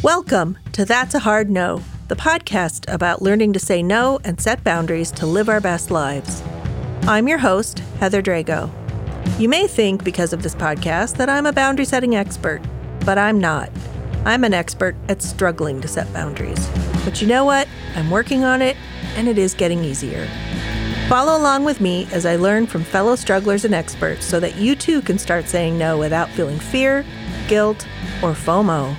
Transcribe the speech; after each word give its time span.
Welcome 0.00 0.58
to 0.74 0.84
That's 0.84 1.16
a 1.16 1.18
Hard 1.18 1.50
No, 1.50 1.82
the 2.06 2.14
podcast 2.14 2.90
about 2.92 3.20
learning 3.20 3.52
to 3.54 3.58
say 3.58 3.82
no 3.82 4.20
and 4.22 4.40
set 4.40 4.62
boundaries 4.62 5.10
to 5.10 5.26
live 5.26 5.48
our 5.48 5.60
best 5.60 5.90
lives. 5.90 6.40
I'm 7.02 7.26
your 7.26 7.38
host, 7.38 7.80
Heather 7.98 8.22
Drago. 8.22 8.70
You 9.40 9.48
may 9.48 9.66
think, 9.66 10.04
because 10.04 10.32
of 10.32 10.44
this 10.44 10.54
podcast, 10.54 11.16
that 11.16 11.28
I'm 11.28 11.46
a 11.46 11.52
boundary 11.52 11.84
setting 11.84 12.14
expert, 12.14 12.62
but 13.04 13.18
I'm 13.18 13.40
not. 13.40 13.70
I'm 14.24 14.44
an 14.44 14.54
expert 14.54 14.94
at 15.08 15.20
struggling 15.20 15.80
to 15.80 15.88
set 15.88 16.12
boundaries. 16.12 16.68
But 17.04 17.20
you 17.20 17.26
know 17.26 17.44
what? 17.44 17.66
I'm 17.96 18.08
working 18.08 18.44
on 18.44 18.62
it, 18.62 18.76
and 19.16 19.26
it 19.26 19.36
is 19.36 19.52
getting 19.52 19.82
easier. 19.82 20.28
Follow 21.08 21.38
along 21.38 21.64
with 21.64 21.80
me 21.80 22.06
as 22.12 22.26
I 22.26 22.36
learn 22.36 22.66
from 22.66 22.84
fellow 22.84 23.16
strugglers 23.16 23.64
and 23.64 23.74
experts 23.74 24.26
so 24.26 24.38
that 24.40 24.56
you 24.56 24.76
too 24.76 25.00
can 25.00 25.16
start 25.16 25.48
saying 25.48 25.78
no 25.78 25.96
without 25.96 26.28
feeling 26.28 26.58
fear, 26.58 27.02
guilt, 27.48 27.88
or 28.22 28.32
FOMO. 28.32 28.94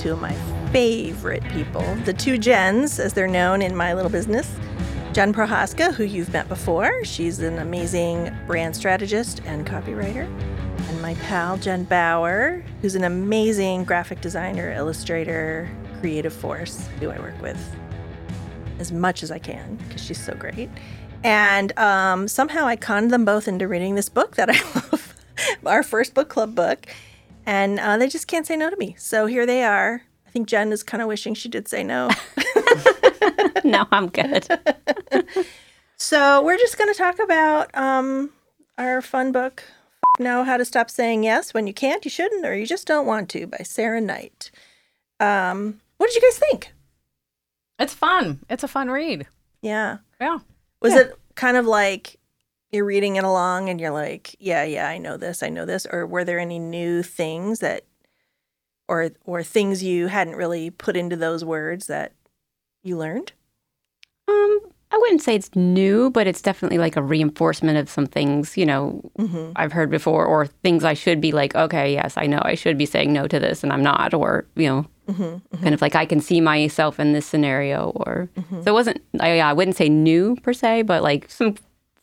Two 0.00 0.14
of 0.14 0.20
my 0.22 0.32
favorite 0.72 1.44
people, 1.50 1.82
the 2.06 2.14
two 2.14 2.38
Jens, 2.38 2.98
as 2.98 3.12
they're 3.12 3.28
known 3.28 3.60
in 3.60 3.76
my 3.76 3.92
little 3.92 4.10
business. 4.10 4.50
Jen 5.12 5.30
Prochaska, 5.30 5.92
who 5.92 6.04
you've 6.04 6.32
met 6.32 6.48
before. 6.48 7.04
She's 7.04 7.40
an 7.40 7.58
amazing 7.58 8.34
brand 8.46 8.74
strategist 8.74 9.42
and 9.44 9.66
copywriter. 9.66 10.24
And 10.88 11.02
my 11.02 11.16
pal, 11.16 11.58
Jen 11.58 11.84
Bauer, 11.84 12.64
who's 12.80 12.94
an 12.94 13.04
amazing 13.04 13.84
graphic 13.84 14.22
designer, 14.22 14.72
illustrator, 14.72 15.68
creative 16.00 16.32
force, 16.32 16.88
who 16.98 17.10
I 17.10 17.18
work 17.18 17.38
with 17.42 17.76
as 18.78 18.92
much 18.92 19.22
as 19.22 19.30
I 19.30 19.38
can 19.38 19.76
because 19.86 20.02
she's 20.02 20.24
so 20.24 20.32
great. 20.34 20.70
And 21.24 21.78
um, 21.78 22.26
somehow 22.26 22.64
I 22.64 22.76
conned 22.76 23.10
them 23.10 23.26
both 23.26 23.46
into 23.46 23.68
reading 23.68 23.96
this 23.96 24.08
book 24.08 24.36
that 24.36 24.48
I 24.48 24.54
love, 24.74 25.14
our 25.66 25.82
first 25.82 26.14
book 26.14 26.30
club 26.30 26.54
book. 26.54 26.86
And 27.46 27.80
uh, 27.80 27.96
they 27.96 28.08
just 28.08 28.26
can't 28.26 28.46
say 28.46 28.56
no 28.56 28.70
to 28.70 28.76
me. 28.76 28.94
So 28.98 29.26
here 29.26 29.46
they 29.46 29.64
are. 29.64 30.02
I 30.26 30.30
think 30.30 30.46
Jen 30.46 30.72
is 30.72 30.82
kind 30.82 31.02
of 31.02 31.08
wishing 31.08 31.34
she 31.34 31.48
did 31.48 31.66
say 31.66 31.82
no. 31.82 32.08
no, 33.64 33.86
I'm 33.90 34.08
good. 34.08 34.46
so 35.96 36.42
we're 36.42 36.58
just 36.58 36.78
going 36.78 36.92
to 36.92 36.96
talk 36.96 37.18
about 37.18 37.74
um, 37.76 38.30
our 38.78 39.02
fun 39.02 39.32
book, 39.32 39.64
No 40.20 40.44
How 40.44 40.56
to 40.56 40.64
Stop 40.64 40.88
Saying 40.88 41.24
Yes 41.24 41.52
When 41.52 41.66
You 41.66 41.74
Can't, 41.74 42.04
You 42.04 42.10
Shouldn't, 42.10 42.46
or 42.46 42.54
You 42.54 42.64
Just 42.64 42.86
Don't 42.86 43.06
Want 43.06 43.28
to 43.30 43.48
by 43.48 43.64
Sarah 43.64 44.00
Knight. 44.00 44.52
Um, 45.18 45.80
what 45.96 46.10
did 46.10 46.22
you 46.22 46.30
guys 46.30 46.38
think? 46.38 46.72
It's 47.80 47.94
fun. 47.94 48.38
It's 48.48 48.62
a 48.62 48.68
fun 48.68 48.88
read. 48.88 49.26
Yeah. 49.62 49.98
Yeah. 50.20 50.38
Was 50.80 50.94
it 50.94 51.18
kind 51.34 51.56
of 51.56 51.66
like 51.66 52.19
you're 52.72 52.84
reading 52.84 53.16
it 53.16 53.24
along 53.24 53.68
and 53.68 53.80
you're 53.80 53.90
like, 53.90 54.36
yeah, 54.38 54.62
yeah, 54.64 54.88
I 54.88 54.98
know 54.98 55.16
this, 55.16 55.42
I 55.42 55.48
know 55.48 55.64
this, 55.64 55.86
or 55.90 56.06
were 56.06 56.24
there 56.24 56.38
any 56.38 56.58
new 56.58 57.02
things 57.02 57.58
that, 57.60 57.84
or 58.88 59.10
or 59.24 59.42
things 59.42 59.82
you 59.82 60.06
hadn't 60.08 60.36
really 60.36 60.70
put 60.70 60.96
into 60.96 61.16
those 61.16 61.44
words 61.44 61.86
that 61.86 62.12
you 62.82 62.96
learned? 62.96 63.32
Um, 64.28 64.60
I 64.92 64.96
wouldn't 64.98 65.22
say 65.22 65.34
it's 65.36 65.54
new, 65.54 66.10
but 66.10 66.26
it's 66.26 66.42
definitely 66.42 66.78
like 66.78 66.96
a 66.96 67.02
reinforcement 67.02 67.78
of 67.78 67.88
some 67.88 68.06
things, 68.06 68.56
you 68.56 68.66
know, 68.66 69.00
Mm-hmm. 69.18 69.52
I've 69.56 69.72
heard 69.72 69.90
before, 69.90 70.24
or 70.24 70.46
things 70.46 70.82
I 70.84 70.94
should 70.94 71.20
be 71.20 71.30
like, 71.32 71.54
okay, 71.54 71.92
yes, 71.92 72.14
I 72.16 72.26
know 72.26 72.40
I 72.42 72.54
should 72.54 72.78
be 72.78 72.86
saying 72.86 73.12
no 73.12 73.26
to 73.28 73.38
this, 73.38 73.62
and 73.62 73.72
I'm 73.72 73.82
not, 73.82 74.14
or 74.14 74.46
you 74.56 74.66
know, 74.68 74.86
Mm-hmm. 75.08 75.62
kind 75.62 75.74
of 75.74 75.82
like 75.82 75.96
I 75.96 76.06
can 76.06 76.20
see 76.20 76.40
myself 76.40 77.00
in 77.00 77.12
this 77.12 77.26
scenario, 77.26 77.90
or 77.96 78.28
so 78.62 78.70
it 78.70 78.72
wasn't. 78.72 79.02
I, 79.18 79.34
yeah, 79.36 79.48
I 79.50 79.52
wouldn't 79.52 79.76
say 79.76 79.88
new 79.88 80.36
per 80.36 80.52
se, 80.52 80.82
but 80.82 81.02
like 81.02 81.28
some 81.28 81.56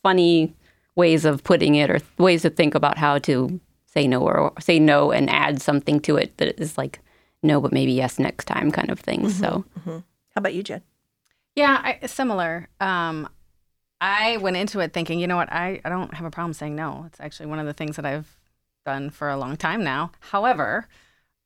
funny 0.03 0.53
ways 0.97 1.23
of 1.23 1.43
putting 1.45 1.75
it, 1.75 1.89
or 1.89 1.99
ways 2.17 2.41
to 2.41 2.49
think 2.49 2.75
about 2.75 2.97
how 2.97 3.17
to 3.19 3.61
say 3.85 4.05
no, 4.07 4.19
or 4.21 4.51
say 4.59 4.79
no 4.79 5.11
and 5.11 5.29
add 5.29 5.61
something 5.61 6.01
to 6.01 6.17
it 6.17 6.37
that 6.37 6.59
is 6.59 6.77
like 6.77 6.99
no, 7.41 7.61
but 7.61 7.71
maybe 7.71 7.93
yes 7.93 8.19
next 8.19 8.45
time, 8.45 8.71
kind 8.71 8.89
of 8.89 8.99
thing. 8.99 9.29
So. 9.29 9.63
How 9.85 10.03
about 10.35 10.53
you, 10.53 10.63
Jen? 10.63 10.81
Yeah, 11.55 11.81
I, 11.83 12.05
similar. 12.05 12.69
Um, 12.79 13.27
I 13.99 14.37
went 14.37 14.57
into 14.57 14.79
it 14.79 14.93
thinking, 14.93 15.19
you 15.19 15.25
know 15.25 15.35
what, 15.35 15.51
I, 15.51 15.81
I 15.83 15.89
don't 15.89 16.13
have 16.13 16.25
a 16.25 16.29
problem 16.29 16.53
saying 16.53 16.75
no. 16.75 17.05
It's 17.07 17.19
actually 17.19 17.47
one 17.47 17.57
of 17.57 17.65
the 17.65 17.73
things 17.73 17.95
that 17.95 18.05
I've 18.05 18.37
done 18.85 19.09
for 19.09 19.29
a 19.29 19.37
long 19.37 19.57
time 19.57 19.83
now. 19.83 20.11
However, 20.19 20.87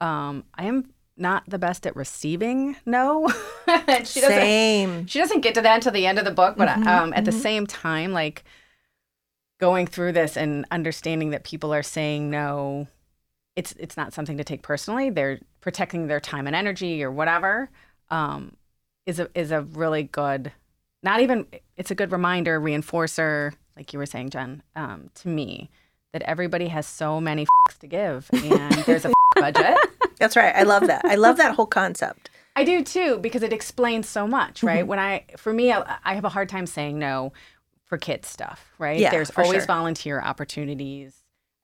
um, 0.02 0.44
I 0.56 0.66
am 0.66 0.90
not 1.16 1.44
the 1.48 1.58
best 1.58 1.88
at 1.88 1.96
receiving 1.96 2.76
no. 2.86 3.30
She 4.04 4.20
doesn't 4.20 4.38
Same. 4.38 5.08
she 5.08 5.20
doesn't 5.20 5.42
get 5.42 5.54
to 5.54 5.62
that 5.62 5.76
until 5.76 5.94
the 5.94 6.06
end 6.06 6.20
of 6.20 6.26
the 6.26 6.32
book, 6.32 6.58
but 6.58 6.68
um, 6.68 7.14
at 7.14 7.24
the 7.24 7.32
same 7.32 7.66
time, 7.66 8.12
like 8.12 8.44
going 9.62 9.86
through 9.88 10.12
this 10.12 10.36
and 10.36 10.66
understanding 10.72 11.30
that 11.30 11.44
people 11.44 11.74
are 11.74 11.84
saying 11.84 12.30
no, 12.30 12.88
it's 13.56 13.74
it's 13.74 13.96
not 13.96 14.14
something 14.14 14.38
to 14.38 14.44
take 14.44 14.64
personally. 14.64 15.10
They're 15.10 15.40
protecting 15.62 16.08
their 16.08 16.20
time 16.20 16.48
and 16.48 16.56
energy 16.56 17.04
or 17.04 17.12
whatever. 17.12 17.70
Um, 18.10 18.58
is 19.06 19.20
a 19.20 19.30
is 19.36 19.52
a 19.52 19.62
really 19.62 20.04
good, 20.04 20.52
not 21.04 21.22
even 21.22 21.46
it's 21.78 21.92
a 21.92 21.96
good 21.96 22.12
reminder, 22.12 22.60
reinforcer, 22.60 23.54
like 23.78 23.94
you 23.94 24.00
were 24.00 24.06
saying, 24.06 24.32
Jen, 24.32 24.64
um, 24.76 25.10
to 25.16 25.28
me 25.28 25.70
that 26.12 26.24
everybody 26.24 26.68
has 26.68 26.86
so 26.86 27.22
many 27.22 27.46
f- 27.70 27.80
to 27.80 27.88
give 27.88 28.30
and 28.34 28.74
there's 28.86 29.06
a 29.06 29.10
f- 29.10 29.14
budget. 29.36 29.78
That's 30.20 30.36
right. 30.36 30.54
I 30.56 30.64
love 30.64 30.88
that. 30.88 31.04
I 31.06 31.16
love 31.16 31.38
that 31.38 31.56
whole 31.56 31.66
concept. 31.66 32.30
I 32.56 32.64
do 32.66 32.84
too 32.84 33.18
because 33.20 33.44
it 33.44 33.54
explains 33.54 34.10
so 34.10 34.28
much, 34.28 34.62
right? 34.62 34.86
When 34.86 35.00
I, 35.00 35.24
for 35.38 35.54
me, 35.54 35.72
I, 35.72 35.98
I 36.04 36.16
have 36.16 36.26
a 36.26 36.30
hard 36.30 36.50
time 36.50 36.66
saying 36.66 37.00
no 37.00 37.32
for 37.92 37.98
kids 37.98 38.30
stuff, 38.30 38.72
right? 38.78 38.98
Yeah, 38.98 39.12
there's 39.12 39.32
always 39.32 39.64
sure. 39.64 39.66
volunteer 39.66 40.22
opportunities. 40.22 41.14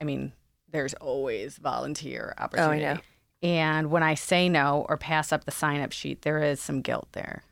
I 0.01 0.03
mean, 0.03 0.33
there's 0.69 0.93
always 0.95 1.57
volunteer 1.57 2.33
opportunity. 2.37 2.83
Oh, 2.83 2.89
I 2.89 2.93
know. 2.95 2.99
And 3.41 3.91
when 3.91 4.03
I 4.03 4.15
say 4.15 4.49
no 4.49 4.85
or 4.89 4.97
pass 4.97 5.31
up 5.31 5.45
the 5.45 5.51
sign 5.51 5.79
up 5.79 5.93
sheet, 5.93 6.23
there 6.23 6.43
is 6.43 6.59
some 6.59 6.81
guilt 6.81 7.07
there, 7.13 7.43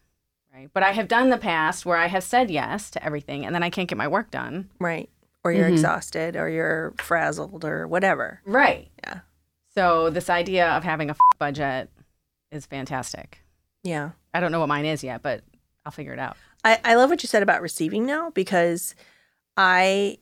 right? 0.54 0.70
But 0.74 0.84
I 0.84 0.92
have 0.92 1.08
done 1.08 1.30
the 1.30 1.38
past 1.38 1.86
where 1.86 1.96
I 1.96 2.08
have 2.08 2.22
said 2.22 2.52
yes 2.52 2.90
to 2.92 3.06
everything 3.06 3.46
and 3.46 3.56
then 3.56 3.64
I 3.64 3.70
can't 3.70 3.88
get 3.88 3.98
my 3.98 4.10
work 4.10 4.30
done. 4.30 4.70
Right. 4.78 5.10
Or 5.46 5.54
you're 5.54 5.68
mm-hmm. 5.68 5.76
exhausted 5.76 6.36
or 6.36 6.50
you're 6.50 6.94
frazzled 6.98 7.64
or 7.64 7.88
whatever. 7.88 8.42
Right. 8.46 8.90
Yeah. 9.06 9.20
So 9.74 10.10
this 10.10 10.30
idea 10.30 10.68
of 10.72 10.84
having 10.84 11.08
a 11.10 11.14
f- 11.14 11.20
budget 11.40 11.90
is 12.52 12.66
fantastic. 12.66 13.40
Yeah. 13.84 14.10
I 14.34 14.42
don't 14.42 14.52
know 14.52 14.60
what 14.60 14.68
mine 14.68 14.86
is 14.86 15.02
yet, 15.02 15.22
but 15.22 15.44
I'll 15.86 15.94
figure 15.94 16.12
it 16.12 16.20
out. 16.20 16.36
I, 16.66 16.80
I 16.84 16.96
love 16.96 17.12
what 17.12 17.24
you 17.24 17.28
said 17.28 17.44
about 17.44 17.62
receiving 17.62 18.06
now 18.06 18.32
because 18.32 18.96
I, 19.56 20.18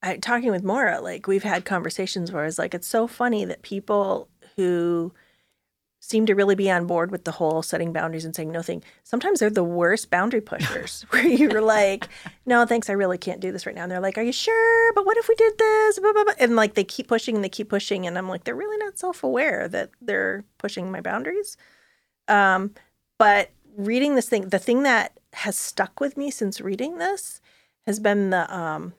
I 0.00 0.16
talking 0.16 0.52
with 0.52 0.62
Maura, 0.62 1.00
like 1.00 1.26
we've 1.26 1.42
had 1.42 1.64
conversations 1.64 2.30
where 2.30 2.44
it's 2.46 2.58
like 2.58 2.72
it's 2.72 2.86
so 2.86 3.08
funny 3.08 3.44
that 3.44 3.62
people 3.62 4.28
who 4.54 5.12
seem 5.98 6.26
to 6.26 6.34
really 6.34 6.54
be 6.54 6.70
on 6.70 6.86
board 6.86 7.10
with 7.10 7.24
the 7.24 7.32
whole 7.32 7.62
setting 7.62 7.92
boundaries 7.92 8.24
and 8.24 8.34
saying 8.34 8.50
no 8.50 8.62
thing. 8.62 8.82
Sometimes 9.02 9.40
they're 9.40 9.50
the 9.50 9.64
worst 9.64 10.08
boundary 10.08 10.40
pushers 10.40 11.04
where 11.10 11.26
you're 11.26 11.60
like, 11.60 12.08
no, 12.46 12.64
thanks, 12.64 12.88
I 12.88 12.94
really 12.94 13.18
can't 13.18 13.40
do 13.40 13.52
this 13.52 13.66
right 13.66 13.74
now. 13.74 13.82
And 13.82 13.90
they're 13.90 14.00
like, 14.00 14.18
are 14.18 14.22
you 14.22 14.32
sure? 14.32 14.92
But 14.94 15.04
what 15.04 15.16
if 15.16 15.28
we 15.28 15.34
did 15.34 15.58
this? 15.58 15.98
Blah, 15.98 16.12
blah, 16.12 16.24
blah. 16.24 16.34
And 16.38 16.56
like 16.56 16.74
they 16.74 16.84
keep 16.84 17.08
pushing 17.08 17.34
and 17.34 17.44
they 17.44 17.48
keep 17.48 17.68
pushing. 17.68 18.06
And 18.06 18.16
I'm 18.16 18.28
like, 18.28 18.44
they're 18.44 18.54
really 18.54 18.78
not 18.78 18.98
self 18.98 19.24
aware 19.24 19.68
that 19.68 19.90
they're 20.00 20.44
pushing 20.58 20.90
my 20.90 21.00
boundaries. 21.00 21.56
Um, 22.28 22.72
but 23.18 23.50
reading 23.76 24.14
this 24.14 24.28
thing, 24.28 24.48
the 24.48 24.58
thing 24.58 24.82
that 24.84 25.18
has 25.34 25.58
stuck 25.58 26.00
with 26.00 26.16
me 26.16 26.30
since 26.30 26.60
reading 26.60 26.98
this 26.98 27.40
has 27.86 27.98
been 27.98 28.30
the 28.30 28.54
um, 28.54 28.94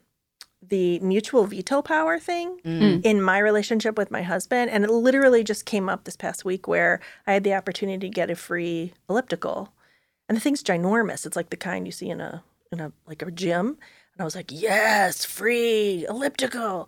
the 0.65 0.99
mutual 0.99 1.45
veto 1.45 1.81
power 1.81 2.17
thing 2.17 2.59
in 3.03 3.21
my 3.21 3.37
relationship 3.37 3.97
with 3.97 4.09
my 4.11 4.21
husband. 4.21 4.71
And 4.71 4.85
it 4.85 4.89
literally 4.91 5.43
just 5.43 5.65
came 5.65 5.89
up 5.89 6.05
this 6.05 6.15
past 6.15 6.45
week 6.45 6.67
where 6.67 7.01
I 7.27 7.33
had 7.33 7.43
the 7.43 7.53
opportunity 7.53 8.07
to 8.07 8.13
get 8.13 8.29
a 8.31 8.35
free 8.35 8.93
elliptical. 9.09 9.73
And 10.29 10.37
the 10.37 10.39
thing's 10.41 10.63
ginormous. 10.63 11.25
It's 11.25 11.35
like 11.35 11.49
the 11.49 11.57
kind 11.57 11.85
you 11.85 11.91
see 11.91 12.09
in 12.09 12.21
a 12.21 12.43
in 12.71 12.79
a 12.79 12.91
like 13.07 13.21
a 13.21 13.29
gym. 13.31 13.77
And 14.13 14.21
I 14.21 14.23
was 14.23 14.35
like, 14.35 14.51
yes, 14.51 15.25
free 15.25 16.05
elliptical. 16.07 16.87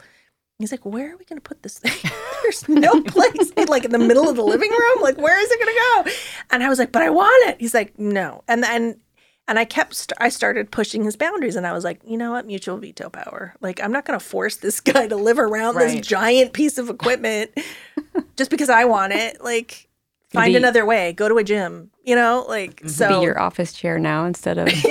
He's 0.59 0.71
like, 0.71 0.85
where 0.85 1.11
are 1.11 1.17
we 1.17 1.25
going 1.25 1.37
to 1.37 1.41
put 1.41 1.63
this 1.63 1.79
thing? 1.79 2.11
There's 2.43 2.69
no 2.69 3.01
place, 3.07 3.51
like 3.67 3.83
in 3.83 3.91
the 3.91 3.99
middle 3.99 4.29
of 4.29 4.37
the 4.37 4.43
living 4.43 4.71
room. 4.71 5.01
Like, 5.01 5.17
where 5.17 5.37
is 5.37 5.51
it 5.51 5.59
going 5.59 5.75
to 5.75 5.81
go? 5.81 6.17
And 6.51 6.63
I 6.63 6.69
was 6.69 6.79
like, 6.79 6.93
but 6.93 7.01
I 7.01 7.09
want 7.09 7.49
it. 7.49 7.57
He's 7.59 7.73
like, 7.73 7.99
no. 7.99 8.43
And 8.47 8.63
then, 8.63 9.01
and 9.47 9.59
I 9.59 9.65
kept, 9.65 9.93
st- 9.95 10.17
I 10.19 10.29
started 10.29 10.71
pushing 10.71 11.03
his 11.03 11.15
boundaries, 11.15 11.55
and 11.55 11.65
I 11.67 11.73
was 11.73 11.83
like, 11.83 11.99
you 12.05 12.17
know 12.17 12.31
what, 12.31 12.45
mutual 12.47 12.77
veto 12.77 13.09
power. 13.09 13.55
Like, 13.61 13.81
I'm 13.81 13.91
not 13.91 14.05
going 14.05 14.17
to 14.19 14.25
force 14.25 14.57
this 14.57 14.79
guy 14.81 15.07
to 15.07 15.15
live 15.15 15.39
around 15.39 15.75
Right. 15.75 15.97
this 15.97 16.07
giant 16.07 16.53
piece 16.53 16.77
of 16.77 16.89
equipment 16.89 17.51
just 18.35 18.49
because 18.51 18.69
I 18.69 18.85
want 18.85 19.13
it. 19.13 19.43
Like, 19.43 19.87
find 20.35 20.53
Maybe- 20.53 20.63
another 20.63 20.85
way. 20.85 21.13
Go 21.13 21.27
to 21.29 21.37
a 21.37 21.43
gym. 21.43 21.91
You 22.03 22.15
know, 22.15 22.45
like 22.47 22.77
mm-hmm. 22.77 22.87
so. 22.89 23.19
Be 23.19 23.25
your 23.25 23.39
office 23.39 23.73
chair 23.73 23.97
now 23.97 24.25
instead 24.25 24.57
of. 24.57 24.67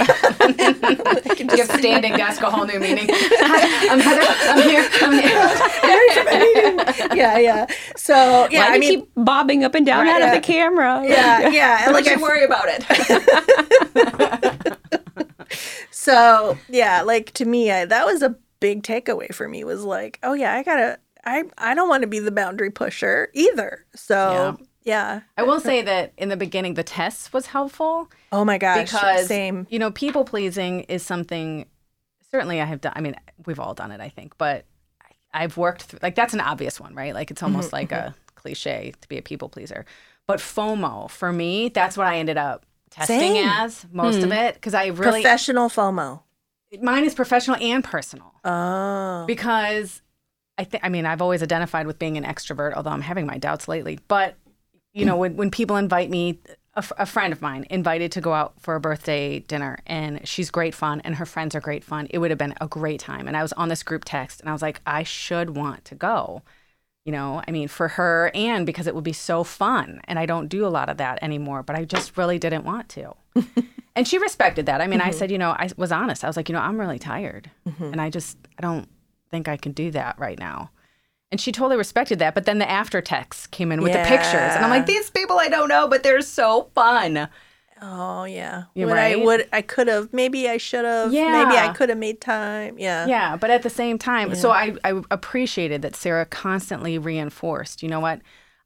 You 1.44 1.58
have 1.62 1.78
standing 1.78 2.14
desk, 2.14 2.42
a 2.42 2.50
whole 2.50 2.64
new 2.66 2.80
meaning. 2.80 3.06
Hi, 3.10 3.92
I'm 3.92 4.00
Heather. 4.00 4.26
I'm 4.50 4.62
here. 4.62 4.88
I'm 5.02 5.12
here. 7.08 7.16
yeah, 7.16 7.38
yeah. 7.38 7.66
So 7.96 8.48
yeah, 8.50 8.68
Why 8.68 8.74
I 8.74 8.78
mean, 8.78 9.00
keep 9.00 9.10
bobbing 9.14 9.62
up 9.62 9.74
and 9.74 9.86
down 9.86 10.06
Right, 10.06 10.14
out 10.14 10.20
yeah. 10.20 10.32
of 10.32 10.42
the 10.42 10.46
camera? 10.46 11.02
yeah, 11.06 11.48
yeah. 11.50 11.84
And 11.84 11.92
like 11.92 12.08
I 12.08 12.16
worry 12.16 12.44
about 12.44 12.64
it. 12.66 12.84
So 16.04 16.58
yeah, 16.68 17.00
like 17.00 17.32
to 17.32 17.46
me, 17.46 17.70
I, 17.70 17.86
that 17.86 18.04
was 18.04 18.20
a 18.20 18.36
big 18.60 18.82
takeaway 18.82 19.34
for 19.34 19.48
me. 19.48 19.64
Was 19.64 19.84
like, 19.84 20.18
oh 20.22 20.34
yeah, 20.34 20.52
I 20.52 20.62
gotta, 20.62 20.98
I, 21.24 21.44
I 21.56 21.74
don't 21.74 21.88
want 21.88 22.02
to 22.02 22.06
be 22.06 22.18
the 22.18 22.30
boundary 22.30 22.70
pusher 22.70 23.30
either. 23.32 23.86
So 23.94 24.14
yeah. 24.60 24.66
I 24.86 25.42
will 25.42 25.60
say 25.60 25.82
that 25.82 26.12
in 26.18 26.28
the 26.28 26.36
beginning, 26.36 26.74
the 26.74 26.82
test 26.82 27.32
was 27.32 27.46
helpful 27.46 28.10
Oh 28.32 28.44
my 28.44 28.58
gosh, 28.58 28.90
because 28.92 29.26
same. 29.26 29.66
you 29.70 29.78
know 29.78 29.90
people 29.90 30.24
pleasing 30.24 30.80
is 30.82 31.02
something. 31.02 31.66
Certainly, 32.30 32.60
I 32.60 32.64
have 32.64 32.80
done. 32.80 32.92
I 32.96 33.00
mean, 33.00 33.14
we've 33.46 33.60
all 33.60 33.74
done 33.74 33.92
it, 33.92 34.00
I 34.00 34.08
think, 34.08 34.36
but 34.38 34.64
I've 35.32 35.56
worked 35.56 35.82
through. 35.82 36.00
Like 36.02 36.14
that's 36.14 36.34
an 36.34 36.40
obvious 36.40 36.78
one, 36.80 36.94
right? 36.94 37.14
Like 37.14 37.30
it's 37.30 37.42
almost 37.42 37.68
Mm-hmm, 37.68 37.76
like 37.76 37.92
a 37.92 38.14
cliche 38.34 38.92
to 39.00 39.08
be 39.08 39.18
a 39.18 39.22
people 39.22 39.48
pleaser. 39.48 39.84
But 40.26 40.38
FOMO 40.40 41.10
for 41.10 41.32
me, 41.32 41.68
that's 41.68 41.96
what 41.96 42.06
I 42.06 42.18
ended 42.18 42.36
up 42.36 42.66
testing 42.90 43.18
Same. 43.18 43.48
as 43.48 43.86
most 43.92 44.22
of 44.22 44.32
it 44.32 44.54
because 44.54 44.74
I 44.74 44.86
really 44.86 45.22
Professional 45.22 45.68
FOMO. 45.68 46.20
mine 46.82 47.04
is 47.04 47.14
professional 47.14 47.56
and 47.60 47.82
personal. 47.84 48.32
Oh, 48.44 49.24
because 49.26 50.02
I 50.58 50.64
think 50.64 50.84
I 50.84 50.88
mean 50.88 51.04
I've 51.06 51.22
always 51.22 51.42
identified 51.42 51.86
with 51.86 51.98
being 51.98 52.16
an 52.16 52.24
extrovert, 52.24 52.74
although 52.74 52.90
I'm 52.90 53.00
having 53.02 53.26
my 53.26 53.38
doubts 53.38 53.66
lately. 53.68 53.98
But 54.08 54.36
you 54.94 55.04
know, 55.04 55.16
when 55.16 55.36
when 55.36 55.50
people 55.50 55.76
invite 55.76 56.08
me, 56.08 56.38
a, 56.74 56.78
f- 56.78 56.92
a 56.98 57.06
friend 57.06 57.32
of 57.32 57.42
mine 57.42 57.66
invited 57.68 58.12
to 58.12 58.20
go 58.20 58.32
out 58.32 58.54
for 58.60 58.74
a 58.74 58.80
birthday 58.80 59.40
dinner, 59.40 59.78
and 59.86 60.26
she's 60.26 60.50
great 60.50 60.74
fun, 60.74 61.00
and 61.02 61.16
her 61.16 61.26
friends 61.26 61.54
are 61.54 61.60
great 61.60 61.84
fun. 61.84 62.06
It 62.10 62.18
would 62.18 62.30
have 62.30 62.38
been 62.38 62.54
a 62.60 62.68
great 62.68 63.00
time, 63.00 63.26
and 63.26 63.36
I 63.36 63.42
was 63.42 63.52
on 63.54 63.68
this 63.68 63.82
group 63.82 64.04
text, 64.04 64.40
and 64.40 64.48
I 64.48 64.52
was 64.52 64.62
like, 64.62 64.80
I 64.86 65.02
should 65.02 65.50
want 65.50 65.84
to 65.86 65.94
go. 65.94 66.42
You 67.04 67.12
know, 67.12 67.42
I 67.46 67.50
mean, 67.50 67.68
for 67.68 67.88
her 67.88 68.30
and 68.34 68.64
because 68.64 68.86
it 68.86 68.94
would 68.94 69.04
be 69.04 69.12
so 69.12 69.44
fun. 69.44 70.00
And 70.04 70.18
I 70.18 70.24
don't 70.24 70.48
do 70.48 70.66
a 70.66 70.68
lot 70.68 70.88
of 70.88 70.96
that 70.96 71.18
anymore, 71.22 71.62
but 71.62 71.76
I 71.76 71.84
just 71.84 72.16
really 72.16 72.38
didn't 72.38 72.64
want 72.64 72.88
to. 72.90 73.14
and 73.94 74.08
she 74.08 74.16
respected 74.16 74.64
that. 74.66 74.80
I 74.80 74.86
mean, 74.86 75.02
I 75.02 75.10
mm-hmm. 75.10 75.18
said, 75.18 75.30
you 75.30 75.36
know, 75.36 75.50
I 75.50 75.68
was 75.76 75.92
honest. 75.92 76.24
I 76.24 76.28
was 76.28 76.36
like, 76.38 76.48
you 76.48 76.54
know, 76.54 76.62
I'm 76.62 76.80
really 76.80 76.98
tired. 76.98 77.50
Mm-hmm. 77.68 77.84
And 77.84 78.00
I 78.00 78.08
just, 78.08 78.38
I 78.58 78.62
don't 78.62 78.88
think 79.30 79.48
I 79.48 79.58
can 79.58 79.72
do 79.72 79.90
that 79.90 80.18
right 80.18 80.38
now. 80.38 80.70
And 81.34 81.40
she 81.40 81.50
totally 81.50 81.76
respected 81.76 82.20
that. 82.20 82.32
But 82.32 82.44
then 82.44 82.60
the 82.60 82.70
after 82.70 83.00
texts 83.00 83.48
came 83.48 83.72
in 83.72 83.82
with 83.82 83.92
the 83.92 83.98
pictures. 84.04 84.54
And 84.54 84.64
I'm 84.64 84.70
like, 84.70 84.86
these 84.86 85.10
people 85.10 85.36
I 85.40 85.48
don't 85.48 85.68
know, 85.68 85.88
but 85.88 86.04
they're 86.04 86.20
so 86.20 86.70
fun. 86.76 87.28
oh 87.82 88.22
yeah. 88.22 88.66
You're 88.76 88.86
Would 88.86 88.96
I 88.96 89.14
right. 89.16 89.24
would 89.24 89.48
I 89.52 89.60
could 89.60 89.88
have 89.88 90.12
maybe 90.12 90.48
I 90.48 90.58
should 90.58 90.84
have 90.84 91.12
Yeah. 91.12 91.42
maybe 91.44 91.58
I 91.58 91.72
could 91.72 91.88
have 91.88 91.98
made 91.98 92.20
time. 92.20 92.78
Yeah. 92.78 93.06
Yeah, 93.08 93.34
but 93.36 93.50
at 93.50 93.62
the 93.64 93.68
same 93.68 93.98
time, 93.98 94.36
so 94.36 94.52
I, 94.52 94.76
I 94.84 95.02
appreciated 95.10 95.82
that 95.82 95.96
Sarah 95.96 96.24
constantly 96.24 96.98
reinforced, 96.98 97.82
you 97.82 97.88
know 97.88 97.98
what? 97.98 98.20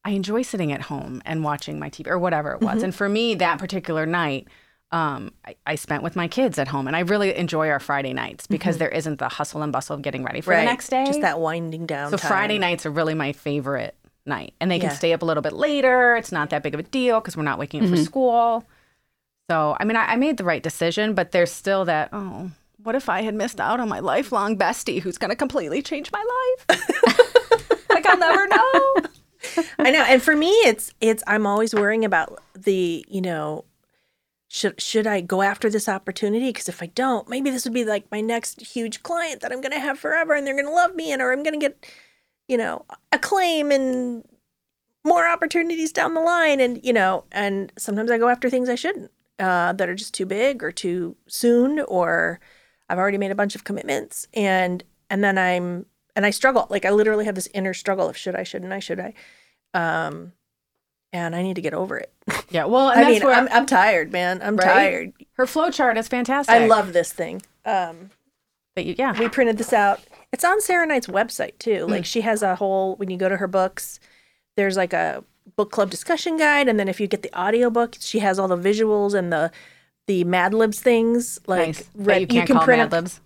I 0.04 0.10
enjoy 0.10 0.42
sitting 0.42 0.70
at 0.70 0.82
home 0.82 1.22
and 1.24 1.42
watching 1.42 1.78
my 1.78 1.88
TV 1.88 2.06
or 2.06 2.18
whatever 2.18 2.52
it 2.52 2.60
was. 2.60 2.76
Mm-hmm. 2.76 2.84
And 2.84 2.94
for 2.94 3.08
me, 3.08 3.34
that 3.36 3.58
particular 3.58 4.04
night, 4.04 4.46
um, 4.90 5.32
I, 5.44 5.54
I 5.66 5.74
spent 5.74 6.02
with 6.02 6.16
my 6.16 6.28
kids 6.28 6.58
at 6.58 6.68
home. 6.68 6.86
And 6.86 6.96
I 6.96 7.00
really 7.00 7.34
enjoy 7.36 7.68
our 7.68 7.80
Friday 7.80 8.12
nights 8.14 8.46
because 8.46 8.78
there 8.78 8.88
isn't 8.88 9.18
the 9.18 9.28
hustle 9.28 9.62
and 9.62 9.70
bustle 9.72 9.94
of 9.96 10.02
getting 10.02 10.22
ready 10.24 10.40
for 10.40 10.50
Mm-hmm. 10.52 10.58
Right. 10.58 10.64
the 10.64 10.70
next 10.70 10.88
day. 10.88 11.04
Just 11.06 11.20
that 11.20 11.40
winding 11.40 11.86
down. 11.86 12.10
so 12.10 12.16
time. 12.16 12.28
Friday 12.28 12.58
nights 12.58 12.86
are 12.86 12.90
really 12.90 13.14
my 13.14 13.32
favorite 13.32 13.94
night. 14.24 14.54
And 14.60 14.70
they 14.70 14.78
can 14.78 14.88
Yeah. 14.90 14.94
stay 14.96 15.12
up 15.12 15.22
a 15.22 15.24
little 15.26 15.42
bit 15.42 15.52
later. 15.52 16.16
It's 16.16 16.32
not 16.32 16.50
that 16.50 16.62
big 16.62 16.72
of 16.74 16.80
a 16.80 16.84
deal 16.84 17.20
because 17.20 17.36
we're 17.36 17.42
not 17.42 17.58
waking 17.58 17.82
up 17.84 17.90
for 17.90 17.96
school. 17.98 18.64
So, 19.50 19.76
I 19.80 19.84
mean, 19.84 19.96
I, 19.96 20.12
I 20.12 20.16
made 20.16 20.36
the 20.36 20.44
right 20.44 20.62
decision, 20.62 21.14
but 21.14 21.32
there's 21.32 21.50
still 21.52 21.84
that, 21.86 22.10
oh, 22.12 22.50
what 22.82 22.94
if 22.94 23.08
I 23.08 23.22
had 23.22 23.34
missed 23.34 23.60
out 23.60 23.80
on 23.80 23.88
my 23.88 23.98
lifelong 24.00 24.56
bestie 24.56 25.00
who's 25.00 25.18
going 25.18 25.30
to 25.30 25.36
completely 25.36 25.82
change 25.82 26.10
my 26.12 26.24
life? 26.68 26.80
like, 27.90 28.06
I'll 28.06 28.18
never 28.18 28.46
know. 28.46 28.94
I 29.78 29.90
know. 29.90 30.02
And 30.04 30.22
for 30.22 30.34
me 30.36 30.50
it's 30.50 30.92
it's 31.00 31.22
I'm 31.26 31.46
always 31.46 31.74
worrying 31.74 32.04
about 32.04 32.42
the, 32.54 33.04
you 33.08 33.20
know, 33.20 33.64
should 34.48 34.80
should 34.80 35.06
I 35.06 35.20
go 35.20 35.42
after 35.42 35.68
this 35.68 35.88
opportunity? 35.88 36.48
Because 36.48 36.68
if 36.68 36.82
I 36.82 36.86
don't, 36.86 37.28
maybe 37.28 37.50
this 37.50 37.64
would 37.64 37.74
be 37.74 37.84
like 37.84 38.10
my 38.10 38.22
next 38.22 38.60
huge 38.62 39.02
client 39.02 39.42
that 39.42 39.52
I'm 39.52 39.60
gonna 39.60 39.78
have 39.78 39.98
forever 39.98 40.34
and 40.34 40.46
they're 40.46 40.56
gonna 40.56 40.74
love 40.74 40.94
me 40.94 41.12
and 41.12 41.20
or 41.20 41.32
I'm 41.32 41.42
gonna 41.42 41.58
get, 41.58 41.86
you 42.48 42.56
know, 42.56 42.86
acclaim 43.12 43.70
and 43.70 44.24
more 45.04 45.28
opportunities 45.28 45.92
down 45.92 46.14
the 46.14 46.20
line. 46.20 46.60
And, 46.60 46.84
you 46.84 46.92
know, 46.92 47.24
and 47.30 47.72
sometimes 47.78 48.10
I 48.10 48.18
go 48.18 48.28
after 48.28 48.50
things 48.50 48.68
I 48.68 48.74
shouldn't, 48.74 49.10
uh, 49.38 49.72
that 49.74 49.88
are 49.88 49.94
just 49.94 50.14
too 50.14 50.26
big 50.26 50.62
or 50.62 50.72
too 50.72 51.16
soon 51.28 51.80
or 51.80 52.40
I've 52.88 52.98
already 52.98 53.18
made 53.18 53.30
a 53.30 53.36
bunch 53.36 53.54
of 53.54 53.64
commitments 53.64 54.26
and 54.34 54.82
and 55.10 55.22
then 55.22 55.38
I'm 55.38 55.86
and 56.16 56.24
I 56.26 56.30
struggle. 56.30 56.66
Like 56.70 56.84
I 56.86 56.90
literally 56.90 57.26
have 57.26 57.34
this 57.34 57.48
inner 57.54 57.74
struggle 57.74 58.08
of 58.08 58.16
should 58.16 58.34
I, 58.34 58.44
shouldn't 58.44 58.72
I, 58.72 58.78
should 58.80 59.00
I? 59.00 59.14
Um 59.74 60.32
and 61.12 61.34
I 61.36 61.42
need 61.42 61.54
to 61.56 61.62
get 61.62 61.74
over 61.74 61.98
it. 61.98 62.12
Yeah, 62.50 62.64
well, 62.64 62.88
and 62.88 63.04
I 63.04 63.10
mean, 63.10 63.22
I'm, 63.26 63.46
I'm 63.52 63.66
tired, 63.66 64.10
man. 64.10 64.40
I'm 64.42 64.56
Right? 64.56 64.64
tired. 64.66 65.12
her 65.34 65.46
flow 65.46 65.70
chart 65.70 65.98
is 65.98 66.08
fantastic. 66.08 66.54
I 66.54 66.66
love 66.66 66.94
this 66.94 67.12
thing. 67.12 67.42
Um, 67.66 68.08
that. 68.74 68.86
You, 68.86 68.94
yeah, 68.96 69.18
we 69.18 69.28
printed 69.28 69.58
this 69.58 69.74
out. 69.74 70.00
It's 70.32 70.44
on 70.44 70.62
Sarah 70.62 70.86
Knight's 70.86 71.08
website 71.08 71.58
too. 71.58 71.84
Mm. 71.86 71.90
Like 71.90 72.04
she 72.06 72.22
has 72.22 72.42
a 72.42 72.54
whole 72.54 72.96
when 72.96 73.10
you 73.10 73.18
go 73.18 73.28
to 73.28 73.36
her 73.36 73.46
books, 73.48 74.00
there's 74.56 74.78
like 74.78 74.94
a 74.94 75.22
book 75.56 75.70
club 75.70 75.90
discussion 75.90 76.38
guide, 76.38 76.68
and 76.68 76.80
then 76.80 76.88
if 76.88 77.00
you 77.00 77.06
get 77.06 77.20
the 77.22 77.38
audiobook, 77.38 77.96
she 78.00 78.20
has 78.20 78.38
all 78.38 78.48
the 78.48 78.56
visuals 78.56 79.12
and 79.12 79.30
the 79.30 79.50
the 80.06 80.24
Mad 80.24 80.54
Libs 80.54 80.80
things. 80.80 81.38
Like 81.46 81.66
nice. 81.66 81.82
But 81.94 82.20
you 82.22 82.26
can't 82.26 82.46
can 82.46 82.56
call 82.56 82.64
print 82.64 82.80
Mad 82.80 82.92
Libs 82.92 83.20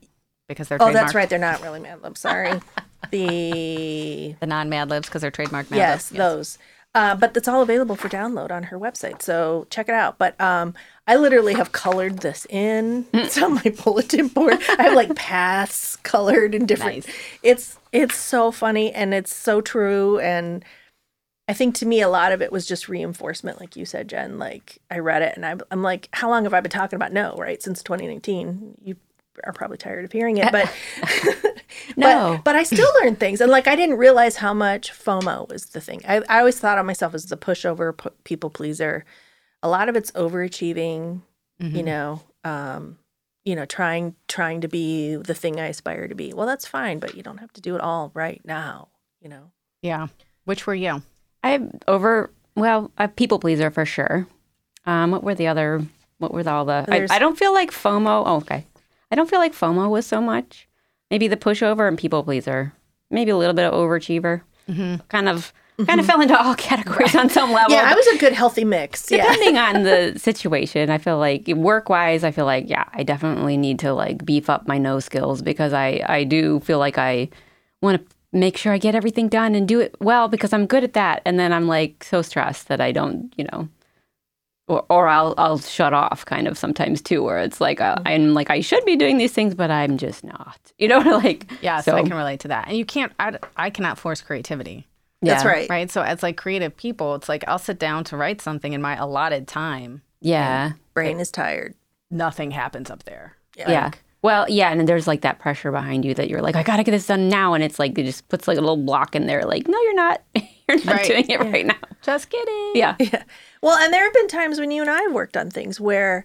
because 0.48 0.66
they're 0.66 0.82
Oh, 0.82 0.86
trademarked. 0.88 0.92
that's 0.94 1.14
right. 1.14 1.30
They're 1.30 1.38
not 1.38 1.62
really 1.62 1.78
Mad 1.78 2.02
Libs. 2.02 2.18
Sorry. 2.20 2.60
the 3.10 4.34
The 4.40 4.46
non 4.46 4.68
Mad 4.68 4.90
Libs 4.90 5.08
because 5.08 5.22
they're 5.22 5.30
trademarked 5.30 5.70
Mad 5.70 5.76
yes, 5.76 6.10
Libs. 6.10 6.18
those. 6.18 6.58
Uh, 6.94 7.14
but 7.14 7.34
it's 7.36 7.48
all 7.48 7.62
available 7.62 7.96
for 7.96 8.08
download 8.08 8.50
on 8.50 8.64
her 8.64 8.78
website, 8.78 9.22
so 9.22 9.66
check 9.70 9.88
it 9.88 9.94
out. 9.94 10.18
But 10.18 10.38
um, 10.38 10.74
I 11.06 11.16
literally 11.16 11.54
have 11.54 11.72
colored 11.72 12.18
this 12.18 12.46
in. 12.50 13.06
It's 13.14 13.40
on 13.40 13.54
my 13.54 13.74
bulletin 13.84 14.28
board. 14.28 14.58
I 14.78 14.82
have 14.84 14.94
like 14.94 15.14
paths 15.14 15.96
colored 15.96 16.54
in 16.54 16.66
different. 16.66 17.06
Nice. 17.06 17.16
It's 17.42 17.78
it's 17.92 18.16
so 18.16 18.52
funny 18.52 18.92
and 18.92 19.14
it's 19.14 19.34
so 19.34 19.60
true. 19.62 20.18
And 20.18 20.64
I 21.48 21.54
think 21.54 21.74
to 21.76 21.86
me, 21.86 22.02
a 22.02 22.08
lot 22.08 22.32
of 22.32 22.42
it 22.42 22.52
was 22.52 22.66
just 22.66 22.88
reinforcement, 22.88 23.58
like 23.58 23.74
you 23.74 23.84
said, 23.86 24.08
Jen. 24.08 24.38
Like 24.38 24.78
I 24.90 24.98
read 24.98 25.22
it 25.22 25.34
and 25.34 25.46
I'm, 25.46 25.60
I'm 25.70 25.82
like, 25.82 26.08
how 26.12 26.28
long 26.28 26.44
have 26.44 26.54
I 26.54 26.60
been 26.60 26.70
talking 26.70 26.96
about 26.96 27.12
no? 27.12 27.34
Right 27.38 27.62
since 27.62 27.82
2019. 27.82 28.76
You 28.84 28.96
are 29.44 29.52
probably 29.52 29.76
tired 29.78 30.04
of 30.04 30.12
hearing 30.12 30.36
it, 30.38 30.50
but 30.52 30.72
No. 31.96 32.34
but, 32.36 32.44
but 32.44 32.56
I 32.56 32.62
still 32.62 32.88
learned 33.02 33.18
things. 33.18 33.40
And 33.40 33.50
like, 33.50 33.66
I 33.66 33.76
didn't 33.76 33.96
realize 33.98 34.36
how 34.36 34.54
much 34.54 34.92
FOMO 34.92 35.48
was 35.48 35.66
the 35.66 35.80
thing. 35.80 36.02
I, 36.06 36.22
I 36.28 36.38
always 36.40 36.58
thought 36.58 36.78
of 36.78 36.86
myself 36.86 37.14
as 37.14 37.26
the 37.26 37.36
pushover, 37.36 37.96
pu- 37.96 38.10
people 38.24 38.50
pleaser. 38.50 39.04
A 39.62 39.68
lot 39.68 39.88
of 39.88 39.96
it's 39.96 40.10
overachieving, 40.12 41.22
Mm-hmm. 41.60 41.76
you 41.76 41.82
know, 41.84 42.20
um, 42.42 42.98
you 43.44 43.54
know, 43.54 43.64
trying, 43.64 44.16
trying 44.26 44.62
to 44.62 44.68
be 44.68 45.14
the 45.14 45.34
thing 45.34 45.60
I 45.60 45.66
aspire 45.68 46.08
to 46.08 46.14
be. 46.14 46.32
Well, 46.32 46.46
that's 46.46 46.66
fine, 46.66 46.98
but 46.98 47.14
you 47.14 47.22
don't 47.22 47.38
have 47.38 47.52
to 47.52 47.60
do 47.60 47.76
it 47.76 47.80
all 47.80 48.10
right 48.14 48.40
now, 48.44 48.88
you 49.20 49.28
know? 49.28 49.52
Yeah. 49.80 50.08
Which 50.44 50.66
were 50.66 50.74
you? 50.74 51.02
I 51.44 51.60
over 51.86 52.32
well, 52.56 52.90
a 52.98 53.06
people 53.06 53.38
pleaser 53.38 53.70
for 53.70 53.84
sure. 53.84 54.26
Um, 54.86 55.12
what 55.12 55.22
were 55.22 55.36
the 55.36 55.46
other? 55.46 55.82
What 56.18 56.32
were 56.34 56.42
the, 56.42 56.50
all 56.50 56.64
the? 56.64 56.84
I, 56.88 57.06
I 57.14 57.18
don't 57.20 57.38
feel 57.38 57.52
like 57.52 57.70
FOMO. 57.70 58.24
Oh, 58.26 58.36
okay. 58.38 58.66
I 59.12 59.14
don't 59.14 59.28
feel 59.28 59.40
like 59.40 59.54
FOMO 59.54 59.90
was 59.90 60.06
so 60.06 60.22
much. 60.22 60.66
Maybe 61.10 61.28
the 61.28 61.36
pushover 61.36 61.86
and 61.86 61.98
people 61.98 62.22
pleaser. 62.22 62.72
Maybe 63.10 63.30
a 63.30 63.36
little 63.36 63.52
bit 63.52 63.66
of 63.66 63.74
overachiever. 63.74 64.40
Mm-hmm. 64.66 65.06
Kind 65.08 65.28
of, 65.28 65.52
mm-hmm. 65.76 65.84
kind 65.84 66.00
of 66.00 66.06
fell 66.06 66.22
into 66.22 66.40
all 66.40 66.54
categories 66.56 67.14
on 67.14 67.28
some 67.28 67.52
level. 67.52 67.76
Yeah, 67.76 67.82
I 67.84 67.94
was 67.94 68.06
a 68.06 68.16
good 68.16 68.32
healthy 68.32 68.64
mix. 68.64 69.10
Yeah. 69.10 69.30
depending 69.30 69.58
on 69.58 69.82
the 69.82 70.14
situation 70.18 70.88
i 70.88 70.96
feel 70.96 71.18
like 71.18 71.46
work 71.48 71.90
wise 71.90 72.24
i 72.24 72.30
feel 72.30 72.46
like 72.46 72.70
yeah 72.70 72.84
i 72.94 73.02
definitely 73.02 73.58
need 73.58 73.78
to 73.80 73.92
like 73.92 74.24
beef 74.24 74.48
up 74.48 74.66
my 74.66 74.78
no 74.78 75.00
skills 75.00 75.42
because 75.42 75.74
i 75.74 76.02
i 76.08 76.24
do 76.24 76.60
feel 76.60 76.78
like 76.78 76.96
i 76.96 77.28
want 77.82 78.00
to 78.00 78.16
make 78.32 78.56
sure 78.56 78.72
i 78.72 78.78
get 78.78 78.94
everything 78.94 79.28
done 79.28 79.54
and 79.54 79.68
do 79.68 79.80
it 79.80 79.94
well 80.00 80.28
because 80.28 80.54
i'm 80.54 80.64
good 80.64 80.84
at 80.84 80.94
that 80.94 81.20
and 81.26 81.38
then 81.38 81.52
i'm 81.52 81.66
like 81.66 82.02
so 82.02 82.22
stressed 82.22 82.68
that 82.68 82.80
i 82.80 82.90
don't 82.90 83.34
you 83.36 83.44
know 83.52 83.68
or, 84.68 84.84
or 84.88 85.08
I'll 85.08 85.34
I'll 85.38 85.58
shut 85.58 85.92
off 85.92 86.24
kind 86.24 86.46
of 86.46 86.56
sometimes 86.56 87.02
too, 87.02 87.22
where 87.22 87.38
it's 87.38 87.60
like 87.60 87.80
uh, 87.80 87.96
I'm 88.06 88.34
like 88.34 88.50
I 88.50 88.60
should 88.60 88.84
be 88.84 88.96
doing 88.96 89.18
these 89.18 89.32
things, 89.32 89.54
but 89.54 89.70
I'm 89.70 89.98
just 89.98 90.24
not. 90.24 90.58
You 90.78 90.88
know, 90.88 90.98
like 91.22 91.48
Yeah, 91.60 91.80
so, 91.80 91.94
I 91.94 92.02
can 92.02 92.14
relate 92.14 92.40
to 92.40 92.48
that. 92.48 92.66
And 92.66 92.76
you 92.76 92.84
can't, 92.84 93.12
I, 93.20 93.38
I 93.56 93.70
cannot 93.70 93.98
force 93.98 94.20
creativity, 94.20 94.88
That's 95.20 95.44
right. 95.44 95.68
right? 95.70 95.88
So 95.88 96.02
as 96.02 96.24
like 96.24 96.36
creative 96.36 96.76
people, 96.76 97.14
it's 97.14 97.28
like 97.28 97.44
I'll 97.46 97.58
sit 97.58 97.78
down 97.78 98.02
to 98.04 98.16
write 98.16 98.40
something 98.40 98.72
in 98.72 98.82
my 98.82 98.96
allotted 98.96 99.46
time. 99.46 100.02
Yeah, 100.20 100.72
Brain 100.94 101.20
is 101.20 101.30
tired. 101.30 101.74
Nothing 102.10 102.50
happens 102.50 102.90
up 102.90 103.04
there. 103.04 103.36
yeah. 103.56 103.90
Well, 104.22 104.46
yeah, 104.48 104.70
and 104.70 104.78
then 104.78 104.86
there's 104.86 105.08
like 105.08 105.22
that 105.22 105.40
pressure 105.40 105.72
behind 105.72 106.04
you 106.04 106.14
that 106.14 106.28
you're 106.30 106.42
like, 106.42 106.54
I 106.54 106.62
gotta 106.62 106.84
get 106.84 106.92
this 106.92 107.06
done 107.06 107.28
now, 107.28 107.54
and 107.54 107.62
it's 107.64 107.78
like 107.80 107.98
it 107.98 108.04
just 108.04 108.28
puts 108.28 108.46
like 108.46 108.56
a 108.56 108.60
little 108.60 108.76
block 108.76 109.16
in 109.16 109.26
there, 109.26 109.44
like, 109.44 109.66
no, 109.66 109.76
you're 109.82 109.94
not, 109.96 110.22
you're 110.34 110.44
not 110.78 110.86
Right. 110.96 111.06
doing 111.06 111.26
it 111.30 111.40
right 111.40 111.66
now. 111.66 111.76
Just 112.02 112.30
kidding. 112.30 112.72
Yeah, 112.74 112.96
yeah. 112.98 113.22
Well, 113.62 113.76
and 113.78 113.92
there 113.92 114.04
have 114.04 114.12
been 114.14 114.28
times 114.28 114.58
when 114.60 114.70
you 114.70 114.80
and 114.82 114.90
I 114.90 115.00
have 115.02 115.12
worked 115.12 115.36
on 115.36 115.50
things 115.50 115.80
where 115.80 116.24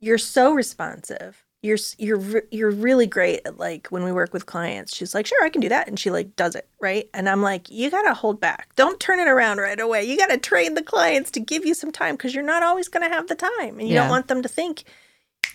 you're 0.00 0.18
so 0.18 0.52
responsive. 0.52 1.42
You're 1.62 1.78
you're 1.98 2.42
you're 2.50 2.70
really 2.70 3.06
great 3.06 3.40
at 3.44 3.56
like 3.58 3.88
when 3.88 4.04
we 4.04 4.12
work 4.12 4.32
with 4.32 4.46
clients. 4.46 4.94
She's 4.94 5.14
like, 5.14 5.26
"Sure, 5.26 5.42
I 5.44 5.48
can 5.48 5.60
do 5.60 5.68
that," 5.70 5.88
and 5.88 5.98
she 5.98 6.10
like 6.10 6.36
does 6.36 6.54
it 6.54 6.68
right. 6.80 7.08
And 7.14 7.28
I'm 7.28 7.42
like, 7.42 7.70
"You 7.70 7.90
gotta 7.90 8.14
hold 8.14 8.40
back. 8.40 8.68
Don't 8.76 9.00
turn 9.00 9.18
it 9.18 9.26
around 9.26 9.58
right 9.58 9.80
away. 9.80 10.04
You 10.04 10.16
gotta 10.16 10.38
train 10.38 10.74
the 10.74 10.82
clients 10.82 11.30
to 11.32 11.40
give 11.40 11.64
you 11.64 11.74
some 11.74 11.90
time 11.90 12.14
because 12.14 12.34
you're 12.34 12.44
not 12.44 12.62
always 12.62 12.88
gonna 12.88 13.08
have 13.08 13.26
the 13.28 13.34
time, 13.34 13.78
and 13.80 13.88
you 13.88 13.94
Yeah. 13.94 14.02
don't 14.02 14.10
want 14.10 14.28
them 14.28 14.42
to 14.42 14.48
think 14.48 14.84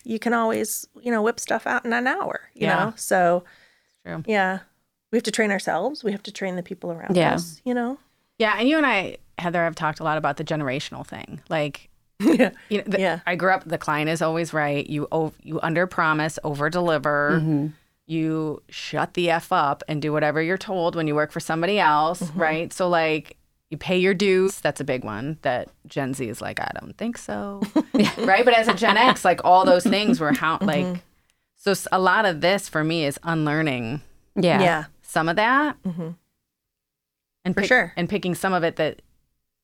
you 0.04 0.18
can 0.20 0.34
always 0.34 0.86
you 1.00 1.12
know 1.12 1.22
whip 1.22 1.40
stuff 1.40 1.66
out 1.68 1.86
in 1.86 1.94
an 1.94 2.08
hour. 2.08 2.50
You 2.56 2.68
Yeah. 2.68 2.86
know, 2.86 2.94
so 2.98 3.44
True. 4.06 4.24
yeah, 4.28 4.60
we 5.12 5.18
have 5.18 5.24
to 5.24 5.32
train 5.32 5.52
ourselves. 5.52 6.04
We 6.04 6.12
have 6.14 6.24
to 6.24 6.32
train 6.32 6.56
the 6.58 6.64
people 6.64 6.92
around 6.92 7.16
Yeah. 7.16 7.36
us. 7.36 7.62
You 7.64 7.74
know, 7.74 8.00
Yeah, 8.42 8.56
and 8.60 8.68
you 8.68 8.78
and 8.78 8.86
I, 8.86 9.18
Heather, 9.38 9.64
have 9.64 9.76
talked 9.76 10.00
a 10.00 10.04
lot 10.04 10.18
about 10.18 10.38
the 10.38 10.44
generational 10.44 11.06
thing. 11.06 11.40
Like, 11.50 11.90
yeah, 12.20 12.52
you 12.70 12.80
know, 12.80 12.84
the, 12.88 13.00
Yeah. 13.00 13.20
I 13.26 13.36
grew 13.36 13.52
up. 13.52 13.64
The 13.66 13.78
client 13.78 14.10
is 14.10 14.22
always 14.22 14.54
right. 14.54 14.86
You 14.90 15.08
o- 15.12 15.34
you 15.44 15.60
under 15.62 15.86
promise, 15.88 16.38
over 16.44 16.70
deliver. 16.70 17.40
Mm-hmm. 17.40 17.68
You 18.08 18.62
shut 18.70 19.14
the 19.14 19.30
f 19.30 19.52
up 19.52 19.84
and 19.88 20.02
do 20.02 20.12
whatever 20.12 20.42
you're 20.42 20.58
told 20.58 20.96
when 20.96 21.08
you 21.08 21.16
work 21.16 21.32
for 21.32 21.40
somebody 21.40 21.80
else, 21.80 22.22
Mm-hmm. 22.22 22.40
right? 22.42 22.74
So 22.74 22.90
like. 22.90 23.38
You 23.74 23.78
pay 23.78 23.98
your 24.00 24.14
dues. 24.14 24.60
That's 24.60 24.82
a 24.82 24.84
big 24.84 25.06
one 25.06 25.38
that 25.44 25.70
Gen 25.88 26.14
Z 26.14 26.28
is 26.28 26.42
like, 26.42 26.60
I 26.60 26.70
don't 26.82 26.98
think 26.98 27.18
so. 27.18 27.62
right. 28.18 28.44
But 28.44 28.54
as 28.54 28.68
a 28.68 28.74
Gen 28.74 28.98
X, 28.98 29.24
like 29.24 29.40
all 29.46 29.64
those 29.64 29.84
things 29.96 30.20
were 30.20 30.34
how, 30.34 30.58
Mm-hmm. 30.58 30.66
like, 30.68 31.04
so 31.56 31.74
a 31.90 31.98
lot 31.98 32.26
of 32.26 32.42
this 32.42 32.68
for 32.68 32.84
me 32.84 33.06
is 33.06 33.18
unlearning 33.24 34.02
yeah, 34.36 34.62
yeah. 34.62 34.84
some 35.04 35.30
of 35.30 35.38
that 35.38 35.82
Mhm. 35.84 36.16
And 37.46 37.54
For 37.54 37.62
pick- 37.62 37.68
sure. 37.68 37.94
and 37.96 38.08
picking 38.10 38.36
some 38.36 38.54
of 38.54 38.64
it 38.64 38.76
that 38.78 39.02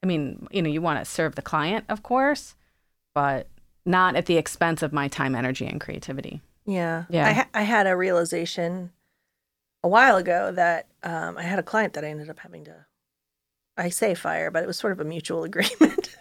i 0.04 0.06
mean 0.08 0.48
you 0.52 0.62
know 0.62 0.70
you 0.70 0.82
want 0.82 1.00
to 1.00 1.06
serve 1.06 1.36
the 1.36 1.42
client 1.42 1.86
of 1.90 2.04
course 2.04 2.56
but 3.14 3.48
not 3.86 4.16
at 4.16 4.26
the 4.26 4.38
expense 4.38 4.82
of 4.84 4.92
my 4.94 5.08
time 5.08 5.34
energy 5.36 5.66
and 5.66 5.80
creativity 5.80 6.42
Yeah. 6.66 7.06
Yeah. 7.10 7.28
I, 7.28 7.32
ha- 7.34 7.48
I 7.54 7.62
had 7.64 7.88
a 7.88 7.96
realization 7.96 8.92
a 9.84 9.88
while 9.88 10.18
ago 10.18 10.52
that 10.52 10.88
um, 11.04 11.38
I 11.38 11.44
had 11.44 11.60
a 11.60 11.64
client 11.64 11.94
that 11.94 12.04
I 12.04 12.10
ended 12.10 12.30
up 12.30 12.40
having 12.40 12.66
to, 12.66 12.86
I 13.78 13.88
say 13.90 14.14
fire, 14.16 14.52
but 14.52 14.64
it 14.64 14.68
was 14.68 14.78
sort 14.78 14.92
of 14.92 15.00
a 15.00 15.06
mutual 15.06 15.44
agreement. 15.50 16.16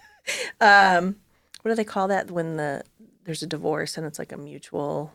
um, 0.60 1.16
what 1.62 1.70
do 1.72 1.74
they 1.74 1.84
call 1.84 2.06
that 2.08 2.30
when 2.30 2.56
the 2.56 2.82
there's 3.24 3.42
a 3.42 3.46
divorce 3.46 3.96
and 3.96 4.06
it's 4.06 4.18
like 4.20 4.30
a 4.30 4.36
mutual 4.36 5.12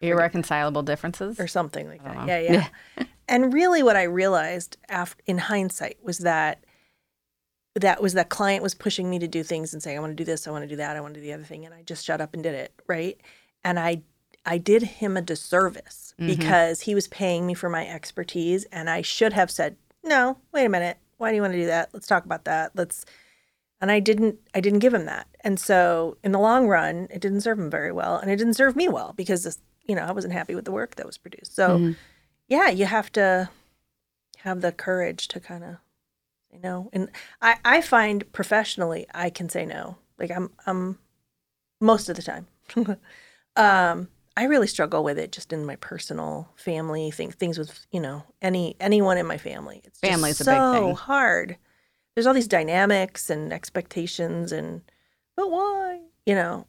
irreconcilable 0.00 0.82
differences 0.82 1.38
or 1.40 1.46
something 1.46 1.88
like 1.88 2.02
that? 2.04 2.14
know. 2.14 2.26
Yeah, 2.26 2.68
yeah. 2.98 3.04
and 3.28 3.52
really, 3.52 3.82
what 3.82 3.96
I 3.96 4.04
realized 4.04 4.76
after 4.88 5.22
in 5.26 5.38
hindsight 5.38 5.98
was 6.02 6.18
that 6.18 6.64
that 7.76 8.02
was 8.02 8.14
that 8.14 8.28
client 8.28 8.62
was 8.62 8.74
pushing 8.74 9.08
me 9.08 9.18
to 9.18 9.28
do 9.28 9.42
things 9.42 9.72
and 9.72 9.82
saying, 9.82 9.96
I 9.96 10.00
want 10.00 10.10
to 10.10 10.16
do 10.16 10.24
this, 10.24 10.46
I 10.46 10.50
want 10.50 10.62
to 10.64 10.68
do 10.68 10.76
that, 10.76 10.96
I 10.96 11.00
want 11.00 11.14
to 11.14 11.20
do 11.20 11.26
the 11.26 11.32
other 11.32 11.44
thing. 11.44 11.64
And 11.64 11.74
I 11.74 11.82
just 11.82 12.04
shut 12.04 12.20
up 12.20 12.34
and 12.34 12.42
did 12.42 12.54
it. 12.54 12.72
Right. 12.86 13.20
And 13.64 13.78
I 13.78 14.02
I 14.46 14.58
did 14.58 14.82
him 14.82 15.16
a 15.16 15.22
disservice 15.22 16.14
mm-hmm. 16.18 16.28
because 16.28 16.82
he 16.82 16.94
was 16.94 17.08
paying 17.08 17.46
me 17.46 17.54
for 17.54 17.68
my 17.68 17.86
expertise 17.86 18.64
and 18.72 18.88
I 18.88 19.02
should 19.02 19.32
have 19.32 19.50
said, 19.50 19.76
No, 20.02 20.38
wait 20.52 20.64
a 20.64 20.70
minute. 20.70 20.98
Why 21.18 21.30
do 21.30 21.36
you 21.36 21.42
want 21.42 21.52
to 21.52 21.60
do 21.60 21.66
that? 21.66 21.90
Let's 21.92 22.06
talk 22.06 22.24
about 22.24 22.44
that. 22.44 22.72
Let's 22.74 23.04
and 23.80 23.90
I 23.90 24.00
didn't 24.00 24.38
I 24.54 24.60
didn't 24.60 24.80
give 24.80 24.94
him 24.94 25.06
that. 25.06 25.28
And 25.42 25.60
so 25.60 26.16
in 26.24 26.32
the 26.32 26.38
long 26.38 26.66
run, 26.68 27.08
it 27.10 27.20
didn't 27.20 27.42
serve 27.42 27.58
him 27.58 27.70
very 27.70 27.92
well. 27.92 28.16
And 28.16 28.30
it 28.30 28.36
didn't 28.36 28.54
serve 28.54 28.76
me 28.76 28.88
well 28.88 29.14
because 29.16 29.44
this, 29.44 29.58
you 29.90 29.96
know, 29.96 30.02
I 30.02 30.12
wasn't 30.12 30.32
happy 30.32 30.54
with 30.54 30.66
the 30.66 30.70
work 30.70 30.94
that 30.94 31.04
was 31.04 31.18
produced. 31.18 31.56
So 31.56 31.96
yeah, 32.46 32.68
you 32.68 32.86
have 32.86 33.10
to 33.12 33.50
have 34.38 34.60
the 34.60 34.70
courage 34.70 35.26
to 35.28 35.40
kind 35.40 35.64
of 35.64 35.76
say 36.48 36.60
no. 36.62 36.90
And 36.92 37.10
I, 37.42 37.56
I 37.64 37.80
find 37.80 38.30
professionally 38.32 39.06
I 39.12 39.30
can 39.30 39.48
say 39.48 39.66
no. 39.66 39.96
Like 40.16 40.30
I'm 40.30 40.50
I'm 40.64 41.00
most 41.80 42.08
of 42.08 42.14
the 42.14 42.22
time. 42.22 42.46
um 43.56 44.08
I 44.36 44.44
really 44.44 44.68
struggle 44.68 45.02
with 45.02 45.18
it 45.18 45.32
just 45.32 45.52
in 45.52 45.66
my 45.66 45.74
personal 45.74 46.48
family 46.54 47.10
thing 47.10 47.32
things 47.32 47.58
with, 47.58 47.84
you 47.90 47.98
know, 47.98 48.22
any 48.40 48.76
anyone 48.78 49.18
in 49.18 49.26
my 49.26 49.38
family. 49.38 49.80
It's 49.84 50.00
just 50.00 50.12
Family's 50.12 50.40
a 50.40 50.44
so 50.44 50.52
big 50.52 50.80
thing. 50.80 50.94
hard. 50.94 51.56
There's 52.14 52.28
all 52.28 52.34
these 52.34 52.46
dynamics 52.46 53.28
and 53.28 53.52
expectations 53.52 54.52
and 54.52 54.82
but 55.36 55.50
why? 55.50 56.02
You 56.26 56.36
know. 56.36 56.66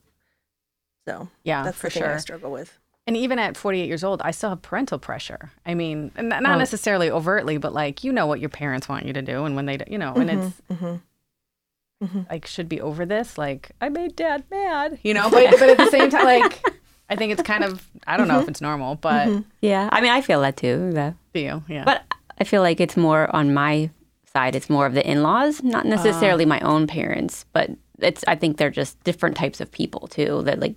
So 1.08 1.30
yeah 1.44 1.63
that's 1.63 1.78
for 1.78 1.90
the 1.90 1.94
thing 1.94 2.04
I 2.04 2.18
struggle 2.18 2.51
with. 2.51 2.80
And 3.08 3.17
even 3.17 3.39
at 3.39 3.58
48 3.58 3.88
years 3.88 4.03
old 4.03 4.22
i 4.24 4.31
still 4.31 4.50
have 4.50 4.62
parental 4.62 5.00
pressure 5.00 5.51
i 5.65 5.74
mean 5.74 6.12
not 6.17 6.43
Well- 6.43 6.58
necessarily 6.58 7.10
overtly 7.10 7.58
but 7.58 7.74
like 7.74 8.03
you 8.03 8.12
know 8.12 8.25
what 8.25 8.39
your 8.39 8.50
parents 8.50 8.88
want 8.88 9.05
you 9.05 9.13
to 9.13 9.22
do 9.22 9.46
and 9.46 9.55
when 9.55 9.65
they 9.65 9.79
you 9.88 9.98
know 9.98 10.13
and 10.13 10.29
mm-hmm, 10.29 10.48
it's 10.48 10.62
mm-hmm. 10.72 12.05
mm-hmm. 12.05 12.22
like 12.29 12.46
should 12.46 12.70
be 12.70 12.81
over 12.81 13.05
this 13.05 13.38
like 13.38 13.72
i 13.81 13.89
made 13.89 14.15
dad 14.15 14.43
mad 14.51 15.00
you 15.03 15.13
know 15.13 15.29
but, 15.29 15.51
but 15.60 15.70
at 15.70 15.77
the 15.77 15.89
same 15.89 16.10
time 16.10 16.25
like 16.25 16.63
i 17.10 17.15
think 17.15 17.31
it's 17.31 17.43
kind 17.43 17.63
of 17.63 17.88
i 18.08 18.17
don't 18.17 18.27
know 18.27 18.36
if 18.36 18.41
mm-hmm. 18.41 18.51
it's 18.51 18.62
normal 18.62 18.96
but 18.96 19.43
yeah. 19.62 19.89
I 19.91 20.01
mean, 20.01 20.12
I 20.12 20.22
feel 20.22 20.41
that 20.41 20.58
too. 20.58 20.91
That, 20.93 21.15
do 21.34 21.39
you 21.39 21.63
yeah 21.67 21.84
but 21.84 22.03
I 22.41 22.43
feel 22.43 22.63
like 22.63 22.79
it's 22.79 22.98
more 22.98 23.34
on 23.36 23.53
my 23.53 23.91
side. 24.34 24.55
It's 24.55 24.67
more 24.70 24.88
of 24.88 24.96
the 24.96 25.08
in-laws, 25.08 25.62
not 25.62 25.86
ah. 25.86 25.89
necessarily 25.89 26.43
my 26.43 26.60
own 26.62 26.88
parents, 26.88 27.46
but 27.53 27.70
it's. 28.00 28.24
I 28.27 28.36
think 28.36 28.58
they're 28.58 28.72
just 28.72 29.01
different 29.03 29.38
types 29.38 29.62
of 29.62 29.72
people 29.72 30.08
too. 30.08 30.41
That 30.43 30.60
like, 30.60 30.75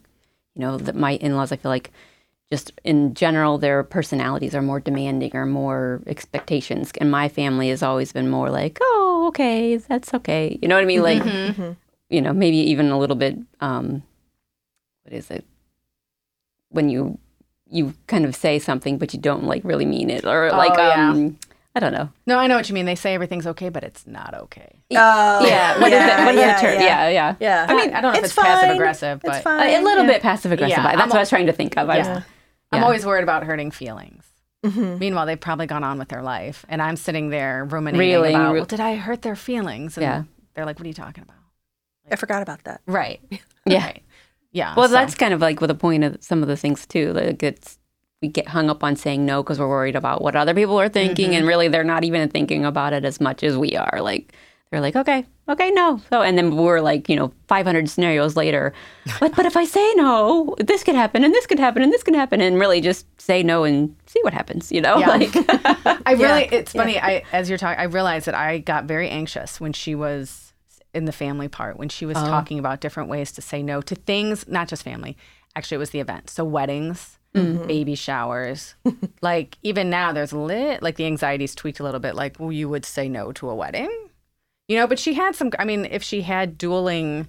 you 0.55 0.61
know, 0.61 0.77
that 0.77 0.95
my 0.95 1.13
in-laws. 1.13 1.53
I 1.53 1.57
feel 1.57 1.71
like 1.71 1.91
just 2.51 2.73
in 2.85 3.15
general, 3.15 3.59
their 3.59 3.83
personalities 3.83 4.55
are 4.55 4.63
more 4.63 4.81
demanding 4.81 5.35
or 5.35 5.47
more 5.47 6.03
expectations. 6.07 6.93
And 7.01 7.11
my 7.11 7.29
family 7.29 7.71
has 7.71 7.83
always 7.83 8.13
been 8.13 8.29
more 8.29 8.51
like, 8.51 8.79
oh, 8.83 9.27
okay, 9.29 9.77
that's 9.77 10.13
okay. 10.15 10.59
You 10.63 10.69
know 10.69 10.75
what 10.77 10.83
I 10.83 10.87
mean? 10.87 11.03
Like, 11.03 11.25
you 12.11 12.21
know, 12.21 12.33
maybe 12.33 12.57
even 12.59 12.91
a 12.91 12.99
little 12.99 13.17
bit. 13.17 13.37
um 13.61 14.03
What 15.05 15.15
is 15.15 15.31
it? 15.31 15.45
When 16.71 16.89
you 16.89 17.19
you 17.71 17.95
kind 18.07 18.25
of 18.25 18.37
say 18.37 18.59
something, 18.59 18.99
but 18.99 19.13
you 19.15 19.19
don't 19.21 19.45
like 19.45 19.65
really 19.65 19.87
mean 19.87 20.11
it, 20.11 20.25
or 20.25 20.53
Oh, 20.53 20.57
like, 20.57 20.77
yeah. 20.77 21.11
um 21.11 21.39
I 21.77 21.81
don't 21.81 21.93
know. 21.93 22.09
No, 22.25 22.39
I 22.39 22.47
know 22.47 22.55
what 22.55 22.69
you 22.69 22.75
mean. 22.75 22.85
They 22.87 22.95
say 22.95 23.15
everything's 23.15 23.49
okay, 23.49 23.69
but 23.69 23.83
it's 23.83 24.07
not 24.07 24.33
okay. 24.35 24.77
Oh, 24.93 25.45
yeah, 25.45 25.81
what 25.81 25.93
is 25.93 25.99
yeah, 25.99 26.23
it? 26.23 26.25
What 26.27 26.35
is 26.37 26.41
yeah, 26.41 26.55
the 26.61 26.67
term? 26.67 26.81
yeah. 26.81 26.87
Yeah, 26.87 27.09
yeah. 27.09 27.35
Yeah. 27.41 27.67
I 27.69 27.75
mean, 27.75 27.93
I 27.95 28.01
don't 28.01 28.13
know 28.13 28.19
if 28.21 28.25
it's 28.27 28.35
passive 28.35 28.71
aggressive, 28.77 29.21
but 29.25 29.31
it's 29.31 29.41
A, 29.41 29.43
fine. 29.43 29.71
a 29.75 29.83
little 29.83 30.05
yeah. 30.05 30.13
bit 30.13 30.23
passive 30.23 30.53
aggressive. 30.53 30.77
Yeah, 30.79 30.83
That's 30.85 31.03
I'm 31.03 31.09
what 31.09 31.17
I 31.17 31.21
was 31.21 31.29
trying 31.31 31.47
to 31.47 31.53
think 31.53 31.77
of. 31.77 31.91
I 31.91 31.99
was- 31.99 32.23
Yeah. 32.75 32.79
I'm 32.81 32.85
always 32.85 33.05
worried 33.07 33.23
about 33.23 33.45
hurting 33.45 33.71
feelings. 33.71 34.25
Mhm. 34.65 34.99
Meanwhile, 34.99 35.27
they've 35.27 35.41
probably 35.41 35.67
gone 35.67 35.85
on 35.85 35.99
with 35.99 36.09
their 36.09 36.23
life, 36.23 36.65
and 36.69 36.81
I'm 36.81 36.97
sitting 36.97 37.29
there 37.31 37.65
ruminating 37.67 37.99
Reeling, 38.01 38.35
about, 38.35 38.55
well, 38.55 38.65
did 38.65 38.81
I 38.81 38.97
hurt 38.97 39.23
their 39.23 39.37
feelings? 39.37 39.97
And 39.99 40.03
Yeah. 40.05 40.23
they're 40.55 40.65
like, 40.65 40.79
what 40.79 40.85
are 40.87 40.89
you 40.89 40.95
talking 40.95 41.23
about? 41.23 41.37
I 42.11 42.17
forgot 42.17 42.43
about 42.43 42.65
that. 42.65 42.81
Right. 42.87 43.21
Yeah. 43.67 43.83
Right. 43.85 44.03
Yeah. 44.53 44.75
Well, 44.77 44.89
so- 44.89 44.93
that's 44.95 45.15
kind 45.15 45.33
of 45.35 45.41
like 45.41 45.61
with 45.63 45.69
the 45.69 45.75
point 45.75 46.05
of 46.05 46.17
some 46.23 46.43
of 46.43 46.49
the 46.49 46.57
things 46.57 46.87
too. 46.87 47.13
Like 47.15 47.43
it's 47.43 47.79
we 48.21 48.29
get 48.29 48.49
hung 48.49 48.69
up 48.71 48.85
on 48.85 48.95
saying 48.97 49.25
no 49.25 49.43
because 49.43 49.59
we're 49.59 49.69
worried 49.69 49.97
about 49.97 50.21
what 50.23 50.37
other 50.37 50.53
people 50.55 50.79
are 50.79 50.89
thinking, 50.91 51.31
Mm-hmm. 51.31 51.39
and 51.39 51.47
really 51.47 51.69
they're 51.69 51.83
not 51.85 52.05
even 52.05 52.29
thinking 52.29 52.65
about 52.65 52.93
it 52.93 53.05
as 53.07 53.21
much 53.21 53.43
as 53.43 53.57
we 53.57 53.75
are. 53.77 54.01
Like 54.03 54.35
they're 54.75 54.81
like, 54.81 54.97
okay, 54.97 55.25
okay, 55.49 55.71
no. 55.71 56.01
So 56.11 56.23
and 56.23 56.37
then 56.37 56.57
we're 56.57 56.81
like, 56.81 57.09
you 57.09 57.17
know, 57.17 57.33
500 57.49 57.89
scenarios 57.89 58.37
later. 58.37 58.73
But 59.21 59.37
but 59.37 59.47
if 59.47 59.57
I 59.57 59.65
say 59.65 59.95
no, 59.95 60.57
this 60.59 60.83
could 60.83 60.97
happen, 60.97 61.23
and 61.23 61.33
this 61.33 61.47
could 61.47 61.59
happen, 61.59 61.83
and 61.83 61.93
this 61.93 62.03
could 62.03 62.15
happen, 62.15 62.41
and 62.41 62.59
really 62.59 62.81
just 62.81 63.07
say 63.21 63.43
no 63.43 63.65
and 63.65 63.95
see 64.07 64.21
what 64.23 64.33
happens. 64.33 64.73
You 64.73 64.81
know, 64.81 64.99
Yeah. 64.99 65.09
like 65.17 65.31
I 66.07 66.13
really, 66.13 66.49
it's 66.51 66.73
funny. 66.73 66.99
I 66.99 67.23
as 67.33 67.49
you're 67.49 67.59
talking, 67.59 67.79
I 67.79 67.85
realized 67.85 68.27
that 68.27 68.35
I 68.35 68.59
got 68.59 68.85
very 68.87 69.09
anxious 69.09 69.61
when 69.61 69.73
she 69.73 69.95
was 69.95 70.45
in 70.95 71.05
the 71.05 71.13
family 71.13 71.49
part 71.49 71.77
when 71.77 71.89
she 71.89 72.07
was 72.07 72.17
oh. 72.17 72.25
talking 72.25 72.59
about 72.59 72.81
different 72.81 73.09
ways 73.09 73.33
to 73.33 73.43
say 73.43 73.63
no 73.63 73.81
to 73.83 73.95
things, 73.95 74.47
not 74.49 74.69
just 74.69 74.83
family. 74.83 75.17
Actually, 75.57 75.77
it 75.77 75.79
was 75.79 75.91
the 75.91 76.01
event. 76.01 76.31
So 76.31 76.45
weddings, 76.45 77.19
mm-hmm. 77.35 77.67
baby 77.67 77.95
showers. 77.95 78.75
like 79.21 79.59
even 79.63 79.91
now, 79.91 80.13
there's 80.13 80.33
lit 80.33 80.83
like 80.83 80.97
the 80.97 81.07
anxiety's 81.07 81.55
tweaked 81.55 81.81
a 81.81 81.83
little 81.83 82.01
bit. 82.01 82.15
Like, 82.15 82.39
well, 82.39 82.53
you 82.53 82.69
would 82.69 82.85
say 82.85 83.09
no 83.09 83.33
to 83.33 83.51
a 83.51 83.55
wedding, 83.55 83.91
you 84.69 84.77
know. 84.77 84.87
But 84.87 84.99
she 84.99 85.15
had 85.15 85.35
some. 85.35 85.51
I 85.59 85.65
mean, 85.65 85.85
if 85.85 86.03
she 86.03 86.23
had 86.23 86.59
dueling 86.59 87.29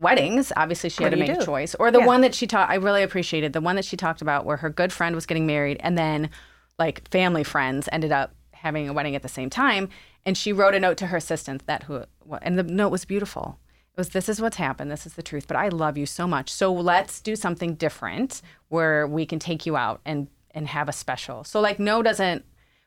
weddings, 0.00 0.52
obviously 0.56 0.90
she 0.90 1.02
What 1.02 1.12
had 1.12 1.18
to 1.18 1.24
do 1.26 1.32
make 1.32 1.40
a 1.42 1.44
choice. 1.44 1.74
Or 1.76 1.90
the 1.90 2.00
Yeah. 2.00 2.06
one 2.06 2.20
that 2.22 2.34
she 2.34 2.46
taught, 2.46 2.68
I 2.68 2.74
really 2.74 3.02
appreciated 3.02 3.52
the 3.52 3.60
one 3.60 3.76
that 3.76 3.84
she 3.84 3.96
talked 3.96 4.20
about 4.22 4.44
where 4.44 4.58
her 4.58 4.68
good 4.70 4.92
friend 4.92 5.14
was 5.14 5.24
getting 5.26 5.46
married, 5.46 5.78
and 5.80 5.96
then 5.96 6.30
like 6.78 7.08
family 7.08 7.44
friends 7.44 7.88
ended 7.92 8.12
up 8.12 8.34
having 8.52 8.88
a 8.88 8.92
wedding 8.92 9.14
at 9.14 9.22
the 9.22 9.28
same 9.28 9.50
time. 9.50 9.88
And 10.26 10.36
she 10.36 10.52
wrote 10.52 10.74
a 10.74 10.80
note 10.80 10.96
to 10.98 11.08
her 11.08 11.18
assistant 11.18 11.66
that 11.66 11.84
who, 11.84 12.04
and 12.42 12.58
the 12.58 12.62
note 12.62 12.88
was 12.90 13.04
beautiful. 13.04 13.58
It 13.92 13.98
was, 13.98 14.08
this 14.08 14.28
is 14.28 14.40
what's 14.40 14.56
happened. 14.56 14.90
This 14.90 15.06
is 15.06 15.14
the 15.14 15.22
truth. 15.22 15.46
But 15.46 15.56
I 15.56 15.68
love 15.68 15.96
you 15.96 16.06
so 16.06 16.26
much. 16.26 16.50
So 16.50 16.72
let's 16.72 17.20
do 17.20 17.36
something 17.36 17.74
different 17.74 18.42
where 18.68 19.06
we 19.06 19.26
can 19.26 19.38
take 19.38 19.66
you 19.66 19.76
out 19.76 20.00
and 20.04 20.28
and 20.52 20.68
have 20.68 20.88
a 20.88 20.92
special. 20.92 21.44
So 21.44 21.60
like 21.60 21.78
no 21.78 22.02
doesn't. 22.02 22.44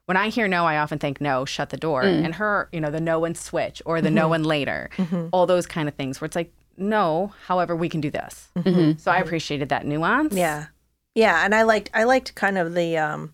When 0.08 0.16
I 0.16 0.30
hear 0.30 0.48
no, 0.48 0.66
I 0.66 0.78
often 0.78 1.00
think 1.00 1.20
no, 1.20 1.44
shut 1.44 1.70
the 1.70 1.78
door. 1.78 2.04
Mm. 2.04 2.24
And 2.24 2.36
her, 2.36 2.70
you 2.72 2.80
know, 2.80 2.90
the 2.90 3.02
no 3.02 3.26
and 3.26 3.38
switch 3.38 3.82
or 3.86 4.00
the 4.02 4.08
mm-hmm. 4.08 4.16
no 4.16 4.34
and 4.34 4.46
later, 4.46 4.90
mm-hmm. 4.96 5.28
all 5.34 5.46
those 5.46 5.68
kind 5.68 5.90
of 5.90 5.96
things 5.96 6.22
where 6.22 6.26
it's 6.26 6.36
like 6.36 6.54
no. 6.78 7.34
However, 7.46 7.76
we 7.76 7.90
can 7.90 8.00
do 8.00 8.10
this. 8.10 8.48
Mm-hmm. 8.56 9.00
So 9.00 9.12
I 9.12 9.18
appreciated 9.18 9.68
that 9.70 9.86
nuance. 9.86 10.34
Yeah. 10.34 10.68
Yeah, 11.14 11.44
and 11.44 11.54
I 11.54 11.64
liked 11.64 11.90
I 11.94 12.06
liked 12.06 12.36
kind 12.36 12.58
of 12.58 12.74
the 12.74 12.98
um 12.98 13.34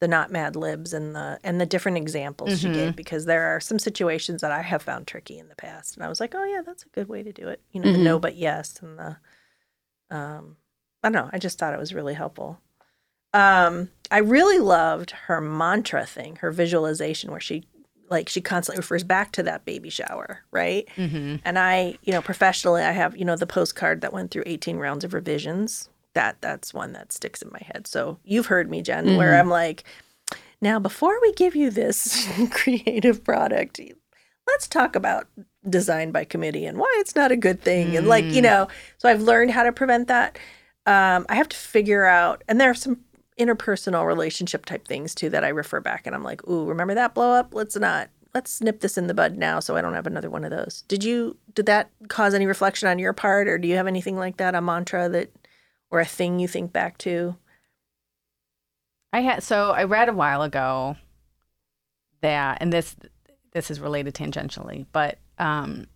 the 0.00 0.08
not 0.08 0.30
mad 0.30 0.56
libs 0.56 0.94
and 0.94 1.14
the 1.14 1.40
and 1.44 1.60
the 1.60 1.66
different 1.66 1.98
examples 1.98 2.60
she 2.60 2.72
gave 2.72 2.96
because 2.96 3.26
there 3.26 3.54
are 3.54 3.60
some 3.60 3.78
situations 3.78 4.40
that 4.40 4.52
I 4.52 4.62
have 4.62 4.82
found 4.82 5.06
tricky 5.06 5.38
in 5.38 5.48
the 5.48 5.56
past 5.56 5.96
and 5.96 6.04
I 6.04 6.08
was 6.08 6.20
like, 6.20 6.34
"Oh 6.34 6.44
yeah, 6.44 6.62
that's 6.64 6.84
a 6.84 6.88
good 6.88 7.08
way 7.08 7.22
to 7.22 7.32
do 7.32 7.48
it." 7.48 7.60
You 7.72 7.80
know, 7.80 7.92
the 7.92 7.98
no 7.98 8.18
but 8.18 8.36
yes 8.36 8.78
and 8.80 8.98
the 8.98 9.16
um 10.10 10.56
I 11.02 11.10
don't 11.10 11.12
know, 11.12 11.30
I 11.32 11.38
just 11.38 11.58
thought 11.58 11.74
it 11.74 11.80
was 11.80 11.92
really 11.92 12.14
helpful. 12.14 12.60
Um 13.34 13.90
I 14.10 14.18
really 14.18 14.58
loved 14.58 15.10
her 15.26 15.40
mantra 15.40 16.06
thing, 16.06 16.36
her 16.36 16.50
visualization 16.50 17.30
where 17.30 17.40
she 17.40 17.64
like 18.10 18.28
she 18.28 18.40
constantly 18.40 18.78
refers 18.80 19.04
back 19.04 19.32
to 19.32 19.42
that 19.42 19.66
baby 19.66 19.90
shower, 19.90 20.42
right? 20.50 20.88
Mm-hmm. 20.96 21.36
And 21.44 21.58
I, 21.58 21.98
you 22.02 22.12
know, 22.12 22.22
professionally, 22.22 22.82
I 22.82 22.92
have, 22.92 23.14
you 23.18 23.24
know, 23.26 23.36
the 23.36 23.46
postcard 23.46 24.00
that 24.00 24.14
went 24.14 24.30
through 24.30 24.44
18 24.46 24.78
rounds 24.78 25.04
of 25.04 25.12
revisions. 25.12 25.90
That 26.14 26.40
that's 26.40 26.72
one 26.72 26.94
that 26.94 27.12
sticks 27.12 27.42
in 27.42 27.50
my 27.52 27.60
head. 27.62 27.86
So 27.86 28.18
you've 28.24 28.46
heard 28.46 28.70
me, 28.70 28.80
Jen, 28.82 29.16
where 29.18 29.32
Mm-hmm. 29.32 29.40
I'm 29.40 29.50
like, 29.50 29.84
now 30.62 30.78
before 30.78 31.20
we 31.20 31.34
give 31.34 31.54
you 31.54 31.70
this 31.70 32.26
creative 32.50 33.22
product, 33.22 33.78
let's 34.46 34.66
talk 34.66 34.96
about 34.96 35.28
design 35.68 36.10
by 36.10 36.24
committee 36.24 36.64
and 36.64 36.78
why 36.78 36.92
it's 37.00 37.14
not 37.14 37.30
a 37.30 37.36
good 37.36 37.60
thing. 37.60 37.94
And 37.94 38.06
like, 38.06 38.24
Mm. 38.24 38.32
you 38.32 38.40
know, 38.42 38.68
so 38.96 39.08
I've 39.10 39.20
learned 39.20 39.50
how 39.50 39.64
to 39.64 39.72
prevent 39.72 40.08
that. 40.08 40.38
Um, 40.86 41.26
I 41.28 41.34
have 41.34 41.50
to 41.50 41.56
figure 41.56 42.06
out, 42.06 42.42
and 42.48 42.58
there 42.58 42.70
are 42.70 42.74
some 42.74 43.04
interpersonal 43.38 44.06
relationship 44.06 44.66
type 44.66 44.86
things 44.86 45.14
too 45.14 45.30
that 45.30 45.44
I 45.44 45.48
refer 45.48 45.80
back 45.80 46.06
and 46.06 46.14
I'm 46.14 46.24
like, 46.24 46.46
ooh, 46.48 46.66
remember 46.66 46.94
that 46.94 47.14
blow 47.14 47.32
up? 47.32 47.54
Let's 47.54 47.76
not 47.76 48.10
let's 48.34 48.60
nip 48.60 48.80
this 48.80 48.98
in 48.98 49.06
the 49.06 49.14
bud 49.14 49.36
now 49.36 49.58
so 49.60 49.76
I 49.76 49.80
don't 49.80 49.94
have 49.94 50.06
another 50.06 50.30
one 50.30 50.44
of 50.44 50.50
those. 50.50 50.84
Did 50.88 51.04
you 51.04 51.36
did 51.54 51.66
that 51.66 51.90
cause 52.08 52.34
any 52.34 52.46
reflection 52.46 52.88
on 52.88 52.98
your 52.98 53.12
part 53.12 53.48
or 53.48 53.58
do 53.58 53.68
you 53.68 53.76
have 53.76 53.86
anything 53.86 54.16
like 54.16 54.36
that, 54.36 54.54
a 54.54 54.60
mantra 54.60 55.08
that 55.08 55.32
or 55.90 56.00
a 56.00 56.04
thing 56.04 56.38
you 56.38 56.48
think 56.48 56.72
back 56.72 56.98
to? 56.98 57.36
I 59.12 59.20
had 59.20 59.42
so 59.42 59.70
I 59.70 59.84
read 59.84 60.08
a 60.08 60.12
while 60.12 60.42
ago 60.42 60.96
that, 62.20 62.58
and 62.60 62.72
this 62.72 62.96
this 63.52 63.70
is 63.70 63.80
related 63.80 64.14
tangentially, 64.14 64.86
but 64.92 65.18
um, 65.38 65.86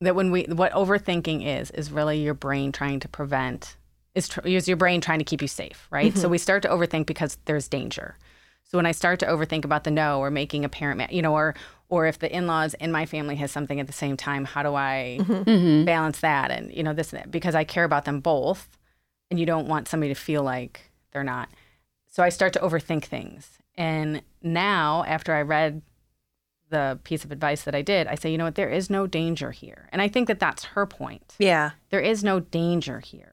that 0.00 0.14
when 0.14 0.30
we 0.30 0.44
what 0.44 0.72
overthinking 0.72 1.44
is 1.60 1.70
is 1.72 1.90
really 1.90 2.22
your 2.22 2.34
brain 2.34 2.72
trying 2.72 3.00
to 3.00 3.08
prevent 3.08 3.76
is, 4.14 4.28
tr- 4.28 4.46
is 4.46 4.68
your 4.68 4.76
brain 4.76 5.00
trying 5.00 5.18
to 5.18 5.24
keep 5.24 5.42
you 5.42 5.48
safe, 5.48 5.86
right? 5.90 6.14
So 6.14 6.22
mm-hmm. 6.22 6.32
we 6.32 6.38
start 6.38 6.62
to 6.62 6.68
overthink 6.68 7.06
because 7.06 7.38
there's 7.44 7.68
danger. 7.68 8.16
So 8.64 8.78
when 8.78 8.86
I 8.86 8.92
start 8.92 9.18
to 9.20 9.26
overthink 9.26 9.64
about 9.64 9.84
the 9.84 9.90
no 9.90 10.20
or 10.20 10.30
making 10.30 10.64
a 10.64 10.68
parent, 10.68 10.98
ma- 10.98 11.06
you 11.10 11.22
know, 11.22 11.34
or 11.34 11.54
or 11.88 12.06
if 12.06 12.18
the 12.18 12.34
in-laws 12.34 12.72
in 12.74 12.90
my 12.90 13.04
family 13.04 13.36
has 13.36 13.52
something 13.52 13.78
at 13.78 13.86
the 13.86 13.92
same 13.92 14.16
time, 14.16 14.46
how 14.46 14.62
do 14.62 14.74
I 14.74 15.18
mm-hmm. 15.20 15.50
Mm-hmm. 15.50 15.84
balance 15.84 16.20
that? 16.20 16.50
And 16.50 16.72
you 16.72 16.82
know 16.82 16.94
this 16.94 17.12
and 17.12 17.20
that 17.20 17.30
because 17.30 17.54
I 17.54 17.64
care 17.64 17.84
about 17.84 18.06
them 18.06 18.20
both, 18.20 18.78
and 19.30 19.38
you 19.38 19.44
don't 19.44 19.68
want 19.68 19.88
somebody 19.88 20.12
to 20.14 20.18
feel 20.18 20.42
like 20.42 20.90
they're 21.12 21.22
not. 21.22 21.50
So 22.08 22.22
I 22.22 22.30
start 22.30 22.54
to 22.54 22.60
overthink 22.60 23.04
things. 23.04 23.58
And 23.74 24.22
now, 24.42 25.04
after 25.06 25.34
I 25.34 25.42
read 25.42 25.82
the 26.70 26.98
piece 27.04 27.24
of 27.24 27.30
advice 27.30 27.62
that 27.62 27.74
I 27.74 27.82
did, 27.82 28.06
I 28.06 28.14
say, 28.14 28.30
you 28.30 28.38
know 28.38 28.44
what, 28.44 28.54
there 28.54 28.70
is 28.70 28.90
no 28.90 29.06
danger 29.06 29.50
here. 29.50 29.88
And 29.92 30.02
I 30.02 30.08
think 30.08 30.28
that 30.28 30.40
that's 30.40 30.64
her 30.64 30.86
point. 30.86 31.34
Yeah. 31.38 31.72
There 31.90 32.00
is 32.00 32.24
no 32.24 32.40
danger 32.40 33.00
here. 33.00 33.31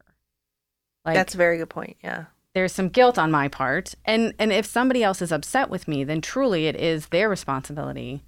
Like, 1.06 1.16
that's 1.16 1.34
a 1.34 1.38
very 1.38 1.58
good 1.58 1.70
point. 1.70 1.98
Yeah. 2.04 2.26
there's 2.54 2.74
some 2.74 2.90
guilt 2.90 3.18
on 3.18 3.32
my 3.32 3.48
part. 3.48 3.96
And, 4.06 4.34
and 4.40 4.52
if 4.52 4.66
somebody 4.66 5.04
else 5.04 5.22
is 5.22 5.32
upset 5.32 5.70
with 5.70 5.88
me, 5.88 6.04
then 6.04 6.20
truly 6.22 6.68
it 6.68 6.76
is 6.76 7.08
their 7.08 7.30
responsibility 7.30 8.24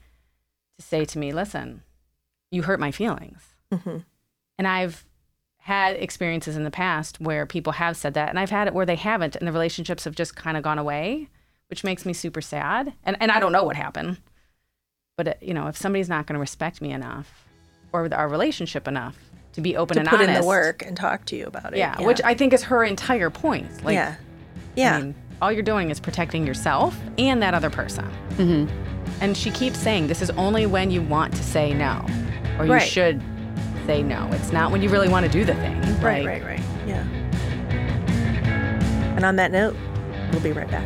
to 0.79 0.85
say 0.85 1.03
to 1.05 1.17
me, 1.19 1.31
listen, 1.33 1.81
you 2.51 2.63
hurt 2.63 2.79
my 2.79 2.91
feelings. 2.91 3.41
Mhm. 3.71 4.05
And 4.57 4.67
I've 4.67 5.05
had 5.57 5.95
experiences 5.95 6.55
in 6.55 6.63
the 6.63 6.71
past 6.71 7.19
where 7.19 7.45
people 7.45 7.73
have 7.73 7.95
said 7.97 8.13
that, 8.13 8.29
and 8.29 8.39
I've 8.39 8.49
had 8.51 8.67
it 8.67 8.73
where 8.73 8.85
they 8.85 8.95
haven't, 8.95 9.35
and 9.35 9.47
the 9.47 9.51
relationships 9.51 10.03
have 10.05 10.15
just 10.15 10.35
kind 10.35 10.55
of 10.57 10.63
gone 10.63 10.77
away, 10.79 11.27
which 11.69 11.83
makes 11.83 12.05
me 12.05 12.13
super 12.13 12.41
sad. 12.41 12.93
And 13.03 13.15
and 13.19 13.31
I 13.31 13.39
don't 13.39 13.51
know 13.51 13.63
what 13.63 13.75
happened, 13.75 14.17
but 15.17 15.27
uh, 15.27 15.33
you 15.41 15.53
know, 15.53 15.67
if 15.67 15.77
somebody's 15.77 16.09
not 16.09 16.25
going 16.27 16.33
to 16.35 16.39
respect 16.39 16.81
me 16.81 16.91
enough, 16.91 17.45
or 17.93 18.07
our 18.13 18.27
relationship 18.27 18.87
enough 18.87 19.17
to 19.53 19.61
be 19.61 19.75
open 19.77 19.95
To 19.95 19.99
and 20.01 20.09
put 20.09 20.19
honest, 20.21 20.35
in 20.37 20.41
the 20.41 20.47
work 20.47 20.83
and 20.85 20.95
talk 20.95 21.25
to 21.25 21.35
you 21.35 21.45
about 21.45 21.73
it. 21.73 21.77
yeah, 21.77 21.99
which 22.01 22.21
I 22.23 22.33
think 22.33 22.53
is 22.53 22.63
her 22.63 22.83
entire 22.83 23.29
point. 23.29 23.83
Like, 23.83 23.95
yeah. 23.95 24.15
Yeah. 24.75 24.95
I 24.97 25.01
mean, 25.01 25.15
all 25.41 25.51
you're 25.51 25.63
doing 25.63 25.89
is 25.89 25.99
protecting 25.99 26.45
yourself 26.47 26.97
and 27.17 27.41
that 27.41 27.53
other 27.53 27.69
person. 27.69 28.05
Mm-hmm. 28.37 29.21
And 29.21 29.35
she 29.35 29.51
keeps 29.51 29.77
saying 29.77 30.07
this 30.07 30.21
is 30.21 30.29
only 30.31 30.65
when 30.65 30.89
you 30.91 31.01
want 31.01 31.33
to 31.35 31.43
say 31.43 31.73
no, 31.73 32.05
or 32.57 32.65
you 32.65 32.71
Right. 32.73 32.81
should 32.81 33.21
say 33.85 34.01
no. 34.03 34.29
It's 34.31 34.51
not 34.51 34.71
when 34.71 34.81
you 34.81 34.89
really 34.89 35.09
want 35.09 35.25
to 35.25 35.31
do 35.31 35.43
the 35.43 35.55
thing. 35.55 35.81
right, 36.01 36.23
Like, 36.23 36.43
right, 36.43 36.43
right. 36.43 36.61
Yeah. 36.87 37.03
And 39.15 39.25
on 39.25 39.35
that 39.35 39.51
note, 39.51 39.75
we'll 40.31 40.41
be 40.41 40.51
right 40.51 40.69
back. 40.69 40.85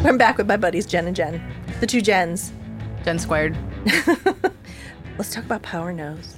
I'm 0.04 0.16
back 0.18 0.38
with 0.38 0.46
my 0.46 0.56
buddies 0.56 0.86
Jen 0.86 1.06
and 1.06 1.14
Jen, 1.16 1.42
the 1.80 1.86
two 1.86 2.00
Jens. 2.00 2.52
Jen 3.04 3.18
squared. 3.18 3.56
Let's 5.18 5.32
talk 5.32 5.44
about 5.44 5.62
Power 5.62 5.92
No's. 5.92 6.36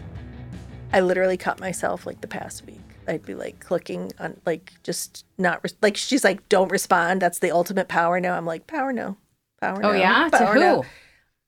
I 0.92 1.00
literally 1.00 1.36
caught 1.36 1.60
myself 1.60 2.04
like 2.06 2.20
the 2.20 2.26
past 2.28 2.66
week. 2.66 2.80
I'd 3.08 3.24
be 3.24 3.34
like 3.34 3.60
clicking 3.60 4.12
on 4.18 4.40
like 4.46 4.72
just 4.82 5.24
not 5.38 5.60
res- 5.62 5.74
like 5.80 5.96
she's 5.96 6.24
like 6.24 6.48
don't 6.48 6.70
respond. 6.70 7.22
That's 7.22 7.38
the 7.38 7.50
ultimate 7.50 7.88
power 7.88 8.20
no. 8.20 8.32
I'm 8.32 8.46
like 8.46 8.66
power 8.66 8.92
no, 8.92 9.16
power 9.60 9.80
no. 9.80 9.90
Oh 9.90 9.92
yeah, 9.92 10.28
to 10.28 10.46
who? 10.46 10.60
no." 10.60 10.84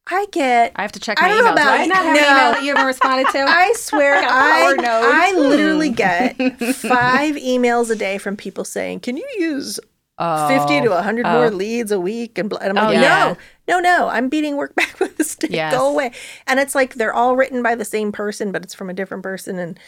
I 0.07 0.27
get. 0.33 0.73
I 0.77 0.83
have 0.83 0.93
to 0.93 1.01
check 1.01 1.21
I 1.23 1.23
my 1.23 1.29
don't 1.29 1.45
know 1.45 1.53
email. 1.53 1.55
Do 1.55 1.63
about 1.63 1.81
I 1.81 1.87
not 1.87 1.97
have 1.97 2.05
No. 2.05 2.21
email 2.21 2.53
that 2.53 2.63
you 2.63 2.69
haven't 2.75 2.87
responded 2.87 3.27
to? 3.33 3.39
I 3.49 3.73
swear, 3.75 4.17
I, 4.17 4.77
power. 4.79 4.85
I 4.87 5.33
literally 5.33 5.89
get 5.89 6.37
five 6.75 7.37
emails 7.37 7.91
a 7.91 7.97
day 7.97 8.19
from 8.19 8.37
people 8.37 8.65
saying, 8.65 9.01
"Can 9.01 9.17
you 9.17 9.27
use 9.39 9.81
Oh. 10.19 10.49
50 10.49 10.83
to 10.83 10.89
100 10.91 11.27
more 11.27 11.47
Oh. 11.47 11.49
leads 11.49 11.91
a 11.93 11.99
week?" 12.01 12.39
And, 12.39 12.53
and 12.61 12.79
I'm 12.79 12.85
Oh, 12.85 12.89
like, 12.91 13.03
yeah. 13.03 13.35
"No, 13.67 13.81
no, 13.81 13.81
no! 13.81 14.09
I'm 14.09 14.29
beating 14.29 14.57
work 14.57 14.75
back 14.77 14.99
with 15.01 15.19
a 15.19 15.25
stick. 15.25 15.51
Yes. 15.51 15.75
Go 15.75 15.91
away." 15.91 16.13
And 16.47 16.61
it's 16.61 16.75
like 16.75 16.95
they're 16.95 17.13
all 17.15 17.37
written 17.37 17.63
by 17.63 17.75
the 17.75 17.85
same 17.85 18.13
person, 18.13 18.53
but 18.53 18.63
it's 18.63 18.75
from 18.75 18.89
a 18.91 18.95
different 18.95 19.23
person, 19.23 19.59
and 19.59 19.79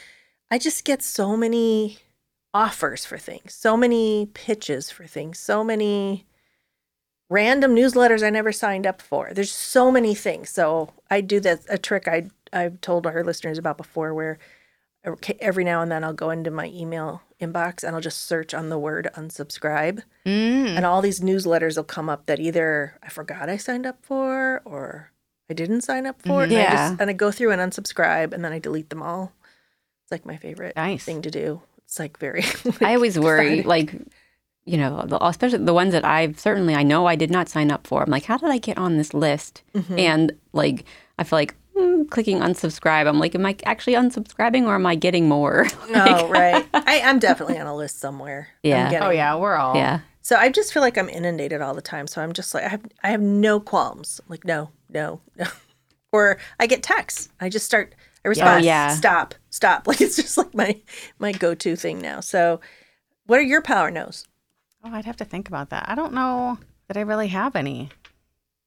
I 0.50 0.58
just 0.58 0.84
get 0.84 1.02
so 1.02 1.36
many 1.36 1.98
offers 2.54 3.04
for 3.04 3.18
things, 3.18 3.52
so 3.54 3.76
many 3.76 4.26
pitches 4.32 4.90
for 4.90 5.06
things, 5.06 5.38
so 5.38 5.62
many 5.62 6.24
random 7.28 7.74
newsletters 7.74 8.24
I 8.24 8.30
never 8.30 8.52
signed 8.52 8.86
up 8.86 9.02
for. 9.02 9.30
There's 9.34 9.50
so 9.52 9.90
many 9.90 10.14
things. 10.14 10.50
So 10.50 10.92
I 11.10 11.20
do 11.20 11.40
that 11.40 11.60
a 11.68 11.78
trick 11.78 12.06
I 12.08 12.28
I've 12.52 12.80
told 12.80 13.06
our 13.06 13.24
listeners 13.24 13.58
about 13.58 13.76
before 13.76 14.14
where 14.14 14.38
every 15.40 15.64
now 15.64 15.82
and 15.82 15.90
then 15.90 16.02
I'll 16.04 16.12
go 16.12 16.30
into 16.30 16.50
my 16.50 16.66
email 16.66 17.22
inbox 17.40 17.84
and 17.84 17.94
I'll 17.94 18.00
just 18.02 18.24
search 18.24 18.54
on 18.54 18.68
the 18.70 18.78
word 18.78 19.08
unsubscribe 19.14 20.02
Mm. 20.24 20.68
and 20.76 20.84
all 20.84 21.00
these 21.02 21.20
newsletters 21.20 21.76
will 21.76 21.84
come 21.84 22.08
up 22.08 22.26
that 22.26 22.40
either 22.40 22.98
I 23.02 23.08
forgot 23.08 23.48
I 23.48 23.56
signed 23.56 23.86
up 23.86 23.98
for 24.02 24.62
or 24.64 25.12
I 25.48 25.54
didn't 25.54 25.82
sign 25.82 26.06
up 26.06 26.20
for. 26.22 26.42
And, 26.42 26.52
I 26.52 26.56
Yeah. 26.56 26.88
just, 26.90 27.00
and 27.00 27.08
I 27.10 27.12
go 27.12 27.30
through 27.30 27.52
and 27.52 27.60
unsubscribe 27.60 28.32
and 28.32 28.44
then 28.44 28.52
I 28.52 28.58
delete 28.58 28.90
them 28.90 29.02
all. 29.02 29.32
It's 30.02 30.10
like 30.10 30.26
my 30.26 30.36
favorite 30.36 30.74
Nice. 30.76 31.04
thing 31.04 31.22
to 31.22 31.30
do. 31.30 31.62
It's 31.84 31.98
like 32.00 32.18
very 32.18 32.42
I 32.80 32.94
always 32.94 33.16
worry, 33.18 33.62
cathartic. 33.62 33.66
like, 33.66 33.94
you 34.64 34.76
know, 34.78 35.04
the- 35.06 35.24
especially 35.24 35.58
the 35.64 35.72
ones 35.74 35.92
that 35.92 36.04
I've 36.04 36.40
certainly 36.40 36.74
I 36.74 36.82
know 36.82 37.06
I 37.06 37.14
did 37.14 37.30
not 37.30 37.48
sign 37.48 37.70
up 37.70 37.86
for. 37.86 38.02
I'm 38.02 38.10
like, 38.10 38.24
how 38.24 38.38
did 38.38 38.50
I 38.50 38.58
get 38.58 38.76
on 38.78 38.96
this 38.96 39.14
list? 39.14 39.62
Mm-hmm. 39.74 39.98
And 39.98 40.32
like, 40.52 40.84
I 41.18 41.22
feel 41.24 41.38
like 41.38 41.54
clicking 42.10 42.38
unsubscribe. 42.40 43.06
I'm 43.06 43.18
like, 43.18 43.34
am 43.34 43.44
I 43.46 43.56
actually 43.64 43.94
unsubscribing 43.94 44.64
or 44.66 44.74
am 44.74 44.86
I 44.86 44.94
getting 44.94 45.28
more? 45.28 45.66
No, 45.90 46.28
right. 46.30 46.66
I, 46.74 47.00
I'm 47.04 47.18
definitely 47.18 47.58
on 47.58 47.66
a 47.66 47.74
list 47.76 48.00
somewhere. 48.00 48.48
I'm 48.64 48.70
Yeah. 48.70 48.90
getting- 48.90 49.06
Oh 49.08 49.10
yeah, 49.10 49.36
we're 49.36 49.54
all. 49.56 49.76
yeah, 49.76 50.00
So 50.22 50.36
I 50.36 50.48
just 50.50 50.72
feel 50.72 50.82
like 50.82 50.96
I'm 50.98 51.08
inundated 51.08 51.60
all 51.62 51.74
the 51.74 51.82
time. 51.82 52.06
So 52.06 52.20
I'm 52.22 52.32
just 52.32 52.54
like 52.54 52.64
I 52.64 52.68
have 52.68 52.82
I 53.02 53.08
have 53.10 53.20
no 53.20 53.60
qualms. 53.60 54.20
I'm 54.24 54.30
like 54.30 54.44
no, 54.44 54.70
no, 54.90 55.20
no. 55.36 55.46
Or 56.12 56.38
I 56.58 56.66
get 56.66 56.82
texts. 56.82 57.28
I 57.40 57.48
just 57.50 57.66
start 57.66 57.94
I 58.24 58.28
respond. 58.28 58.62
Oh, 58.62 58.66
yeah. 58.66 58.88
Stop. 58.94 59.34
Stop. 59.50 59.86
Like 59.86 60.00
it's 60.00 60.16
just 60.16 60.38
like 60.38 60.54
my 60.54 60.80
my 61.18 61.32
go-to 61.32 61.76
thing 61.76 62.00
now. 62.00 62.20
So 62.20 62.60
what 63.26 63.38
are 63.38 63.42
your 63.42 63.60
power 63.62 63.90
no's? 63.90 64.24
Oh, 64.84 64.90
I'd 64.92 65.04
have 65.04 65.16
to 65.16 65.24
think 65.24 65.48
about 65.48 65.70
that. 65.70 65.84
I 65.88 65.94
don't 65.94 66.12
know 66.14 66.58
that 66.88 66.96
I 66.96 67.00
really 67.00 67.28
have 67.28 67.54
any. 67.56 67.90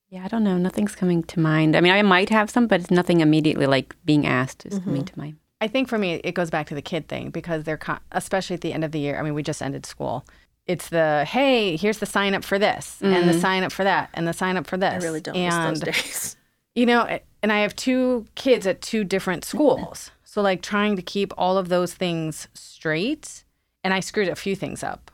Yeah. 0.09 0.25
I 0.25 0.27
don't 0.27 0.43
know. 0.43 0.57
Nothing's 0.57 0.95
coming 0.95 1.23
to 1.23 1.39
mind. 1.39 1.75
I 1.75 1.81
mean, 1.81 1.91
I 1.91 2.01
might 2.01 2.29
have 2.29 2.49
some, 2.49 2.67
but 2.67 2.81
it's 2.81 2.91
nothing 2.91 3.21
immediately 3.21 3.65
like 3.65 3.95
being 4.05 4.25
asked 4.25 4.65
is 4.65 4.79
coming 4.79 5.01
mm-hmm. 5.01 5.13
to 5.13 5.19
mind. 5.19 5.37
I 5.61 5.67
think 5.67 5.87
for 5.87 5.97
me, 5.97 6.15
it 6.23 6.33
goes 6.33 6.49
back 6.49 6.67
to 6.67 6.75
the 6.75 6.81
kid 6.81 7.07
thing 7.07 7.31
because 7.31 7.63
they're, 7.63 7.77
con- 7.77 7.99
especially 8.11 8.53
at 8.53 8.61
the 8.61 8.71
end 8.73 8.83
of 8.85 8.91
the 8.91 8.99
year. 8.99 9.19
I 9.19 9.23
mean, 9.23 9.33
we 9.33 9.43
just 9.43 9.61
ended 9.61 9.85
school. 9.85 10.25
It's 10.65 10.89
the 10.89 11.25
hey, 11.25 11.75
here's 11.75 11.97
the 11.97 12.05
sign 12.05 12.35
up 12.35 12.43
for 12.43 12.59
this, 12.59 12.99
and 13.01 13.27
the 13.27 13.31
mm-hmm. 13.31 13.41
sign 13.41 13.63
up 13.63 13.71
for 13.71 13.83
that, 13.83 14.11
and 14.13 14.27
the 14.27 14.33
sign 14.33 14.55
up 14.55 14.67
for 14.67 14.77
this. 14.77 15.03
I 15.03 15.05
really 15.05 15.19
don't 15.19 15.35
and, 15.35 15.71
miss 15.71 15.79
those 15.79 15.93
days. 15.93 16.35
You 16.75 16.85
know, 16.85 17.19
and 17.41 17.51
I 17.51 17.59
have 17.59 17.75
two 17.75 18.25
kids 18.35 18.65
at 18.65 18.81
two 18.81 19.03
different 19.03 19.43
schools. 19.43 20.11
So, 20.23 20.43
like, 20.43 20.61
trying 20.61 20.95
to 20.95 21.01
keep 21.01 21.33
all 21.39 21.57
of 21.57 21.69
those 21.69 21.95
things 21.95 22.47
straight. 22.53 23.43
And 23.83 23.95
I 23.95 23.99
screwed 23.99 24.27
a 24.27 24.35
few 24.35 24.55
things 24.55 24.83
up 24.83 25.09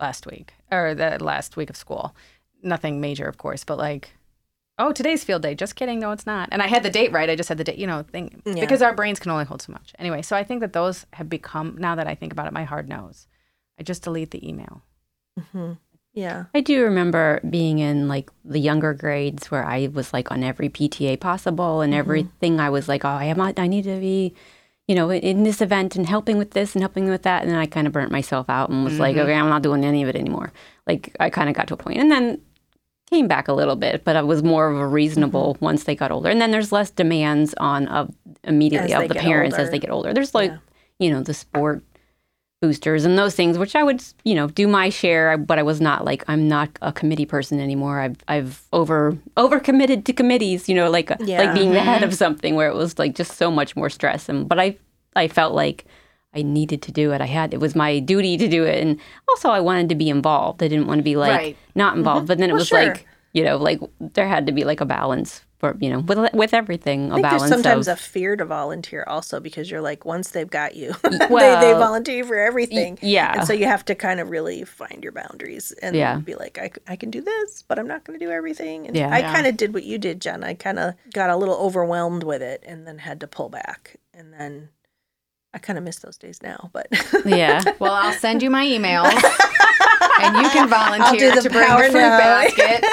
last 0.00 0.26
week 0.26 0.54
or 0.72 0.92
the 0.92 1.22
last 1.22 1.56
week 1.56 1.70
of 1.70 1.76
school. 1.76 2.16
Nothing 2.64 3.00
major, 3.00 3.28
of 3.28 3.38
course, 3.38 3.62
but 3.62 3.78
like, 3.78 4.15
oh, 4.78 4.92
today's 4.92 5.24
field 5.24 5.42
day. 5.42 5.54
Just 5.54 5.76
kidding. 5.76 5.98
No, 5.98 6.10
it's 6.10 6.26
not. 6.26 6.48
And 6.52 6.62
I 6.62 6.66
had 6.66 6.82
the 6.82 6.90
date 6.90 7.12
right. 7.12 7.30
I 7.30 7.36
just 7.36 7.48
had 7.48 7.58
the 7.58 7.64
date, 7.64 7.78
you 7.78 7.86
know, 7.86 8.02
thing 8.02 8.42
Yeah. 8.44 8.60
because 8.60 8.82
our 8.82 8.94
brains 8.94 9.18
can 9.18 9.30
only 9.30 9.44
hold 9.44 9.62
so 9.62 9.72
much. 9.72 9.94
Anyway, 9.98 10.22
so 10.22 10.36
I 10.36 10.44
think 10.44 10.60
that 10.60 10.72
those 10.72 11.06
have 11.14 11.28
become, 11.28 11.76
now 11.78 11.94
that 11.94 12.06
I 12.06 12.14
think 12.14 12.32
about 12.32 12.46
it, 12.46 12.52
my 12.52 12.64
hard 12.64 12.88
no's. 12.88 13.26
I 13.78 13.82
just 13.82 14.02
delete 14.02 14.30
the 14.30 14.46
email. 14.46 14.82
Mm-hmm. 15.38 15.72
Yeah. 16.14 16.44
I 16.54 16.60
do 16.60 16.82
remember 16.82 17.40
being 17.48 17.78
in 17.78 18.08
like 18.08 18.30
the 18.42 18.58
younger 18.58 18.94
grades 18.94 19.50
where 19.50 19.64
I 19.64 19.88
was 19.88 20.14
like 20.14 20.30
on 20.30 20.42
every 20.42 20.70
PTA 20.70 21.20
possible 21.20 21.82
and 21.82 21.92
mm-hmm. 21.92 21.98
everything. 21.98 22.58
I 22.58 22.70
was 22.70 22.88
like, 22.88 23.04
oh, 23.04 23.08
I 23.08 23.24
am. 23.24 23.40
I 23.40 23.66
need 23.66 23.84
to 23.84 24.00
be, 24.00 24.34
you 24.88 24.94
know, 24.94 25.10
in 25.10 25.42
this 25.42 25.60
event 25.60 25.94
and 25.94 26.08
helping 26.08 26.38
with 26.38 26.52
this 26.52 26.74
and 26.74 26.82
helping 26.82 27.10
with 27.10 27.22
that. 27.24 27.42
And 27.42 27.50
then 27.50 27.58
I 27.58 27.66
kind 27.66 27.86
of 27.86 27.92
burnt 27.92 28.10
myself 28.10 28.48
out 28.48 28.70
and 28.70 28.82
was 28.82 28.98
like, 28.98 29.16
mm-hmm. 29.16 29.24
okay, 29.24 29.34
I'm 29.34 29.50
not 29.50 29.62
doing 29.62 29.84
any 29.84 30.02
of 30.02 30.08
it 30.08 30.16
anymore. 30.16 30.54
Like 30.86 31.14
I 31.20 31.28
kind 31.28 31.50
of 31.50 31.54
got 31.54 31.68
to 31.68 31.74
a 31.74 31.76
point, 31.76 31.98
and 31.98 32.10
then 32.10 32.40
came 33.10 33.28
back 33.28 33.48
a 33.48 33.52
little 33.52 33.76
bit, 33.76 34.04
but 34.04 34.16
I 34.16 34.22
was 34.22 34.42
more 34.42 34.68
of 34.68 34.76
a 34.76 34.86
reasonable 34.86 35.56
once 35.60 35.84
they 35.84 35.94
got 35.94 36.10
older. 36.10 36.28
And 36.28 36.40
then 36.40 36.50
there's 36.50 36.72
less 36.72 36.90
demands 36.90 37.54
on 37.58 37.86
of 37.88 38.12
immediately 38.44 38.92
As 38.92 39.02
of 39.02 39.08
the 39.08 39.14
parents 39.14 39.56
as 39.56 39.70
they 39.70 39.78
get 39.78 39.90
older. 39.90 40.12
There's 40.12 40.34
like, 40.34 40.50
Yeah. 40.50 40.56
you 40.98 41.10
know, 41.10 41.22
the 41.22 41.32
sport 41.34 41.82
boosters 42.62 43.04
and 43.04 43.18
those 43.18 43.34
things, 43.34 43.58
which 43.58 43.76
I 43.76 43.82
would, 43.82 44.02
you 44.24 44.34
know, 44.34 44.48
do 44.48 44.66
my 44.66 44.88
share, 44.88 45.36
but 45.38 45.58
I 45.58 45.62
was 45.62 45.80
not 45.80 46.04
like 46.04 46.24
I'm 46.26 46.48
not 46.48 46.70
a 46.82 46.92
committee 46.92 47.26
person 47.26 47.60
anymore. 47.60 48.00
I've 48.00 48.16
I've 48.28 48.62
over 48.72 49.16
over 49.36 49.60
committed 49.60 50.04
to 50.06 50.12
committees, 50.12 50.68
you 50.68 50.74
know, 50.74 50.90
like 50.90 51.12
Yeah. 51.20 51.42
like 51.42 51.54
being 51.54 51.72
the 51.72 51.80
head 51.80 52.02
of 52.02 52.14
something 52.14 52.54
where 52.54 52.68
it 52.68 52.74
was 52.74 52.98
like 52.98 53.14
just 53.14 53.32
so 53.36 53.50
much 53.50 53.76
more 53.76 53.90
stress. 53.90 54.28
And 54.28 54.48
but 54.48 54.58
I 54.58 54.76
I 55.14 55.28
felt 55.28 55.54
like 55.54 55.84
I 56.36 56.42
needed 56.42 56.82
to 56.82 56.92
do 56.92 57.12
it. 57.12 57.20
I 57.20 57.26
had 57.26 57.54
it 57.54 57.60
was 57.60 57.74
my 57.74 57.98
duty 57.98 58.36
to 58.38 58.48
do 58.48 58.64
it, 58.64 58.82
and 58.82 58.98
also 59.28 59.50
I 59.50 59.60
wanted 59.60 59.88
to 59.88 59.94
be 59.94 60.08
involved. 60.10 60.62
I 60.62 60.68
didn't 60.68 60.86
want 60.86 60.98
to 60.98 61.02
be 61.04 61.16
like 61.16 61.30
Right. 61.38 61.56
not 61.74 61.90
mm-hmm. 61.92 61.98
involved. 62.00 62.26
But 62.28 62.38
then 62.38 62.50
it 62.50 62.52
Well, 62.52 62.60
was 62.60 62.68
sure. 62.68 62.84
like 62.86 63.06
you 63.32 63.44
know, 63.44 63.56
like 63.56 63.80
there 64.00 64.28
had 64.28 64.46
to 64.46 64.52
be 64.52 64.64
like 64.64 64.80
a 64.80 64.86
balance 64.86 65.42
for 65.58 65.76
you 65.80 65.90
know 65.90 66.00
with 66.00 66.18
with 66.34 66.52
everything. 66.54 67.06
I 67.06 67.06
A 67.06 67.14
think 67.16 67.22
balance 67.22 67.42
there's 67.42 67.50
sometimes 67.50 67.88
of 67.88 67.98
a 67.98 68.00
fear 68.00 68.36
to 68.36 68.44
volunteer 68.44 69.04
also 69.06 69.40
because 69.40 69.70
you're 69.70 69.80
like 69.82 70.04
once 70.06 70.30
they've 70.30 70.48
got 70.48 70.74
you, 70.76 70.94
they, 71.02 71.18
they 71.18 71.72
volunteer 71.72 72.24
for 72.24 72.36
everything. 72.38 72.98
yeah. 73.02 73.32
And 73.38 73.46
so 73.46 73.52
you 73.52 73.66
have 73.66 73.84
to 73.86 73.94
kind 73.94 74.20
of 74.20 74.30
really 74.30 74.64
find 74.64 75.02
your 75.02 75.12
boundaries 75.12 75.72
and 75.82 75.94
Yeah. 75.96 76.16
be 76.18 76.34
like, 76.34 76.58
I, 76.58 76.70
I 76.92 76.96
can 76.96 77.10
do 77.10 77.20
this, 77.22 77.62
but 77.66 77.78
I'm 77.78 77.86
not 77.88 78.04
going 78.04 78.18
to 78.18 78.24
do 78.24 78.30
everything. 78.32 78.86
And 78.86 78.96
Yeah. 78.96 79.08
I 79.12 79.18
Yeah. 79.20 79.32
kind 79.34 79.46
of 79.46 79.56
did 79.56 79.72
what 79.74 79.84
you 79.84 79.98
did, 79.98 80.20
Jen. 80.20 80.42
I 80.44 80.54
kind 80.54 80.78
of 80.78 80.94
got 81.12 81.28
a 81.30 81.36
little 81.36 81.56
overwhelmed 81.56 82.22
with 82.22 82.42
it 82.42 82.62
and 82.66 82.86
then 82.86 82.98
had 82.98 83.20
to 83.20 83.26
pull 83.26 83.48
back. 83.48 83.96
And 84.14 84.32
then 84.34 84.68
I 85.56 85.58
kind 85.58 85.78
of 85.78 85.84
miss 85.84 86.00
those 86.00 86.18
days 86.18 86.42
now, 86.42 86.68
but 86.74 86.86
yeah. 87.24 87.62
Well, 87.78 87.94
I'll 87.94 88.12
send 88.12 88.42
you 88.42 88.50
my 88.50 88.66
email, 88.66 89.04
and 90.20 90.36
you 90.36 90.50
can 90.50 90.68
volunteer 90.68 91.32
to 91.32 91.48
bring 91.48 91.66
the 91.66 91.76
fruit 91.76 91.92
now. 91.94 92.18
basket 92.18 92.84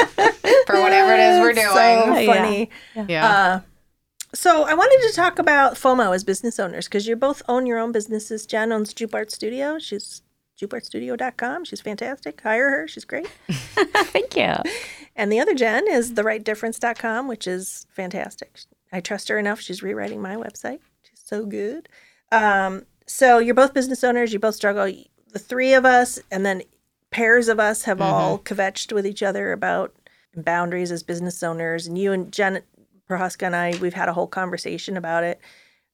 for 0.65 0.79
whatever 0.79 1.13
it 1.13 1.19
is 1.19 1.39
we're 1.41 1.51
doing. 1.51 2.25
Yeah. 2.25 2.33
funny. 2.33 2.69
yeah. 3.09 3.27
Uh, 3.27 3.59
so 4.33 4.63
I 4.63 4.75
wanted 4.75 5.05
to 5.09 5.13
talk 5.13 5.39
about 5.39 5.73
FOMO 5.73 6.15
as 6.15 6.23
business 6.23 6.57
owners 6.57 6.87
because 6.87 7.05
you 7.05 7.17
both 7.17 7.41
own 7.49 7.65
your 7.65 7.79
own 7.79 7.91
businesses. 7.91 8.45
Jen 8.45 8.71
owns 8.71 8.93
Jupe 8.93 9.13
Art 9.13 9.29
Studio. 9.29 9.77
She's 9.77 10.21
jupeartstudio.com. 10.61 11.65
She's 11.65 11.81
fantastic. 11.81 12.39
Hire 12.39 12.69
her. 12.69 12.87
She's 12.87 13.03
great. 13.03 13.27
Thank 13.49 14.37
you. 14.37 14.55
And 15.17 15.31
the 15.33 15.39
other 15.41 15.53
Jen 15.53 15.85
is 15.91 16.13
therightdifference.com, 16.13 17.27
which 17.27 17.45
is 17.45 17.85
fantastic. 17.89 18.61
I 18.93 19.01
trust 19.01 19.27
her 19.27 19.37
enough. 19.37 19.59
She's 19.59 19.83
rewriting 19.83 20.21
my 20.21 20.35
website. 20.35 20.79
She's 21.03 21.21
so 21.23 21.45
good. 21.45 21.89
Um, 22.33 22.85
so 23.05 23.37
you're 23.37 23.53
both 23.53 23.73
business 23.73 24.03
owners. 24.03 24.33
You 24.33 24.39
both 24.39 24.55
struggle. 24.55 24.91
The 25.31 25.39
three 25.39 25.73
of 25.73 25.85
us, 25.85 26.19
and 26.31 26.45
then 26.45 26.63
pairs 27.11 27.47
of 27.47 27.59
us, 27.59 27.83
have 27.83 28.01
all 28.01 28.39
kvetched 28.39 28.91
with 28.91 29.05
each 29.05 29.21
other 29.21 29.51
about 29.51 29.93
boundaries 30.35 30.91
as 30.91 31.03
business 31.03 31.43
owners. 31.43 31.85
And 31.85 31.97
you 31.97 32.11
and 32.11 32.31
Jen 32.31 32.61
Prochaska 33.07 33.45
and 33.45 33.55
I, 33.55 33.75
we've 33.79 33.93
had 33.93 34.09
a 34.09 34.13
whole 34.13 34.27
conversation 34.27 34.97
about 34.97 35.23
it. 35.23 35.39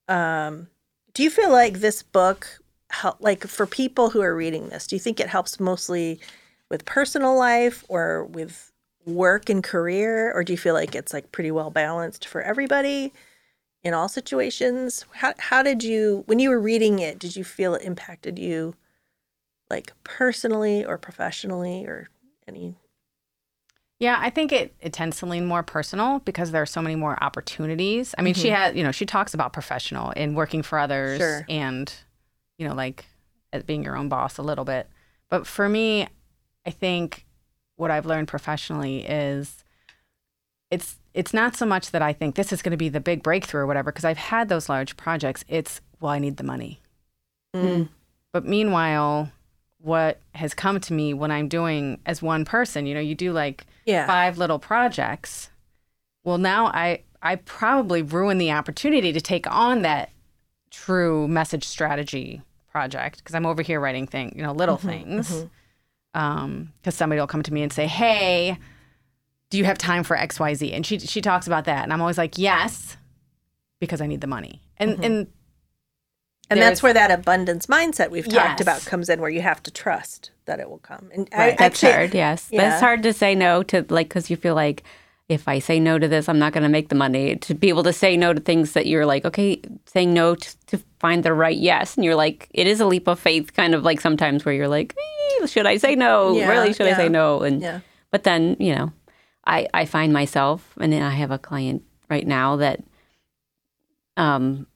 Um, 0.08 0.67
do 1.13 1.23
you 1.23 1.30
feel 1.30 1.52
like 1.52 1.80
this 1.80 2.04
book, 2.04 2.47
hel- 2.89 3.17
like 3.19 3.45
for 3.45 3.65
people 3.65 4.10
who 4.10 4.21
are 4.21 4.36
reading 4.36 4.69
this, 4.69 4.88
do 4.88 4.95
you 4.95 4.99
think 4.99 5.19
it 5.19 5.28
helps 5.28 5.60
mostly 5.60 6.19
with 6.69 6.86
personal 6.86 7.38
life 7.38 7.84
or 7.89 8.25
with 8.25 8.71
work 9.06 9.49
and 9.49 9.63
career, 9.63 10.32
or 10.34 10.43
do 10.43 10.54
you 10.54 10.58
feel 10.58 10.73
like 10.73 10.95
it's 10.95 11.13
like 11.13 11.32
pretty 11.32 11.52
well 11.52 11.69
balanced 11.69 12.28
for 12.28 12.41
everybody 12.41 13.12
in 13.84 13.94
all 13.94 14.10
situations? 14.10 15.06
How 15.13 15.34
how 15.38 15.63
did 15.63 15.84
you 15.84 16.24
when 16.28 16.39
you 16.39 16.50
were 16.50 16.60
reading 16.60 17.00
it, 17.00 17.20
did 17.20 17.36
you 17.36 17.44
feel 17.44 17.76
it 17.76 17.84
impacted 17.84 18.38
you 18.38 18.76
like 19.70 19.94
personally 20.04 20.84
or 20.86 20.98
professionally 20.98 21.86
or 21.86 22.10
any 22.48 22.76
Yeah, 24.00 24.18
I 24.20 24.30
think 24.30 24.52
it, 24.52 24.74
it 24.80 24.94
tends 24.94 25.18
to 25.20 25.26
lean 25.26 25.46
more 25.46 25.63
personal 25.63 26.20
because 26.20 26.52
there 26.52 26.62
are 26.62 26.68
so 26.68 26.82
many 26.82 26.96
more 26.96 27.22
opportunities. 27.24 28.15
I 28.18 28.22
mean, 28.22 28.34
she 28.34 28.48
mm-hmm. 28.48 28.56
had, 28.56 28.78
you 28.78 28.84
know, 28.84 28.92
she 28.92 29.06
talks 29.06 29.34
about 29.34 29.54
professional 29.54 30.13
and 30.15 30.36
working 30.36 30.63
for 30.63 30.80
others 30.80 31.20
Sure. 31.20 31.46
and, 31.48 31.94
you 32.58 32.68
know, 32.68 32.74
like 32.74 33.06
being 33.65 33.84
your 33.84 33.96
own 33.96 34.10
boss 34.10 34.38
a 34.38 34.42
little 34.42 34.65
bit. 34.65 34.89
But 35.30 35.46
for 35.46 35.70
me, 35.70 36.08
I 36.65 36.72
think 36.72 37.26
what 37.76 37.92
I've 37.92 38.06
learned 38.06 38.28
professionally 38.28 39.06
is 39.06 39.63
it's 40.71 40.97
it's 41.13 41.34
not 41.34 41.55
so 41.55 41.65
much 41.65 41.91
that 41.91 42.01
I 42.01 42.13
think 42.13 42.36
this 42.36 42.53
is 42.53 42.62
going 42.62 42.71
to 42.71 42.77
be 42.77 42.89
the 42.89 42.99
big 42.99 43.23
breakthrough 43.23 43.62
or 43.62 43.67
whatever 43.67 43.91
because 43.91 44.05
I've 44.05 44.17
had 44.17 44.49
those 44.49 44.69
large 44.69 44.95
projects. 44.97 45.43
It's 45.47 45.82
well, 45.99 46.12
I 46.12 46.19
need 46.19 46.38
the 46.38 46.43
money. 46.43 46.79
Mm. 47.55 47.89
But 48.32 48.45
meanwhile, 48.45 49.32
what 49.82 50.19
has 50.36 50.53
come 50.53 50.79
to 50.82 50.93
me 50.93 51.13
when 51.13 51.32
I'm 51.32 51.47
doing 51.47 51.99
as 52.05 52.21
one 52.21 52.45
person, 52.45 52.86
you 52.86 52.93
know, 52.93 52.99
you 52.99 53.15
do 53.15 53.32
like 53.32 53.65
Yeah. 53.86 54.05
five 54.05 54.38
little 54.38 54.60
projects 54.60 55.49
well, 56.25 56.38
now 56.38 56.67
I 56.67 57.01
I 57.21 57.38
probably 57.38 58.01
ruined 58.01 58.39
the 58.39 58.51
opportunity 58.51 59.12
to 59.13 59.21
take 59.21 59.49
on 59.49 59.82
that 59.82 60.10
true 60.69 61.27
message 61.27 61.63
strategy 61.65 62.41
project 62.71 63.19
because 63.19 63.34
I'm 63.36 63.45
over 63.45 63.62
here 63.62 63.79
writing 63.79 64.05
thing, 64.05 64.34
you 64.36 64.43
know, 64.43 64.51
little 64.51 64.77
things. 64.77 65.45
Um, 66.13 66.73
because 66.82 66.95
somebody 66.95 67.19
will 67.19 67.27
come 67.27 67.43
to 67.43 67.53
me 67.53 67.62
and 67.63 67.71
say, 67.71 67.88
"Hey, 67.88 68.58
do 69.50 69.58
you 69.58 69.66
have 69.66 69.78
time 69.78 70.04
for 70.04 70.16
xyz 70.18 70.74
And 70.74 70.86
she 70.86 71.00
she 71.00 71.22
talks 71.22 71.48
about 71.48 71.66
that, 71.66 71.84
and 71.84 71.92
I'm 71.94 72.02
always 72.02 72.18
like, 72.18 72.38
"Yes," 72.38 72.98
because 73.80 74.02
I 74.02 74.08
need 74.08 74.22
the 74.22 74.28
money. 74.28 74.62
And 74.78 75.04
and 75.04 75.28
And 76.52 76.60
that's 76.62 76.82
where 76.82 76.94
that 76.94 77.12
abundance 77.12 77.68
mindset 77.68 78.10
we've 78.10 78.26
talked 78.28 78.60
Yes. 78.60 78.62
about 78.62 78.86
comes 78.86 79.08
in, 79.10 79.22
where 79.22 79.30
you 79.30 79.42
have 79.42 79.62
to 79.64 79.72
trust 79.72 80.32
that 80.46 80.60
it 80.60 80.68
will 80.70 80.80
come. 80.80 81.10
And 81.14 81.30
Right. 81.32 81.54
I, 81.54 81.56
That's 81.56 81.84
actually, 81.84 81.92
hard, 81.94 82.14
yes. 82.16 82.48
But 82.50 82.56
yeah. 82.58 82.72
it's 82.72 82.82
hard 82.82 83.04
to 83.04 83.14
say 83.14 83.36
no 83.36 83.62
to, 83.64 83.86
like, 83.90 84.10
because 84.10 84.32
you 84.32 84.36
feel 84.36 84.56
like 84.56 84.84
if 85.28 85.48
I 85.48 85.60
say 85.60 85.80
no 85.80 86.00
to 86.00 86.08
this, 86.08 86.28
I'm 86.28 86.40
not 86.40 86.54
going 86.54 86.64
to 86.64 86.70
make 86.70 86.90
the 86.90 86.96
money. 86.96 87.36
To 87.36 87.54
be 87.54 87.70
able 87.70 87.84
to 87.84 87.94
say 87.94 88.18
no 88.18 88.34
to 88.34 88.40
things 88.40 88.72
that 88.74 88.88
you're 88.88 89.06
like, 89.06 89.26
okay, 89.26 89.62
saying 89.86 90.12
no 90.12 90.34
to, 90.34 90.58
to 90.68 90.80
find 91.00 91.24
the 91.24 91.34
right 91.34 91.56
yes. 91.56 91.96
And 91.96 92.04
you're 92.04 92.16
like, 92.16 92.48
it 92.52 92.66
is 92.66 92.80
a 92.80 92.86
leap 92.88 93.08
of 93.08 93.20
faith, 93.20 93.54
kind 93.54 93.76
of 93.76 93.84
like 93.84 94.02
sometimes 94.02 94.44
where 94.44 94.56
you're 94.56 94.68
like, 94.68 94.96
eh, 95.42 95.46
should 95.46 95.68
I 95.68 95.78
say 95.78 95.94
no? 95.94 96.36
Yeah, 96.36 96.50
really, 96.50 96.74
should 96.74 96.88
I 96.88 96.96
say 96.96 97.10
no? 97.10 97.42
And 97.44 97.62
Yeah. 97.62 97.82
but 98.10 98.24
then, 98.24 98.58
you 98.60 98.74
know, 98.74 98.92
I, 99.45 99.67
I 99.73 99.86
find 99.86 100.13
myself, 100.13 100.75
and 100.80 100.91
then 100.93 101.02
I 101.02 101.12
have 101.12 101.32
a 101.32 101.39
client 101.39 101.84
right 102.10 102.28
now 102.28 102.58
that 102.58 102.84
um, 104.17 104.67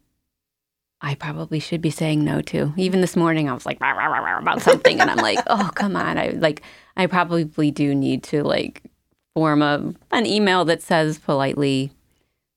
I 1.01 1.15
probably 1.15 1.59
should 1.59 1.81
be 1.81 1.89
saying 1.89 2.23
no 2.23 2.41
to. 2.43 2.73
Even 2.77 3.01
this 3.01 3.15
morning, 3.15 3.49
I 3.49 3.53
was 3.53 3.65
like 3.65 3.79
"Rah, 3.81 3.91
rah, 3.91 4.07
rah, 4.07 4.19
rah," 4.19 4.39
about 4.39 4.61
something, 4.61 4.99
and 4.99 5.11
I'm 5.11 5.17
like, 5.17 5.39
oh, 5.47 5.69
come 5.75 5.95
on. 5.95 6.17
I 6.17 6.29
like, 6.29 6.63
I 6.95 7.07
probably 7.07 7.71
do 7.71 7.93
need 7.93 8.23
to 8.23 8.43
like 8.43 8.83
form 9.35 9.61
a 9.61 9.93
an 10.11 10.25
email 10.25 10.65
that 10.65 10.81
says 10.81 11.19
politely, 11.19 11.91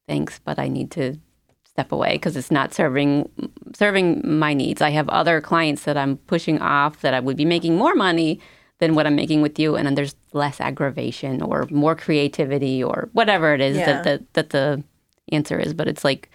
thanks, 0.07 0.39
but 0.39 0.59
I 0.59 0.69
need 0.69 0.91
to 0.93 1.19
step 1.65 1.93
away 1.93 2.13
because 2.15 2.37
it's 2.37 2.51
not 2.51 2.73
serving 2.73 3.29
serving 3.75 4.23
my 4.25 4.55
needs. 4.55 4.81
I 4.81 4.91
have 4.91 5.09
other 5.09 5.41
clients 5.41 5.83
that 5.85 5.97
I'm 5.97 6.17
pushing 6.19 6.61
off 6.61 7.01
that 7.01 7.15
I 7.15 7.21
would 7.21 7.37
be 7.37 7.45
making 7.45 7.77
more 7.77 7.95
money 7.95 8.41
than 8.79 8.95
what 8.95 9.07
I'm 9.07 9.17
making 9.17 9.43
with 9.43 9.59
you, 9.59 9.77
and 9.77 9.87
then 9.87 9.95
there's 9.95 10.15
less 10.33 10.61
aggravation 10.61 11.43
or 11.43 11.67
more 11.71 11.95
creativity 11.95 12.83
or 12.83 13.09
whatever 13.13 13.55
it 13.55 13.61
is 13.61 13.77
Yeah. 13.77 14.03
that 14.03 14.05
the, 14.05 14.25
that 14.35 14.51
the 14.51 14.85
answer 15.33 15.59
is. 15.59 15.73
But 15.75 15.89
it's 15.89 16.05
like 16.05 16.31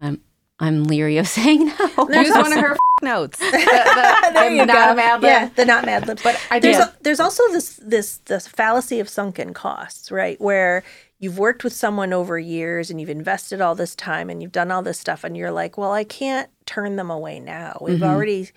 I'm 0.00 0.20
I'm 0.58 0.84
leery 0.84 1.16
of 1.16 1.26
saying 1.38 1.66
no. 1.66 2.08
use 2.10 2.30
one 2.30 2.52
of 2.52 2.60
her 2.60 2.76
notes. 3.02 3.38
The, 3.50 3.56
the, 3.56 4.30
there 4.34 4.50
the 4.50 4.56
you 4.56 4.66
not 4.66 4.90
go. 4.90 4.94
Mad 4.94 5.22
Lib. 5.22 5.30
Yeah, 5.30 5.50
the 5.56 5.64
not 5.64 5.84
Mad 5.86 6.06
Lib. 6.06 6.20
But 6.22 6.40
I 6.50 6.60
there's 6.60 6.76
do- 6.76 6.82
a, 6.82 6.94
there's 7.00 7.20
also 7.20 7.42
this 7.48 7.80
this 7.82 8.18
this 8.26 8.46
fallacy 8.46 9.00
of 9.00 9.08
sunken 9.08 9.54
costs, 9.54 10.10
right? 10.10 10.40
Where 10.40 10.82
you've 11.18 11.38
worked 11.38 11.64
with 11.64 11.72
someone 11.72 12.12
over 12.12 12.38
years 12.38 12.90
and 12.90 13.00
you've 13.00 13.10
invested 13.10 13.60
all 13.60 13.74
this 13.74 13.94
time 13.94 14.30
and 14.30 14.42
you've 14.42 14.52
done 14.52 14.70
all 14.70 14.82
this 14.82 14.98
stuff, 14.98 15.24
and 15.24 15.36
you're 15.36 15.50
like, 15.50 15.78
well, 15.78 15.92
I 15.92 16.04
can't 16.04 16.50
turn 16.66 16.96
them 16.96 17.10
away 17.10 17.40
now. 17.40 17.78
We've 17.80 17.96
mm-hmm. 17.96 18.04
already, 18.04 18.50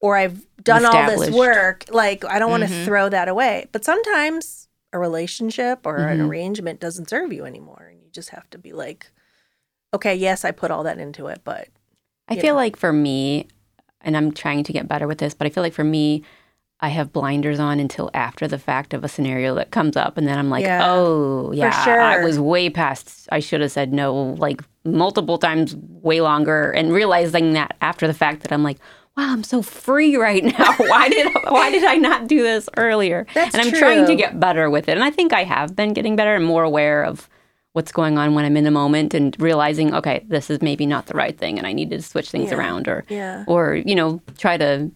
or 0.00 0.16
I've 0.16 0.44
done 0.62 0.84
all 0.84 1.06
this 1.06 1.30
work. 1.30 1.84
Like, 1.90 2.24
I 2.24 2.38
don't 2.38 2.50
want 2.50 2.62
to 2.64 2.84
throw 2.84 3.08
that 3.08 3.28
away. 3.28 3.66
But 3.72 3.84
sometimes 3.84 4.68
a 4.92 4.98
relationship 4.98 5.86
or 5.86 5.96
an 6.08 6.18
Mhm. 6.18 6.28
arrangement 6.28 6.80
doesn't 6.80 7.08
serve 7.08 7.32
you 7.32 7.44
anymore, 7.44 7.88
and 7.90 8.00
you 8.02 8.08
just 8.10 8.30
have 8.30 8.48
to 8.50 8.58
be 8.58 8.72
like, 8.72 9.06
okay, 9.94 10.14
yes, 10.14 10.44
I 10.44 10.50
put 10.50 10.70
all 10.70 10.82
that 10.84 10.98
into 10.98 11.26
it, 11.26 11.40
but 11.44 11.68
I 12.28 12.36
feel 12.36 12.54
know. 12.54 12.60
like 12.60 12.76
for 12.76 12.92
me, 12.92 13.46
and 14.00 14.16
I'm 14.16 14.32
trying 14.32 14.64
to 14.64 14.72
get 14.72 14.88
better 14.88 15.06
with 15.06 15.18
this, 15.18 15.34
but 15.34 15.46
I 15.46 15.50
feel 15.50 15.62
like 15.62 15.72
for 15.72 15.84
me, 15.84 16.22
I 16.78 16.88
have 16.90 17.12
blinders 17.12 17.58
on 17.58 17.80
until 17.80 18.10
after 18.12 18.46
the 18.46 18.58
fact 18.58 18.92
of 18.92 19.02
a 19.02 19.08
scenario 19.08 19.54
that 19.54 19.70
comes 19.70 19.96
up, 19.96 20.18
and 20.18 20.28
then 20.28 20.38
I'm 20.38 20.50
like, 20.50 20.64
Yeah, 20.64 20.82
oh 20.84 21.50
yeah, 21.52 21.72
I 21.86 22.22
was 22.22 22.38
way 22.38 22.68
past. 22.68 23.28
I 23.32 23.40
should 23.40 23.62
have 23.62 23.72
said 23.72 23.92
no 23.94 24.14
like 24.38 24.60
multiple 24.84 25.38
times, 25.38 25.74
way 25.76 26.20
longer, 26.20 26.70
and 26.72 26.92
realizing 26.92 27.54
that 27.54 27.76
after 27.80 28.06
the 28.06 28.14
fact 28.14 28.42
that 28.42 28.52
I'm 28.52 28.62
like. 28.62 28.78
Wow, 29.16 29.32
I'm 29.32 29.44
so 29.44 29.62
free 29.62 30.16
right 30.16 30.44
now. 30.44 30.74
Why 30.78 31.08
did 31.08 31.32
why 31.48 31.70
did 31.70 31.84
I 31.84 31.96
not 31.96 32.26
do 32.28 32.42
this 32.42 32.68
earlier? 32.76 33.26
That's 33.34 33.54
and 33.54 33.62
I'm 33.66 33.72
trying 33.72 34.06
to 34.06 34.14
get 34.14 34.38
better 34.38 34.68
with 34.68 34.88
it. 34.88 34.92
And 34.92 35.02
I 35.04 35.10
think 35.10 35.32
I 35.32 35.44
have 35.44 35.74
been 35.74 35.94
getting 35.94 36.16
better 36.16 36.34
and 36.34 36.44
more 36.44 36.64
aware 36.64 37.02
of 37.02 37.28
what's 37.72 37.92
going 37.92 38.18
on 38.18 38.34
when 38.34 38.44
I'm 38.44 38.56
in 38.58 38.66
a 38.66 38.70
moment 38.70 39.14
and 39.14 39.34
realizing, 39.40 39.94
okay, 39.94 40.24
this 40.28 40.50
is 40.50 40.60
maybe 40.60 40.84
not 40.86 41.06
the 41.06 41.14
right 41.14 41.36
thing 41.38 41.56
and 41.58 41.66
I 41.66 41.72
need 41.72 41.90
to 41.90 42.02
switch 42.02 42.30
things 42.30 42.50
Yeah. 42.50 42.58
around 42.58 42.88
or 42.88 43.04
yeah. 43.08 43.44
or 43.46 43.74
you 43.76 43.94
know 43.94 44.20
try 44.38 44.56
to 44.58 44.90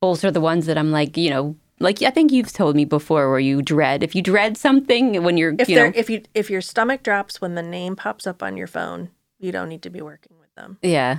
bolster 0.00 0.30
the 0.30 0.40
ones 0.40 0.64
that 0.64 0.78
i'm 0.78 0.90
like 0.90 1.18
you 1.18 1.28
know 1.28 1.54
like 1.78 2.00
i 2.02 2.08
think 2.10 2.32
you've 2.32 2.50
told 2.50 2.74
me 2.74 2.86
before 2.86 3.28
where 3.28 3.38
you 3.38 3.60
dread 3.60 4.02
if 4.02 4.14
you 4.14 4.22
dread 4.22 4.56
something 4.56 5.22
when 5.22 5.36
you're 5.36 5.54
if 5.58 5.68
you 5.68 5.76
know 5.76 5.92
if 5.94 6.08
you 6.08 6.22
if 6.32 6.48
your 6.48 6.62
stomach 6.62 7.02
drops 7.02 7.38
when 7.42 7.54
the 7.54 7.62
name 7.62 7.94
pops 7.96 8.26
up 8.26 8.42
on 8.42 8.56
your 8.56 8.66
phone, 8.66 9.10
you 9.38 9.52
don't 9.52 9.68
need 9.68 9.82
to 9.82 9.90
be 9.90 10.00
working 10.00 10.36
with 10.40 10.52
them. 10.54 10.78
yeah 10.82 11.18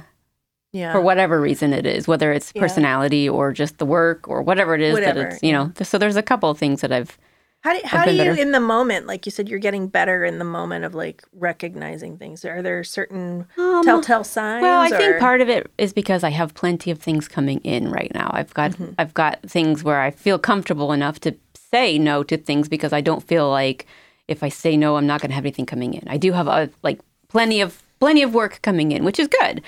Yeah. 0.73 0.91
for 0.93 1.01
whatever 1.01 1.39
reason 1.41 1.73
it 1.73 1.85
is 1.85 2.07
whether 2.07 2.31
it's 2.31 2.51
Yeah. 2.55 2.61
personality 2.61 3.27
or 3.27 3.51
just 3.51 3.77
the 3.77 3.85
work 3.85 4.27
or 4.27 4.41
whatever 4.41 4.73
it 4.75 4.81
is 4.81 4.93
Whatever, 4.93 5.19
that 5.23 5.33
it's 5.33 5.43
you 5.43 5.51
know 5.51 5.71
so 5.81 5.97
there's 5.97 6.15
a 6.15 6.23
couple 6.23 6.49
of 6.49 6.57
things 6.57 6.79
that 6.81 6.91
i've 6.93 7.17
How 7.61 7.73
do 7.73 7.81
how 7.83 8.05
do 8.05 8.11
you 8.11 8.17
better. 8.17 8.41
in 8.41 8.51
the 8.53 8.59
moment, 8.59 9.05
like 9.05 9.25
you 9.27 9.31
said, 9.31 9.47
you're 9.49 9.59
getting 9.59 9.87
better 9.87 10.23
in 10.25 10.39
the 10.39 10.45
moment 10.45 10.83
of 10.83 10.95
like 10.95 11.21
recognizing 11.37 12.17
things. 12.17 12.43
Are 12.43 12.61
there 12.63 12.83
certain 12.83 13.45
Um, 13.57 13.83
telltale 13.83 14.23
signs? 14.23 14.63
Well, 14.63 14.81
I 14.81 14.89
think 14.89 15.19
part 15.19 15.41
of 15.41 15.49
it 15.49 15.69
is 15.77 15.93
because 15.93 16.23
I 16.23 16.31
have 16.31 16.55
plenty 16.55 16.89
of 16.89 16.97
things 16.99 17.27
coming 17.27 17.59
in 17.63 17.91
right 17.91 18.11
now. 18.15 18.31
I've 18.33 18.51
got 18.55 18.71
Mm-hmm. 18.71 18.93
I've 18.97 19.13
got 19.13 19.41
things 19.47 19.83
where 19.83 20.01
I 20.01 20.09
feel 20.09 20.39
comfortable 20.39 20.91
enough 20.91 21.19
to 21.19 21.35
say 21.71 21.99
no 21.99 22.23
to 22.23 22.35
things 22.37 22.67
because 22.67 22.93
I 22.93 23.01
don't 23.01 23.21
feel 23.27 23.47
like 23.51 23.85
if 24.27 24.41
I 24.41 24.49
say 24.49 24.75
no, 24.75 24.95
I'm 24.97 25.05
not 25.05 25.21
going 25.21 25.29
to 25.29 25.35
have 25.35 25.45
anything 25.45 25.67
coming 25.67 25.93
in. 25.93 26.07
I 26.07 26.17
do 26.17 26.31
have 26.33 26.47
a, 26.47 26.69
like 26.81 26.99
plenty 27.27 27.61
of 27.61 27.83
plenty 27.99 28.23
of 28.23 28.33
work 28.33 28.59
coming 28.63 28.91
in, 28.91 29.03
which 29.05 29.19
is 29.19 29.27
good. 29.27 29.61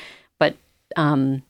Um, 0.95 1.43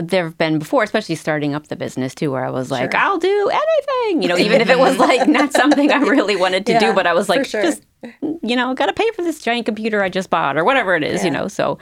there 0.00 0.22
have 0.24 0.38
been 0.38 0.60
before, 0.60 0.84
especially 0.84 1.16
starting 1.16 1.54
up 1.56 1.66
the 1.66 1.74
business 1.76 2.14
too, 2.14 2.30
where 2.30 2.44
I 2.44 2.50
was 2.50 2.70
like, 2.70 2.92
Sure. 2.92 3.00
I'll 3.00 3.18
do 3.18 3.50
anything, 3.52 4.22
you 4.22 4.28
know, 4.28 4.38
even 4.38 4.60
if 4.60 4.68
it 4.68 4.78
was 4.78 4.96
like 5.08 5.26
not 5.28 5.52
something 5.52 5.90
I 5.90 5.96
really 5.98 6.36
wanted 6.36 6.66
to 6.66 6.72
Yeah, 6.74 6.78
do, 6.78 6.92
but 6.94 7.06
I 7.06 7.14
was 7.14 7.28
like, 7.28 7.44
sure. 7.46 7.62
just 7.62 7.82
you 8.22 8.54
know, 8.54 8.74
got 8.74 8.86
to 8.86 8.92
pay 8.92 9.10
for 9.12 9.22
this 9.22 9.40
giant 9.40 9.66
computer 9.66 10.00
I 10.02 10.08
just 10.08 10.30
bought 10.30 10.56
or 10.56 10.64
whatever 10.64 10.94
it 10.94 11.02
is, 11.02 11.24
you 11.24 11.32
know. 11.32 11.48
So 11.48 11.78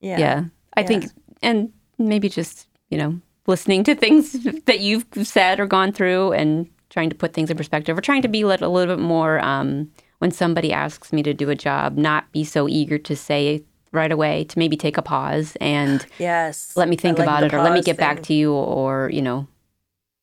yeah. 0.00 0.18
yeah, 0.18 0.44
I 0.76 0.80
Yeah. 0.82 0.86
think, 0.86 1.04
and 1.42 1.72
maybe 1.98 2.28
just 2.28 2.68
you 2.90 2.98
know 2.98 3.18
listening 3.46 3.84
to 3.84 3.94
things 3.94 4.32
that 4.66 4.80
you've 4.80 5.06
said 5.22 5.60
or 5.60 5.66
gone 5.66 5.92
through, 5.92 6.32
and 6.32 6.68
trying 6.90 7.08
to 7.08 7.16
put 7.16 7.32
things 7.32 7.50
in 7.50 7.56
perspective, 7.56 7.96
or 7.96 8.02
trying 8.02 8.20
to 8.22 8.28
be 8.28 8.42
a 8.42 8.46
little 8.46 8.86
bit 8.96 8.98
more 9.02 9.40
um, 9.42 9.90
when 10.18 10.30
somebody 10.30 10.74
asks 10.74 11.10
me 11.10 11.22
to 11.22 11.32
do 11.32 11.48
a 11.48 11.54
job, 11.54 11.96
not 11.96 12.30
be 12.32 12.44
so 12.44 12.68
eager 12.68 12.98
to 12.98 13.16
say 13.16 13.62
right 13.92 14.12
away, 14.12 14.44
to 14.44 14.58
maybe 14.58 14.76
take 14.76 14.96
a 14.96 15.02
pause 15.02 15.56
and 15.60 16.04
Yes. 16.18 16.76
let 16.76 16.88
me 16.88 16.96
think 16.96 17.18
like 17.18 17.24
about 17.26 17.44
it, 17.44 17.52
or 17.54 17.58
let 17.62 17.72
me 17.72 17.80
pause 17.80 17.86
get 17.86 17.96
back 17.98 18.22
to 18.24 18.34
you, 18.34 18.52
or 18.52 19.10
you 19.12 19.22
know. 19.22 19.46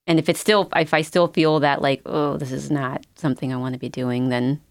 And 0.05 0.19
if 0.19 0.29
it's 0.29 0.39
still, 0.39 0.69
if 0.75 0.93
I 0.93 1.01
still 1.01 1.27
feel 1.27 1.59
that 1.59 1.81
like, 1.81 2.01
oh, 2.05 2.37
this 2.37 2.51
is 2.51 2.71
not 2.71 3.05
something 3.15 3.51
I 3.51 3.57
want 3.57 3.73
to 3.73 3.79
be 3.79 3.89
doing, 3.89 4.29
then 4.29 4.61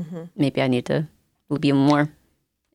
Mm-hmm. 0.00 0.24
maybe 0.36 0.62
I 0.62 0.68
need 0.68 0.86
to 0.86 1.08
be 1.58 1.72
more 1.72 2.08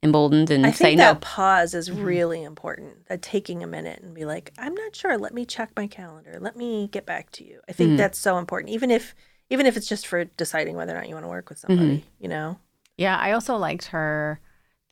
emboldened 0.04 0.52
and 0.52 0.66
I 0.66 0.72
say 0.72 0.90
think 0.90 0.98
no. 0.98 1.16
pause 1.16 1.74
is 1.74 1.90
Mm-hmm. 1.90 2.04
really 2.04 2.44
important. 2.44 3.08
That 3.08 3.22
taking 3.22 3.64
a 3.64 3.68
minute 3.68 4.02
and 4.02 4.14
be 4.14 4.26
like, 4.26 4.52
I'm 4.58 4.76
not 4.76 4.94
sure. 4.96 5.18
Let 5.18 5.34
me 5.34 5.46
check 5.46 5.72
my 5.78 5.88
calendar. 5.88 6.38
Let 6.42 6.58
me 6.58 6.90
get 6.92 7.06
back 7.06 7.32
to 7.32 7.46
you. 7.46 7.62
I 7.70 7.72
think 7.72 7.92
Mhm. 7.92 7.98
that's 7.98 8.20
so 8.20 8.38
important. 8.38 8.72
Even 8.74 8.92
if 8.92 9.16
even 9.50 9.66
if 9.66 9.78
it's 9.78 9.88
just 9.88 10.06
for 10.08 10.26
deciding 10.26 10.76
whether 10.76 10.94
or 10.94 10.98
not 10.98 11.08
you 11.08 11.14
want 11.16 11.24
to 11.26 11.30
work 11.30 11.50
with 11.50 11.60
somebody, 11.60 12.00
Mm-hmm. 12.00 12.24
you 12.24 12.28
know? 12.30 12.58
Yeah, 12.98 13.18
I 13.18 13.32
also 13.32 13.56
liked 13.56 13.86
her. 13.88 14.40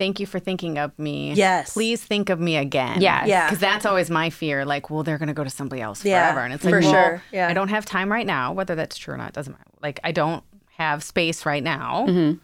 Thank 0.01 0.19
you 0.19 0.25
for 0.25 0.39
thinking 0.39 0.79
of 0.79 0.97
me. 0.97 1.31
Yes. 1.33 1.73
Please 1.75 2.03
think 2.03 2.31
of 2.31 2.39
me 2.39 2.57
again. 2.57 3.01
Yes. 3.01 3.27
Yeah. 3.27 3.45
Because 3.45 3.59
that's 3.59 3.85
always 3.85 4.09
my 4.09 4.31
fear. 4.31 4.65
Like, 4.65 4.89
well, 4.89 5.03
they're 5.03 5.19
going 5.19 5.27
to 5.27 5.33
go 5.35 5.43
to 5.43 5.49
somebody 5.51 5.79
else 5.79 6.03
Yeah, 6.03 6.23
forever. 6.25 6.43
And 6.43 6.55
it's 6.55 6.63
for 6.63 6.71
like, 6.71 6.81
well, 6.81 6.91
sure. 6.91 7.23
Yeah. 7.31 7.47
I 7.47 7.53
don't 7.53 7.67
have 7.67 7.85
time 7.85 8.11
right 8.11 8.25
now. 8.25 8.51
Whether 8.51 8.73
that's 8.73 8.97
true 8.97 9.13
or 9.13 9.17
not 9.17 9.33
doesn't 9.33 9.53
matter. 9.53 9.63
Like, 9.79 9.99
I 10.03 10.11
don't 10.11 10.43
have 10.77 11.03
space 11.03 11.45
right 11.45 11.61
now. 11.63 12.07
Mhm. 12.09 12.39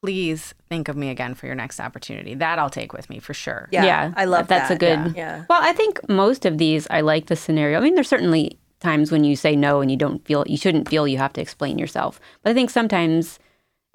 Please 0.00 0.54
think 0.68 0.86
of 0.86 0.96
me 0.96 1.08
again 1.10 1.34
for 1.34 1.46
your 1.46 1.56
next 1.56 1.80
opportunity. 1.80 2.34
That 2.34 2.60
I'll 2.60 2.70
take 2.70 2.92
with 2.92 3.10
me 3.10 3.18
for 3.18 3.34
sure. 3.34 3.68
Yeah. 3.72 4.12
I 4.16 4.24
love 4.24 4.46
that's 4.46 4.68
that. 4.68 4.78
That's 4.78 5.00
a 5.00 5.08
good. 5.08 5.16
Yeah. 5.16 5.44
Well, 5.50 5.60
I 5.60 5.72
think 5.72 6.08
most 6.08 6.44
of 6.46 6.56
these, 6.58 6.86
I 6.88 7.00
like 7.00 7.26
the 7.26 7.34
scenario. 7.34 7.78
I 7.78 7.82
mean, 7.82 7.96
there's 7.96 8.06
certainly 8.06 8.60
times 8.78 9.10
when 9.10 9.24
you 9.24 9.34
say 9.34 9.56
no 9.56 9.80
and 9.80 9.90
you 9.90 9.96
don't 9.96 10.24
feel 10.24 10.44
you 10.46 10.56
shouldn't 10.56 10.88
feel 10.88 11.08
you 11.08 11.18
have 11.18 11.32
to 11.32 11.40
explain 11.40 11.80
yourself. 11.80 12.20
But 12.44 12.50
I 12.50 12.54
think 12.54 12.70
sometimes 12.70 13.40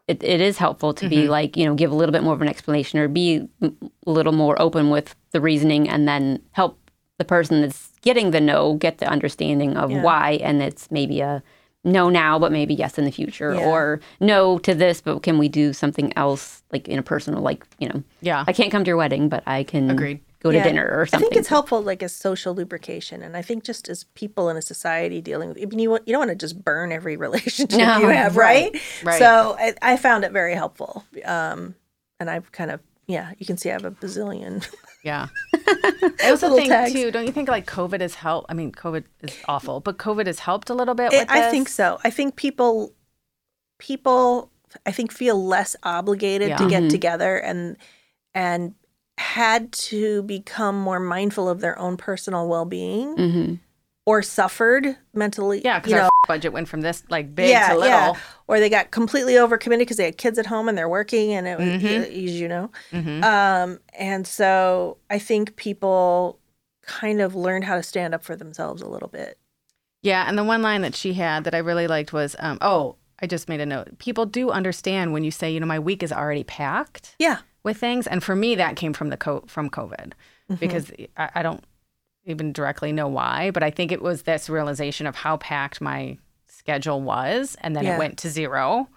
it, 0.08 0.24
it 0.24 0.40
is 0.42 0.58
helpful 0.58 0.94
to 0.94 1.06
Mm-hmm. 1.06 1.16
be 1.22 1.28
like 1.28 1.58
you 1.58 1.66
know 1.66 1.76
give 1.76 1.92
a 1.92 1.96
little 1.96 2.14
bit 2.14 2.24
more 2.24 2.34
of 2.34 2.42
an 2.42 2.48
explanation 2.48 3.00
or 3.00 3.08
be 3.08 3.48
a 3.62 3.72
little 4.06 4.34
more 4.34 4.60
open 4.62 4.90
with 4.90 5.16
the 5.32 5.42
reasoning 5.42 5.88
and 5.90 6.08
then 6.08 6.42
help 6.52 6.80
the 7.18 7.26
person 7.26 7.62
that's 7.62 7.92
getting 8.02 8.32
the 8.32 8.40
no 8.42 8.76
get 8.76 9.00
the 9.00 9.08
understanding 9.08 9.76
of 9.76 9.92
Yeah. 9.92 10.02
why 10.04 10.40
and 10.44 10.62
it's 10.62 10.90
maybe 10.92 11.20
a 11.22 11.44
no 11.84 12.10
now 12.10 12.38
but 12.40 12.52
maybe 12.52 12.74
yes 12.74 12.98
in 12.98 13.06
the 13.06 13.12
future 13.12 13.54
Yeah. 13.54 13.66
or 13.68 14.00
no 14.20 14.58
to 14.60 14.74
this 14.74 15.02
but 15.02 15.24
can 15.24 15.38
we 15.38 15.48
do 15.50 15.74
something 15.74 16.12
else 16.18 16.64
like 16.72 16.88
in 16.88 17.00
a 17.00 17.04
personal 17.04 17.42
like 17.42 17.66
you 17.80 17.88
know 17.90 18.04
Yeah. 18.22 18.44
I 18.48 18.54
can't 18.54 18.72
come 18.72 18.84
to 18.84 18.90
your 18.90 18.98
wedding, 18.98 19.30
but 19.30 19.44
I 19.48 19.64
can 19.64 19.90
Agreed. 19.92 20.20
Go 20.40 20.52
to 20.52 20.62
dinner 20.62 20.88
or 20.92 21.06
something. 21.06 21.26
I 21.26 21.30
think 21.30 21.38
it's 21.40 21.48
helpful, 21.48 21.82
like 21.82 22.02
as 22.04 22.16
social 22.16 22.54
lubrication, 22.54 23.22
and 23.24 23.36
I 23.36 23.42
think 23.42 23.64
just 23.64 23.90
as 23.90 24.04
people 24.16 24.50
in 24.50 24.58
a 24.58 24.62
society 24.62 25.22
dealing 25.22 25.50
with, 25.50 25.58
I 25.62 25.66
mean, 25.66 25.80
you 25.80 25.90
want- 25.90 26.08
you 26.08 26.14
don't 26.14 26.20
want 26.22 26.30
to 26.32 26.36
just 26.36 26.64
burn 26.64 26.92
every 26.92 27.18
relationship 27.26 27.78
No, 27.78 27.98
you 28.00 28.08
have, 28.08 28.38
right? 28.38 28.74
right. 29.04 29.20
So 29.20 29.56
I, 29.60 29.74
I 29.82 29.98
found 29.98 30.24
it 30.24 30.32
very 30.32 30.54
helpful, 30.54 31.04
um, 31.26 31.76
and 32.20 32.30
I've 32.30 32.52
kind 32.52 32.72
of, 32.72 32.80
yeah, 33.08 33.32
you 33.38 33.46
can 33.46 33.58
see 33.58 33.70
I 33.70 33.74
have 33.74 33.86
a 33.86 33.92
bazillion. 33.92 34.68
Yeah. 35.04 35.28
I 35.54 36.32
also 36.32 36.48
Little 36.48 36.58
think 36.58 36.70
tags. 36.70 36.92
too. 36.92 37.12
Don't 37.12 37.26
you 37.26 37.32
think 37.32 37.48
like 37.48 37.66
COVID 37.66 38.02
has 38.02 38.16
helped? 38.16 38.48
I 38.52 38.54
mean, 38.54 38.74
COVID 38.74 39.06
is 39.22 39.38
awful, 39.48 39.80
but 39.80 39.98
COVID 39.98 40.26
has 40.26 40.40
helped 40.40 40.70
a 40.70 40.74
little 40.74 40.96
bit. 40.96 41.14
It- 41.14 41.20
With 41.20 41.32
I 41.32 41.50
think 41.50 41.70
so. 41.70 41.98
I 42.04 42.10
think 42.10 42.36
people, 42.36 42.94
people, 43.80 44.52
I 44.86 44.92
think 44.92 45.12
feel 45.14 45.42
less 45.46 45.76
obligated 45.84 46.58
to 46.58 46.64
Yeah. 46.68 46.82
get 46.82 46.90
together 46.90 47.38
and 47.38 47.78
and 48.34 48.76
had 49.18 49.72
to 49.72 50.22
become 50.24 50.80
more 50.80 51.00
mindful 51.00 51.50
of 51.50 51.60
their 51.60 51.78
own 51.80 51.98
personal 51.98 52.48
well 52.48 52.66
being 52.66 53.16
hmm 53.16 53.54
or 54.06 54.22
suffered 54.24 54.96
mentally. 55.14 55.62
Yeah, 55.66 55.80
because 55.80 55.92
our 55.92 56.00
know, 56.04 56.10
budget 56.30 56.54
went 56.54 56.70
from 56.70 56.80
this 56.80 57.04
like 57.10 57.36
big 57.36 57.50
to 57.68 57.76
little. 57.78 58.18
Or 58.48 58.58
they 58.62 58.70
got 58.70 58.90
completely 58.90 59.34
overcommitted 59.34 59.80
because 59.80 59.98
they 59.98 60.06
had 60.06 60.18
kids 60.18 60.40
at 60.40 60.46
home 60.46 60.70
and 60.70 60.78
they're 60.78 60.88
working, 60.88 61.34
and 61.34 61.46
it 61.46 61.58
was, 61.60 61.68
Mhm. 61.68 62.04
as 62.28 62.40
you 62.40 62.48
know. 62.48 62.72
Mhm. 62.94 63.22
Um, 63.26 63.80
and 64.00 64.26
so 64.26 64.96
I 65.10 65.20
think 65.20 65.58
people 65.58 66.40
kind 66.84 67.20
of 67.20 67.36
learned 67.36 67.66
how 67.66 67.76
to 67.76 67.84
stand 67.84 68.16
up 68.16 68.24
for 68.24 68.38
themselves 68.38 68.82
a 68.82 68.88
little 68.88 69.10
bit. 69.10 69.38
Yeah, 70.04 70.24
and 70.26 70.38
the 70.38 70.44
one 70.46 70.62
line 70.62 70.84
that 70.84 70.96
she 70.96 71.12
had 71.16 71.44
that 71.44 71.54
I 71.54 71.58
really 71.58 71.88
liked 71.88 72.14
was, 72.14 72.34
um, 72.40 72.60
"Oh, 72.62 72.96
I 73.22 73.28
just 73.28 73.50
made 73.50 73.60
a 73.60 73.66
note. 73.66 73.98
People 74.00 74.26
do 74.26 74.52
understand 74.52 75.12
when 75.12 75.26
you 75.26 75.32
say, 75.32 75.52
you 75.52 75.60
know, 75.60 75.66
my 75.66 75.80
week 75.80 76.02
is 76.02 76.14
already 76.14 76.46
packed 76.46 77.14
Yeah. 77.20 77.40
With 77.68 77.78
things, 77.78 78.08
and 78.08 78.24
for 78.24 78.36
me, 78.36 78.56
that 78.56 78.76
came 78.76 78.94
from 78.94 79.10
the 79.10 79.18
co- 79.18 79.44
from 79.48 79.70
COVID 79.70 80.14
Mm-hmm. 80.50 80.56
because 80.56 80.92
I, 81.18 81.30
I 81.36 81.44
don't 81.44 81.64
even 82.26 82.54
directly 82.54 82.92
know 82.92 83.08
why, 83.08 83.52
but 83.52 83.64
I 83.64 83.70
think 83.70 83.92
it 83.92 84.02
was 84.02 84.24
this 84.24 84.50
realization 84.50 85.06
of 85.06 85.16
how 85.16 85.38
packed 85.38 85.82
my 85.82 86.18
schedule 86.48 87.02
was, 87.02 87.56
and 87.62 87.76
then 87.76 87.84
Yeah. 87.84 87.96
it 87.96 88.00
went 88.00 88.18
to 88.20 88.30
zero. 88.30 88.88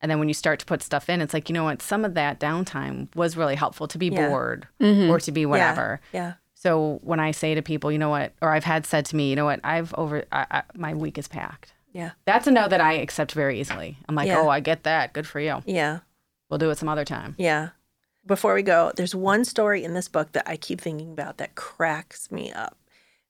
And 0.00 0.10
then 0.10 0.18
when 0.18 0.28
you 0.28 0.34
start 0.34 0.58
to 0.60 0.66
put 0.66 0.82
stuff 0.82 1.08
in, 1.08 1.20
it's 1.22 1.32
like, 1.34 1.48
you 1.48 1.54
know 1.54 1.64
what? 1.64 1.80
Some 1.82 2.04
of 2.04 2.14
that 2.14 2.38
downtime 2.40 3.14
was 3.14 3.36
really 3.36 3.54
helpful 3.56 3.86
to 3.88 3.98
be 3.98 4.08
Yeah. 4.08 4.28
bored 4.28 4.68
Mhm. 4.80 5.08
or 5.10 5.18
to 5.20 5.32
be 5.32 5.46
whatever. 5.46 6.00
Yeah. 6.12 6.34
So 6.54 6.98
when 7.02 7.20
I 7.20 7.30
say 7.30 7.54
to 7.54 7.62
people, 7.62 7.90
you 7.92 7.98
know 7.98 8.10
what, 8.10 8.32
or 8.42 8.50
I've 8.52 8.64
had 8.64 8.84
said 8.86 9.04
to 9.06 9.16
me, 9.16 9.30
you 9.30 9.36
know 9.36 9.44
what, 9.46 9.60
I've 9.64 9.94
over, 9.94 10.24
I, 10.32 10.46
I, 10.50 10.62
my 10.74 10.92
week 10.94 11.16
is 11.18 11.28
packed. 11.28 11.72
Yeah. 11.92 12.10
That's 12.26 12.46
a 12.46 12.50
no 12.50 12.68
that 12.68 12.80
I 12.80 12.94
accept 12.94 13.32
very 13.32 13.60
easily. 13.60 13.96
I'm 14.08 14.14
like, 14.14 14.28
Yeah. 14.28 14.38
oh, 14.40 14.48
I 14.48 14.60
get 14.60 14.82
that. 14.84 15.12
Good 15.14 15.26
for 15.26 15.40
you. 15.40 15.62
Yeah. 15.66 16.00
We'll 16.50 16.58
do 16.58 16.70
it 16.70 16.76
some 16.78 16.88
other 16.88 17.04
time. 17.04 17.34
Yeah. 17.38 17.70
Before 18.26 18.54
we 18.54 18.62
go, 18.62 18.92
there's 18.96 19.14
one 19.14 19.44
story 19.44 19.84
in 19.84 19.94
this 19.94 20.08
book 20.08 20.32
that 20.32 20.48
I 20.48 20.56
keep 20.56 20.80
thinking 20.80 21.12
about 21.12 21.38
that 21.38 21.54
cracks 21.54 22.30
me 22.30 22.52
up. 22.52 22.76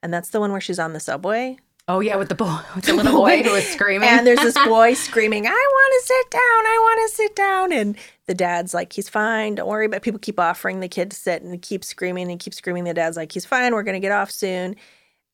And 0.03 0.13
that's 0.13 0.31
the 0.31 0.41
one 0.41 0.53
where 0.53 0.61
she's 0.61 0.79
on 0.79 0.93
the 0.93 1.01
subway. 1.01 1.59
Oh 1.89 2.01
yeah, 2.01 2.17
with 2.17 2.29
the 2.29 2.35
boy, 2.35 2.59
with 2.75 2.85
the 2.85 2.93
little 2.97 3.13
boy 3.13 3.43
who 3.43 3.53
was 3.53 3.67
screaming. 3.67 4.09
And 4.09 4.27
there's 4.27 4.41
this 4.41 4.59
boy 4.67 4.95
screaming, 4.95 5.47
I 5.47 5.51
want 5.51 6.03
to 6.03 6.07
sit 6.07 6.31
down. 6.31 6.41
I 6.43 6.79
want 6.81 7.11
to 7.11 7.17
sit 7.17 7.37
down. 7.37 7.73
And 7.73 7.97
the 8.27 8.35
dad's 8.35 8.75
like, 8.75 8.93
he's 8.93 9.09
fine. 9.09 9.57
Don't 9.57 9.69
worry. 9.69 9.89
But 9.89 10.03
people 10.03 10.19
keep 10.19 10.41
offering 10.41 10.81
the 10.81 10.89
kid 10.89 11.11
to 11.11 11.17
sit 11.17 11.43
and 11.43 11.53
he 11.53 11.59
keeps 11.59 11.89
screaming 11.89 12.31
and 12.31 12.41
keeps 12.41 12.57
screaming. 12.57 12.85
The 12.85 12.95
dad's 12.95 13.17
like, 13.17 13.33
he's 13.33 13.47
fine. 13.47 13.75
We're 13.75 13.85
going 13.85 14.01
to 14.01 14.01
get 14.01 14.13
off 14.13 14.31
soon. 14.31 14.77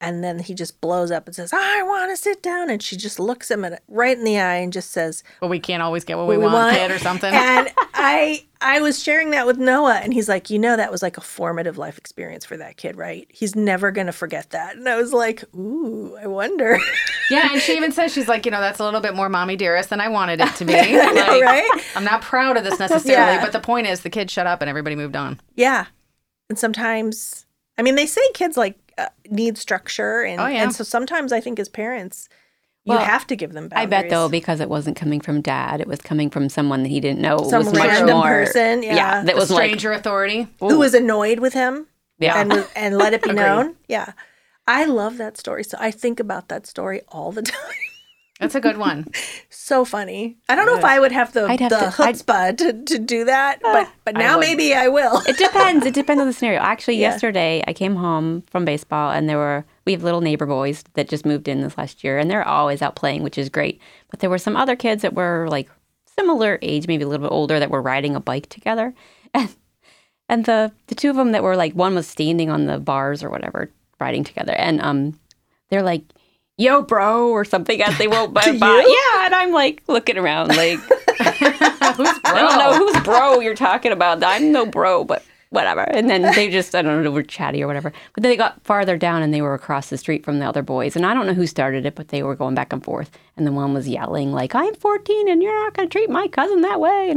And 0.02 0.24
then 0.24 0.40
he 0.40 0.52
just 0.52 0.80
blows 0.80 1.12
up 1.12 1.26
and 1.26 1.34
says, 1.34 1.52
I 1.52 1.82
want 1.84 2.10
to 2.10 2.16
sit 2.16 2.42
down. 2.42 2.70
And 2.70 2.82
she 2.82 2.96
just 2.96 3.20
looks 3.20 3.48
him 3.48 3.64
right 3.86 4.18
in 4.18 4.24
the 4.24 4.36
eye 4.40 4.56
and 4.56 4.72
just 4.72 4.90
says, 4.90 5.22
but 5.40 5.46
we 5.46 5.60
can't 5.60 5.80
always 5.80 6.04
get 6.04 6.18
what 6.18 6.26
we, 6.26 6.36
want, 6.36 6.76
kid, 6.76 6.90
or 6.90 6.98
something. 6.98 7.32
and 7.32 7.70
I 8.04 8.44
I 8.60 8.80
was 8.80 9.02
sharing 9.02 9.30
that 9.30 9.46
with 9.46 9.58
Noah, 9.58 10.00
and 10.02 10.12
he's 10.12 10.28
like, 10.28 10.50
you 10.50 10.58
know, 10.58 10.76
that 10.76 10.90
was 10.90 11.02
like 11.02 11.16
a 11.16 11.20
formative 11.20 11.78
life 11.78 11.98
experience 11.98 12.44
for 12.44 12.56
that 12.56 12.76
kid, 12.76 12.96
right? 12.96 13.26
He's 13.30 13.54
never 13.56 13.90
gonna 13.90 14.12
forget 14.12 14.50
that. 14.50 14.76
And 14.76 14.88
I 14.88 14.96
was 14.96 15.12
like, 15.12 15.44
ooh, 15.54 16.16
I 16.20 16.26
wonder. 16.26 16.78
yeah, 17.30 17.48
and 17.52 17.60
she 17.62 17.76
even 17.76 17.92
says 17.92 18.12
she's 18.12 18.28
like, 18.28 18.44
you 18.44 18.50
know, 18.52 18.60
that's 18.60 18.78
a 18.80 18.84
little 18.84 19.00
bit 19.00 19.14
more 19.14 19.28
mommy 19.28 19.56
dearest 19.56 19.90
than 19.90 20.00
I 20.00 20.08
wanted 20.08 20.40
it 20.40 20.54
to 20.56 20.64
be. 20.64 20.72
Know, 20.92 21.12
Like, 21.14 21.42
right? 21.42 21.70
I'm 21.96 22.04
not 22.04 22.22
proud 22.22 22.56
of 22.56 22.64
this 22.64 22.78
necessarily, 22.78 23.34
Yeah. 23.36 23.42
but 23.42 23.52
the 23.52 23.60
point 23.60 23.86
is, 23.86 24.00
the 24.00 24.10
kid 24.10 24.30
shut 24.30 24.46
up 24.46 24.60
and 24.62 24.68
everybody 24.68 24.96
moved 24.96 25.16
on. 25.16 25.40
Yeah, 25.54 25.86
and 26.48 26.58
sometimes, 26.58 27.46
I 27.78 27.82
mean, 27.82 27.94
they 27.96 28.06
say 28.06 28.20
kids 28.34 28.56
like 28.56 28.78
uh, 28.98 29.06
need 29.30 29.58
structure, 29.58 30.22
and 30.22 30.40
Oh, 30.40 30.46
yeah. 30.46 30.62
and 30.62 30.74
so 30.74 30.84
sometimes 30.84 31.32
I 31.32 31.40
think 31.40 31.58
as 31.58 31.68
parents, 31.68 32.28
you 32.84 32.94
Well, 32.94 32.98
have 33.04 33.26
to 33.28 33.36
give 33.36 33.52
them. 33.52 33.68
Back. 33.68 33.78
I 33.78 33.86
bet 33.86 34.10
though, 34.10 34.28
because 34.28 34.60
it 34.60 34.68
wasn't 34.68 34.96
coming 34.96 35.20
from 35.20 35.40
dad, 35.40 35.80
it 35.80 35.86
was 35.86 36.00
coming 36.00 36.30
from 36.30 36.48
someone 36.48 36.82
that 36.82 36.88
he 36.88 37.00
didn't 37.00 37.20
know. 37.20 37.38
Some 37.48 37.64
was 37.64 37.72
much 37.72 37.86
random 37.88 38.16
more, 38.16 38.24
person, 38.24 38.82
yeah. 38.82 39.22
that 39.22 39.26
The 39.26 39.34
was 39.34 39.50
like, 39.50 39.64
stranger 39.68 39.92
authority. 39.92 40.48
who 40.60 40.78
was 40.78 40.92
annoyed 40.94 41.38
with 41.38 41.52
him, 41.54 41.86
yeah, 42.18 42.40
and 42.40 42.66
and 42.74 42.98
let 42.98 43.12
it 43.14 43.22
be 43.22 43.32
known. 43.44 43.76
Yeah, 43.88 44.12
I 44.66 44.84
love 44.86 45.16
that 45.18 45.38
story. 45.38 45.64
So 45.64 45.76
I 45.80 45.90
think 45.92 46.18
about 46.20 46.48
that 46.48 46.66
story 46.66 47.02
all 47.08 47.30
the 47.32 47.42
time. 47.54 47.60
That's 48.40 48.56
a 48.56 48.60
good 48.60 48.78
one. 48.78 49.06
so 49.50 49.84
funny. 49.84 50.36
I 50.48 50.56
don't 50.56 50.66
know 50.66 50.76
if 50.76 50.84
I 50.84 50.98
would 50.98 51.12
have 51.12 51.32
the 51.32 51.46
I'd 51.46 51.60
have 51.60 51.70
the 51.70 51.76
to- 51.78 52.02
I'd- 52.02 52.18
chutzpah 52.18 52.56
to, 52.58 52.72
to 52.82 52.98
do 52.98 53.24
that, 53.26 53.60
uh, 53.64 53.72
but 53.72 53.88
but 54.04 54.14
now 54.14 54.38
would. 54.38 54.46
maybe 54.48 54.74
I 54.74 54.88
will. 54.88 55.22
it 55.26 55.36
depends. 55.38 55.86
It 55.86 55.94
depends 55.94 56.20
on 56.20 56.26
the 56.26 56.32
scenario. 56.32 56.58
Actually, 56.60 56.96
Yeah. 56.96 57.10
yesterday 57.10 57.62
I 57.68 57.72
came 57.72 57.94
home 57.94 58.42
from 58.50 58.64
baseball, 58.64 59.12
and 59.12 59.28
there 59.28 59.38
were 59.38 59.64
we 59.84 59.92
have 59.92 60.02
little 60.02 60.20
neighbor 60.20 60.46
boys 60.46 60.84
that 60.94 61.08
just 61.08 61.26
moved 61.26 61.48
in 61.48 61.60
this 61.60 61.76
last 61.78 62.04
year, 62.04 62.18
and 62.18 62.30
they're 62.30 62.46
always 62.46 62.82
out 62.82 62.96
playing, 62.96 63.22
which 63.22 63.38
is 63.38 63.48
great. 63.48 63.80
But 64.10 64.20
there 64.20 64.30
were 64.30 64.38
some 64.38 64.56
other 64.56 64.76
kids 64.76 65.02
that 65.02 65.14
were 65.14 65.46
like 65.50 65.68
similar 66.18 66.58
age, 66.62 66.86
maybe 66.86 67.04
a 67.04 67.08
little 67.08 67.26
bit 67.26 67.34
older, 67.34 67.58
that 67.58 67.70
were 67.70 67.82
riding 67.82 68.14
a 68.14 68.20
bike 68.20 68.48
together, 68.48 68.94
and 69.34 69.54
and 70.28 70.44
the 70.44 70.72
the 70.86 70.94
two 70.94 71.10
of 71.10 71.16
them 71.16 71.32
that 71.32 71.42
were 71.42 71.56
like 71.56 71.74
one 71.74 71.94
was 71.94 72.06
standing 72.06 72.50
on 72.50 72.66
the 72.66 72.78
bars 72.78 73.22
or 73.22 73.30
whatever, 73.30 73.70
riding 74.00 74.24
together, 74.24 74.52
and 74.52 74.80
um, 74.80 75.18
they're 75.70 75.82
like. 75.82 76.02
Yo, 76.58 76.82
bro, 76.82 77.30
or 77.30 77.46
something 77.46 77.80
as 77.82 77.96
they 77.96 78.06
won't. 78.06 78.34
Yeah, 78.46 79.24
and 79.24 79.34
I'm 79.34 79.52
like 79.52 79.82
looking 79.88 80.18
around, 80.18 80.48
like 80.48 80.78
Who's 81.96 82.18
bro? 82.20 82.32
I 82.32 82.42
don't 82.42 82.58
know 82.58 82.74
who's 82.76 83.02
bro 83.02 83.40
you're 83.40 83.54
talking 83.54 83.90
about. 83.90 84.22
I'm 84.22 84.52
no 84.52 84.66
bro, 84.66 85.02
but 85.04 85.24
whatever. 85.52 85.82
And 85.82 86.08
then 86.08 86.22
they 86.34 86.50
just, 86.50 86.74
I 86.74 86.80
don't 86.80 87.04
know, 87.04 87.10
were 87.10 87.22
chatty 87.22 87.62
or 87.62 87.66
whatever. 87.66 87.92
But 88.14 88.22
then 88.22 88.30
they 88.30 88.36
got 88.36 88.64
farther 88.64 88.96
down 88.96 89.22
and 89.22 89.34
they 89.34 89.42
were 89.42 89.52
across 89.52 89.90
the 89.90 89.98
street 89.98 90.24
from 90.24 90.38
the 90.38 90.46
other 90.46 90.62
boys. 90.62 90.96
And 90.96 91.04
I 91.04 91.12
don't 91.12 91.26
know 91.26 91.34
who 91.34 91.46
started 91.46 91.84
it, 91.84 91.94
but 91.94 92.08
they 92.08 92.22
were 92.22 92.34
going 92.34 92.54
back 92.54 92.72
and 92.72 92.82
forth. 92.82 93.10
And 93.36 93.46
the 93.46 93.52
one 93.52 93.74
was 93.74 93.86
yelling, 93.86 94.32
like, 94.32 94.54
I'm 94.54 94.74
14 94.74 95.28
and 95.28 95.42
you're 95.42 95.54
not 95.64 95.74
going 95.74 95.88
to 95.88 95.92
treat 95.92 96.08
my 96.08 96.26
cousin 96.26 96.62
that 96.62 96.80
way. 96.80 97.14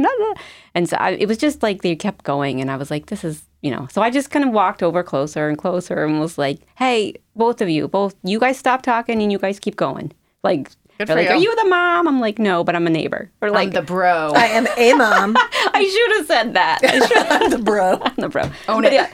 And, 0.74 0.88
so 0.88 0.96
I, 0.98 1.12
it 1.12 1.28
was 1.28 1.38
just 1.38 1.62
like 1.62 1.80
they 1.80 1.96
kept 1.96 2.24
going. 2.24 2.60
And 2.60 2.70
I 2.70 2.76
was 2.76 2.90
like, 2.90 3.06
this 3.06 3.24
is, 3.24 3.42
you 3.62 3.70
know. 3.70 3.88
So 3.90 4.02
I 4.02 4.10
just 4.10 4.30
kind 4.30 4.44
of 4.44 4.52
walked 4.52 4.82
over 4.82 5.02
closer 5.02 5.48
and 5.48 5.56
closer 5.56 6.04
and 6.04 6.20
was 6.20 6.36
like, 6.36 6.58
hey, 6.76 7.14
both 7.34 7.62
of 7.62 7.70
you, 7.70 7.88
both, 7.88 8.14
you 8.22 8.38
guys 8.38 8.58
stop 8.58 8.82
talking 8.82 9.22
and 9.22 9.32
you 9.32 9.38
guys 9.38 9.58
keep 9.58 9.76
going. 9.76 10.12
Like, 10.42 10.70
Good 10.98 11.08
they're 11.08 11.16
for 11.16 11.22
like, 11.22 11.28
you. 11.28 11.36
are 11.36 11.38
you 11.38 11.56
the 11.56 11.68
mom? 11.68 12.08
I'm 12.08 12.20
like, 12.20 12.38
no, 12.38 12.64
but 12.64 12.74
I'm 12.74 12.86
a 12.86 12.90
neighbor. 12.90 13.30
Or 13.40 13.50
Like 13.50 13.66
like, 13.66 13.74
the 13.74 13.82
bro. 13.82 14.32
I 14.34 14.46
am 14.46 14.66
a 14.76 14.94
mom. 14.94 15.36
I 15.74 15.84
should 15.84 16.16
have 16.18 16.26
said 16.26 16.54
that. 16.54 16.80
I 16.82 17.06
should 17.06 17.16
I'm 17.18 17.50
the 17.50 17.58
bro. 17.58 18.02
no, 18.18 18.28
bro. 18.28 18.44
Own 18.68 18.82
But 18.82 18.92
it. 18.92 18.96
yeah. 18.96 19.12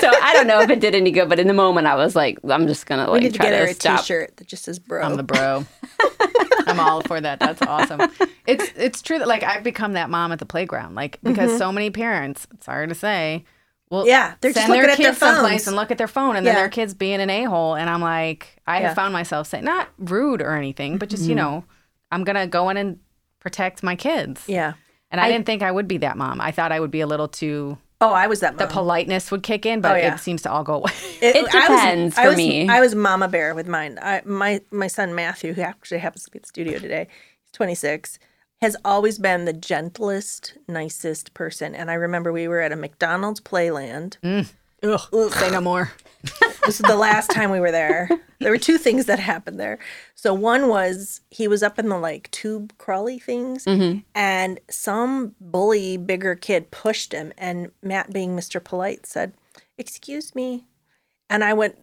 So 0.00 0.08
I 0.22 0.32
don't 0.32 0.46
know 0.46 0.60
if 0.60 0.70
it 0.70 0.80
did 0.80 0.94
any 0.94 1.10
good, 1.10 1.28
but 1.28 1.38
in 1.38 1.46
the 1.48 1.54
moment 1.54 1.86
I 1.86 1.96
was 1.96 2.14
like, 2.16 2.38
I'm 2.48 2.66
just 2.66 2.86
gonna 2.86 3.06
We 3.06 3.12
like 3.12 3.22
need 3.24 3.32
to 3.32 3.38
try 3.38 3.50
get 3.50 3.58
her 3.58 3.66
to 3.66 3.72
a 3.72 3.74
stop. 3.74 4.00
T-shirt 4.00 4.36
that 4.36 4.46
just 4.46 4.64
says 4.64 4.78
bro. 4.78 5.02
I'm 5.02 5.16
the 5.16 5.22
bro. 5.22 5.66
I'm 6.66 6.80
all 6.80 7.02
for 7.02 7.20
that. 7.20 7.40
That's 7.40 7.60
awesome. 7.62 8.00
It's 8.46 8.72
it's 8.76 9.02
true 9.02 9.18
that 9.18 9.28
like 9.28 9.42
I've 9.42 9.62
become 9.62 9.92
that 9.94 10.08
mom 10.08 10.32
at 10.32 10.38
the 10.38 10.46
playground, 10.46 10.94
like 10.94 11.18
because 11.22 11.50
mm-hmm. 11.50 11.58
so 11.58 11.72
many 11.72 11.90
parents, 11.90 12.46
sorry 12.60 12.88
to 12.88 12.94
say, 12.94 13.44
Mm-hmm. 14.00 14.08
Yeah, 14.08 14.34
they're 14.40 14.52
just 14.52 14.66
send 14.66 14.72
their 14.74 14.82
looking 14.82 14.92
at 14.92 14.98
their 14.98 15.06
kids 15.12 15.18
someplace 15.18 15.50
phones. 15.64 15.66
and 15.68 15.76
look 15.76 15.90
at 15.90 15.98
their 15.98 16.08
phone, 16.08 16.36
and 16.36 16.46
then 16.46 16.54
their 16.54 16.68
kids 16.68 16.94
being 16.94 17.20
an 17.20 17.30
a 17.30 17.44
hole, 17.44 17.74
and 17.74 17.88
I'm 17.90 18.00
like, 18.00 18.60
I 18.66 18.80
Yeah. 18.80 18.88
have 18.88 18.96
found 18.96 19.12
myself 19.12 19.46
saying 19.46 19.64
not 19.64 19.88
rude 19.98 20.40
or 20.42 20.54
anything, 20.54 20.98
but 20.98 21.08
just 21.08 21.24
you 21.24 21.30
Mm-hmm. 21.30 21.36
know, 21.44 21.64
I'm 22.10 22.24
gonna 22.24 22.46
go 22.46 22.68
in 22.70 22.76
and 22.76 22.98
protect 23.40 23.82
my 23.82 23.94
kids. 23.96 24.44
yeah. 24.46 24.74
And 25.10 25.20
I, 25.20 25.28
didn't 25.30 25.44
think 25.44 25.62
I 25.62 25.70
would 25.70 25.86
be 25.86 25.98
that 25.98 26.16
mom. 26.16 26.40
I 26.40 26.52
thought 26.52 26.72
I 26.72 26.80
would 26.80 26.90
be 26.90 27.02
a 27.02 27.06
little 27.06 27.28
too. 27.28 27.76
Oh, 28.00 28.12
I 28.14 28.28
was 28.28 28.40
that 28.40 28.54
Mom. 28.56 28.66
The 28.66 28.72
politeness 28.72 29.30
would 29.30 29.42
kick 29.42 29.66
in, 29.66 29.82
but 29.82 29.92
Oh, 29.92 29.96
yeah. 29.96 30.14
it 30.14 30.20
seems 30.20 30.40
to 30.42 30.50
all 30.50 30.64
go 30.64 30.74
away. 30.76 30.90
It 31.20 31.36
I 31.36 31.42
was- 31.42 31.50
depends 31.52 32.18
I 32.18 32.22
for 32.22 32.28
was, 32.30 32.36
me. 32.38 32.66
I 32.68 32.80
was 32.80 32.94
mama 32.94 33.28
bear 33.28 33.54
with 33.54 33.68
mine. 33.68 33.98
I, 34.00 34.22
my 34.24 34.62
my 34.70 34.86
son 34.86 35.14
Matthew, 35.14 35.52
who 35.52 35.60
actually 35.60 35.98
happens 35.98 36.24
to 36.24 36.30
be 36.30 36.38
at 36.38 36.44
the 36.44 36.48
studio 36.48 36.78
today, 36.78 37.08
he's 37.42 37.52
26, 37.52 38.18
has 38.62 38.76
always 38.84 39.18
been 39.18 39.44
the 39.44 39.52
gentlest, 39.52 40.54
nicest 40.68 41.34
person. 41.34 41.74
And 41.74 41.90
I 41.90 41.94
remember 41.94 42.32
we 42.32 42.46
were 42.46 42.60
at 42.60 42.70
a 42.70 42.76
McDonald's 42.76 43.40
Playland. 43.40 44.16
Mm. 44.22 44.48
Ugh, 44.84 45.32
say 45.32 45.50
no 45.50 45.60
more. 45.60 45.92
This 46.64 46.78
is 46.78 46.86
the 46.86 46.94
last 46.94 47.32
time 47.32 47.50
we 47.50 47.58
were 47.58 47.72
there. 47.72 48.08
There 48.38 48.52
were 48.52 48.58
two 48.58 48.78
things 48.78 49.06
that 49.06 49.18
happened 49.18 49.58
there. 49.58 49.80
So 50.14 50.32
one 50.32 50.68
was 50.68 51.20
he 51.28 51.48
was 51.48 51.60
up 51.60 51.76
in 51.76 51.88
the 51.88 51.98
like 51.98 52.30
tube 52.30 52.72
crawly 52.78 53.18
things, 53.18 53.64
mm-hmm. 53.64 53.98
and 54.14 54.60
some 54.70 55.34
bully 55.40 55.96
bigger 55.96 56.36
kid 56.36 56.70
pushed 56.70 57.12
him, 57.12 57.32
and 57.36 57.72
Matt, 57.82 58.12
being 58.12 58.36
Mr. 58.36 58.62
Polite, 58.62 59.06
said, 59.06 59.32
"Excuse 59.76 60.36
me," 60.36 60.64
and 61.28 61.42
I 61.42 61.52
went. 61.52 61.78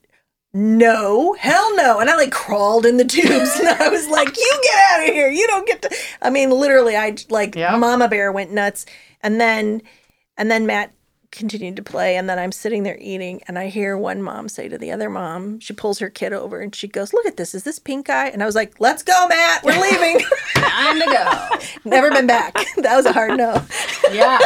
No, 0.53 1.33
hell 1.33 1.75
no. 1.75 1.99
And 1.99 2.09
I 2.09 2.15
like 2.15 2.31
crawled 2.31 2.85
in 2.85 2.97
the 2.97 3.05
tubes 3.05 3.55
and 3.59 3.67
I 3.69 3.87
was 3.89 4.07
like, 4.07 4.35
you 4.35 4.59
get 4.63 4.79
out 4.91 5.07
of 5.07 5.13
here. 5.13 5.29
You 5.29 5.45
don't 5.47 5.67
get 5.67 5.81
to. 5.83 5.95
I 6.21 6.29
mean, 6.31 6.49
literally, 6.49 6.95
I 6.97 7.15
like 7.29 7.55
Yeah. 7.55 7.75
Mama 7.77 8.07
Bear 8.07 8.31
went 8.31 8.51
nuts. 8.51 8.85
And 9.21 9.39
then, 9.39 9.81
and 10.37 10.49
then 10.49 10.65
Matt 10.65 10.91
continued 11.31 11.75
to 11.75 11.83
play. 11.83 12.17
And 12.17 12.27
then 12.27 12.39
I'm 12.39 12.51
sitting 12.51 12.81
there 12.81 12.97
eating, 12.99 13.43
and 13.47 13.59
I 13.59 13.67
hear 13.67 13.95
one 13.95 14.23
mom 14.23 14.49
say 14.49 14.67
to 14.67 14.77
the 14.79 14.91
other 14.91 15.09
mom, 15.09 15.59
she 15.59 15.73
pulls 15.73 15.99
her 15.99 16.09
kid 16.09 16.33
over 16.33 16.59
and 16.59 16.73
she 16.73 16.87
goes, 16.87 17.13
Look 17.13 17.27
at 17.27 17.37
this. 17.37 17.53
Is 17.53 17.63
this 17.63 17.77
pink 17.77 18.09
eye? 18.09 18.29
And 18.29 18.41
I 18.41 18.47
was 18.47 18.55
like, 18.55 18.79
Let's 18.79 19.03
go, 19.03 19.27
Matt. 19.27 19.63
We're 19.63 19.79
leaving. 19.79 20.19
Time 20.55 20.99
to 20.99 21.05
go. 21.05 21.59
Never 21.89 22.09
been 22.09 22.25
back. 22.27 22.55
That 22.77 22.95
was 22.95 23.05
a 23.05 23.13
hard 23.13 23.37
no. 23.37 23.61
Yeah. 24.11 24.39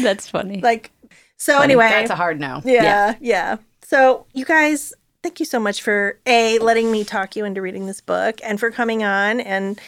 That's 0.00 0.30
funny. 0.30 0.60
Like, 0.62 0.90
so 1.36 1.60
anyway. 1.60 1.88
That's 1.90 2.10
a 2.10 2.14
hard 2.14 2.40
no. 2.40 2.62
Yeah, 2.64 3.16
yeah. 3.20 3.56
So, 3.82 4.24
you 4.32 4.44
guys, 4.46 4.94
thank 5.22 5.40
you 5.40 5.46
so 5.46 5.58
much 5.60 5.82
for 5.82 6.18
A, 6.26 6.58
letting 6.58 6.90
me 6.90 7.04
talk 7.04 7.36
you 7.36 7.44
into 7.44 7.62
reading 7.62 7.86
this 7.86 8.00
book 8.00 8.40
and 8.42 8.58
for 8.58 8.70
coming 8.70 9.04
on. 9.04 9.40
And, 9.40 9.80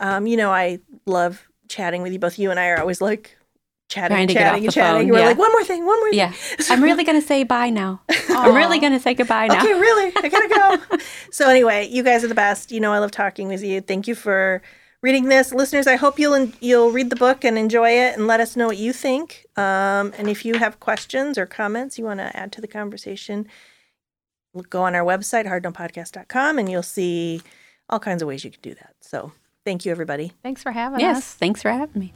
um, 0.00 0.26
you 0.26 0.36
know, 0.36 0.50
I 0.50 0.80
love 1.06 1.48
chatting 1.68 2.02
with 2.02 2.12
you. 2.12 2.18
Both 2.18 2.38
you 2.38 2.50
and 2.50 2.58
I 2.58 2.68
are 2.68 2.80
always 2.80 3.00
like 3.00 3.36
chatting 3.88 4.14
Trying 4.14 4.22
and 4.22 4.28
to 4.30 4.34
get 4.34 4.40
chatting 4.40 4.66
the 4.66 4.72
chatting. 4.72 5.02
phone, 5.08 5.12
We're 5.12 5.20
yeah. 5.20 5.26
like, 5.28 5.38
one 5.38 5.52
more 5.52 5.64
thing, 5.64 5.84
one 5.86 5.98
more 6.00 6.10
thing. 6.10 6.18
yeah. 6.18 6.32
I'm 6.70 6.82
really 6.82 7.04
going 7.04 7.20
to 7.20 7.26
say 7.26 7.44
bye 7.44 7.70
now. 7.70 8.00
I'm 8.28 8.54
really 8.54 8.78
going 8.78 8.92
to 8.92 9.00
say 9.00 9.14
goodbye 9.14 9.48
now. 9.48 9.58
Okay, 9.58 9.72
really? 9.72 10.12
I 10.16 10.28
gotta 10.28 10.48
go. 10.88 10.98
so 11.30 11.48
anyway, 11.48 11.88
you 11.88 12.02
guys 12.02 12.24
are 12.24 12.28
the 12.28 12.34
best. 12.34 12.70
You 12.72 12.80
know, 12.80 12.92
I 12.92 12.98
love 12.98 13.10
talking 13.10 13.48
with 13.48 13.62
you. 13.62 13.80
Thank 13.80 14.06
you 14.08 14.14
for 14.14 14.62
reading 15.02 15.24
this, 15.28 15.52
listeners. 15.52 15.86
I 15.86 15.96
hope 15.96 16.18
you'll 16.18 16.50
you'll 16.60 16.90
read 16.90 17.10
the 17.10 17.16
book 17.16 17.44
and 17.44 17.56
enjoy 17.58 17.90
it, 17.90 18.16
and 18.16 18.26
let 18.26 18.38
us 18.40 18.54
know 18.56 18.66
what 18.66 18.76
you 18.76 18.92
think. 18.92 19.46
Um, 19.56 20.12
and 20.18 20.28
if 20.28 20.44
you 20.44 20.54
have 20.58 20.78
questions 20.78 21.36
or 21.38 21.46
comments 21.46 21.98
you 21.98 22.04
want 22.04 22.20
to 22.20 22.36
add 22.36 22.52
to 22.52 22.60
the 22.60 22.68
conversation, 22.68 23.48
go 24.68 24.82
on 24.82 24.94
our 24.94 25.04
website 25.04 25.46
hardnopodcast.com, 25.46 26.58
and 26.58 26.70
you'll 26.70 26.82
see 26.82 27.40
all 27.88 27.98
kinds 28.00 28.22
of 28.22 28.28
ways 28.28 28.44
you 28.44 28.50
can 28.50 28.60
do 28.62 28.74
that. 28.74 28.94
So 29.00 29.32
thank 29.64 29.84
you, 29.84 29.92
everybody. 29.92 30.32
Thanks 30.42 30.62
for 30.62 30.72
having 30.72 31.00
Yes. 31.00 31.18
us. 31.18 31.34
Thanks 31.34 31.62
for 31.62 31.70
having 31.70 32.00
me. 32.00 32.12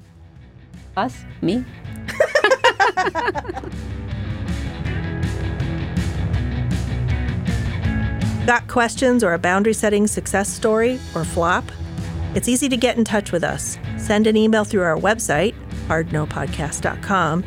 Us? 0.96 1.24
Me? 1.42 1.64
Got 8.46 8.68
questions 8.68 9.24
or 9.24 9.32
a 9.32 9.38
boundary 9.38 9.72
setting 9.72 10.06
success 10.06 10.48
story 10.52 11.00
or 11.14 11.24
flop? 11.24 11.64
It's 12.34 12.46
easy 12.48 12.68
to 12.68 12.76
get 12.76 12.98
in 12.98 13.04
touch 13.04 13.32
with 13.32 13.42
us. 13.42 13.78
Send 13.96 14.26
an 14.26 14.36
email 14.36 14.64
through 14.64 14.82
our 14.82 14.98
website, 14.98 15.54
hardnopodcast.com, 15.88 17.44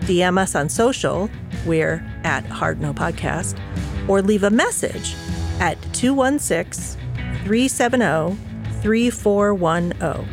DM 0.00 0.38
us 0.38 0.54
on 0.56 0.68
social, 0.68 1.30
we're 1.66 2.04
at 2.24 2.44
hardnopodcast, 2.46 3.56
or 4.10 4.20
leave 4.20 4.42
a 4.42 4.50
message 4.50 5.14
at 5.60 5.80
216 5.94 7.00
370 7.44 8.36
3410. 8.82 10.28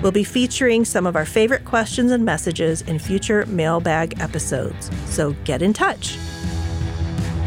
We'll 0.00 0.12
be 0.12 0.24
featuring 0.24 0.84
some 0.84 1.06
of 1.06 1.16
our 1.16 1.24
favorite 1.24 1.64
questions 1.64 2.12
and 2.12 2.24
messages 2.24 2.82
in 2.82 3.00
future 3.00 3.44
mailbag 3.46 4.20
episodes, 4.20 4.90
so 5.06 5.32
get 5.44 5.60
in 5.60 5.72
touch. 5.72 6.16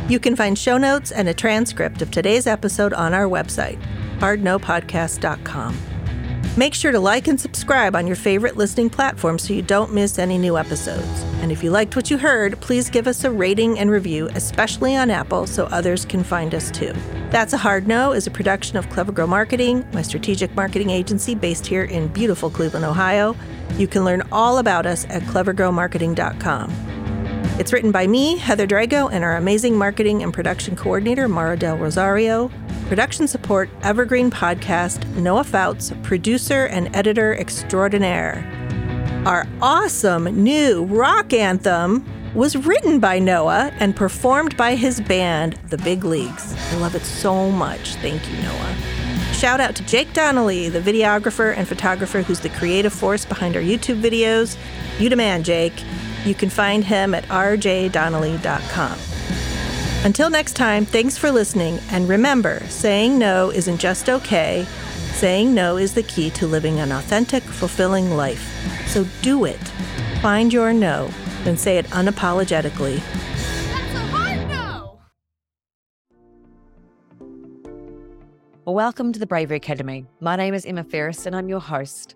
You 0.10 0.20
can 0.20 0.36
find 0.36 0.58
show 0.58 0.78
notes 0.78 1.12
and 1.12 1.30
a 1.30 1.34
transcript 1.34 2.02
of 2.02 2.12
today's 2.12 2.46
episode 2.46 2.92
on 2.92 3.14
our 3.14 3.26
website, 3.26 3.80
hardnopodcast.com. 4.20 5.78
Make 6.60 6.74
sure 6.74 6.92
to 6.92 7.00
like 7.00 7.30
and 7.30 7.40
subscribe 7.40 7.96
on 7.96 8.06
your 8.06 8.18
favorite 8.18 8.58
listening 8.58 8.90
platform 8.90 9.40
so 9.40 9.54
you 9.54 9.62
don't 9.62 9.94
miss 9.94 10.20
any 10.20 10.38
new 10.38 10.58
episodes. 10.58 11.24
And 11.40 11.54
if 11.54 11.64
you 11.64 11.72
liked 11.72 11.96
what 11.96 12.12
you 12.12 12.18
heard, 12.18 12.60
please 12.60 12.90
give 12.90 13.08
us 13.08 13.24
a 13.24 13.32
rating 13.32 13.80
and 13.80 13.90
review, 13.90 14.28
especially 14.36 14.94
on 14.94 15.10
Apple, 15.10 15.48
so 15.48 15.68
others 15.68 16.04
can 16.04 16.22
find 16.22 16.54
us 16.54 16.70
too. 16.70 16.94
That's 17.30 17.54
a 17.54 17.58
Hard 17.58 17.88
No 17.88 18.12
is 18.12 18.28
a 18.28 18.32
production 18.32 18.76
of 18.76 18.90
Clever 18.90 19.14
Girl 19.14 19.26
Marketing, 19.26 19.88
my 19.94 20.02
strategic 20.02 20.54
marketing 20.54 20.90
agency 20.90 21.34
based 21.34 21.66
here 21.66 21.86
in 21.86 22.10
beautiful 22.10 22.50
Cleveland, 22.50 22.84
Ohio. 22.84 23.38
You 23.78 23.88
can 23.88 24.04
learn 24.04 24.24
all 24.30 24.58
about 24.58 24.86
us 24.86 25.06
at 25.06 25.22
clevergirlmarketing.com. 25.22 26.99
It's 27.60 27.74
written 27.74 27.92
by 27.92 28.08
me, 28.08 28.38
Heather 28.38 28.66
Drago, 28.66 29.12
and 29.12 29.22
our 29.22 29.36
amazing 29.36 29.78
marketing 29.78 30.24
and 30.24 30.34
production 30.34 30.78
coordinator, 30.78 31.28
Mara 31.28 31.58
Del 31.58 31.76
Rosario. 31.76 32.50
Production 32.88 33.28
support, 33.28 33.70
Evergreen 33.84 34.32
Podcast, 34.32 35.06
Noah 35.18 35.44
Fouts, 35.44 35.92
producer 36.02 36.68
and 36.68 36.96
editor 36.96 37.36
extraordinaire. 37.36 38.46
Our 39.26 39.46
awesome 39.62 40.24
new 40.42 40.86
rock 40.86 41.34
anthem 41.34 42.06
was 42.34 42.56
written 42.56 43.02
by 43.02 43.20
Noah 43.20 43.74
and 43.82 43.94
performed 43.94 44.56
by 44.56 44.76
his 44.76 45.02
band, 45.02 45.60
The 45.68 45.80
Big 45.80 46.06
Leagues. 46.06 46.56
I 46.72 46.78
love 46.78 46.96
it 46.96 47.04
so 47.04 47.52
much. 47.52 47.96
Thank 47.96 48.26
you, 48.32 48.42
Noah. 48.42 48.76
Shout 49.34 49.60
out 49.60 49.76
to 49.76 49.84
Jake 49.84 50.14
Donnelly, 50.14 50.70
the 50.70 50.80
videographer 50.80 51.54
and 51.58 51.68
photographer 51.68 52.22
who's 52.22 52.40
the 52.40 52.50
creative 52.52 52.94
force 52.94 53.26
behind 53.26 53.58
our 53.58 53.62
YouTube 53.62 54.02
videos. 54.02 54.56
You 54.98 55.10
demand, 55.10 55.44
Jake. 55.44 55.74
You 56.26 56.36
can 56.36 56.50
find 56.50 56.84
him 56.84 57.14
at 57.14 57.24
rjdonnelly.com. 57.26 59.00
Until 60.06 60.30
next 60.30 60.54
time, 60.56 60.86
thanks 60.86 61.18
for 61.18 61.32
listening. 61.32 61.80
And 61.92 62.08
remember, 62.08 62.62
saying 62.68 63.18
no 63.18 63.52
isn't 63.52 63.80
just 63.80 64.10
okay, 64.10 64.66
saying 65.14 65.54
no 65.54 65.78
is 65.78 65.94
the 65.94 66.04
key 66.04 66.30
to 66.32 66.48
living 66.48 66.80
an 66.80 66.92
authentic, 66.92 67.44
fulfilling 67.44 68.12
life. 68.12 68.42
So 68.88 69.06
do 69.22 69.46
it. 69.46 69.60
Find 70.22 70.52
your 70.52 70.74
no, 70.74 71.10
then 71.44 71.58
say 71.58 71.78
it 71.78 71.86
unapologetically. 71.88 73.02
That's 73.72 73.96
a 73.96 74.00
hard 74.08 74.48
no. 74.50 75.00
Welcome 78.66 79.14
to 79.14 79.20
the 79.20 79.28
Bravery 79.28 79.58
Academy. 79.58 80.06
My 80.20 80.36
name 80.36 80.54
is 80.54 80.66
Emma 80.66 80.84
Ferris 80.84 81.26
and 81.26 81.36
I'm 81.36 81.50
your 81.50 81.62
host. 81.62 82.16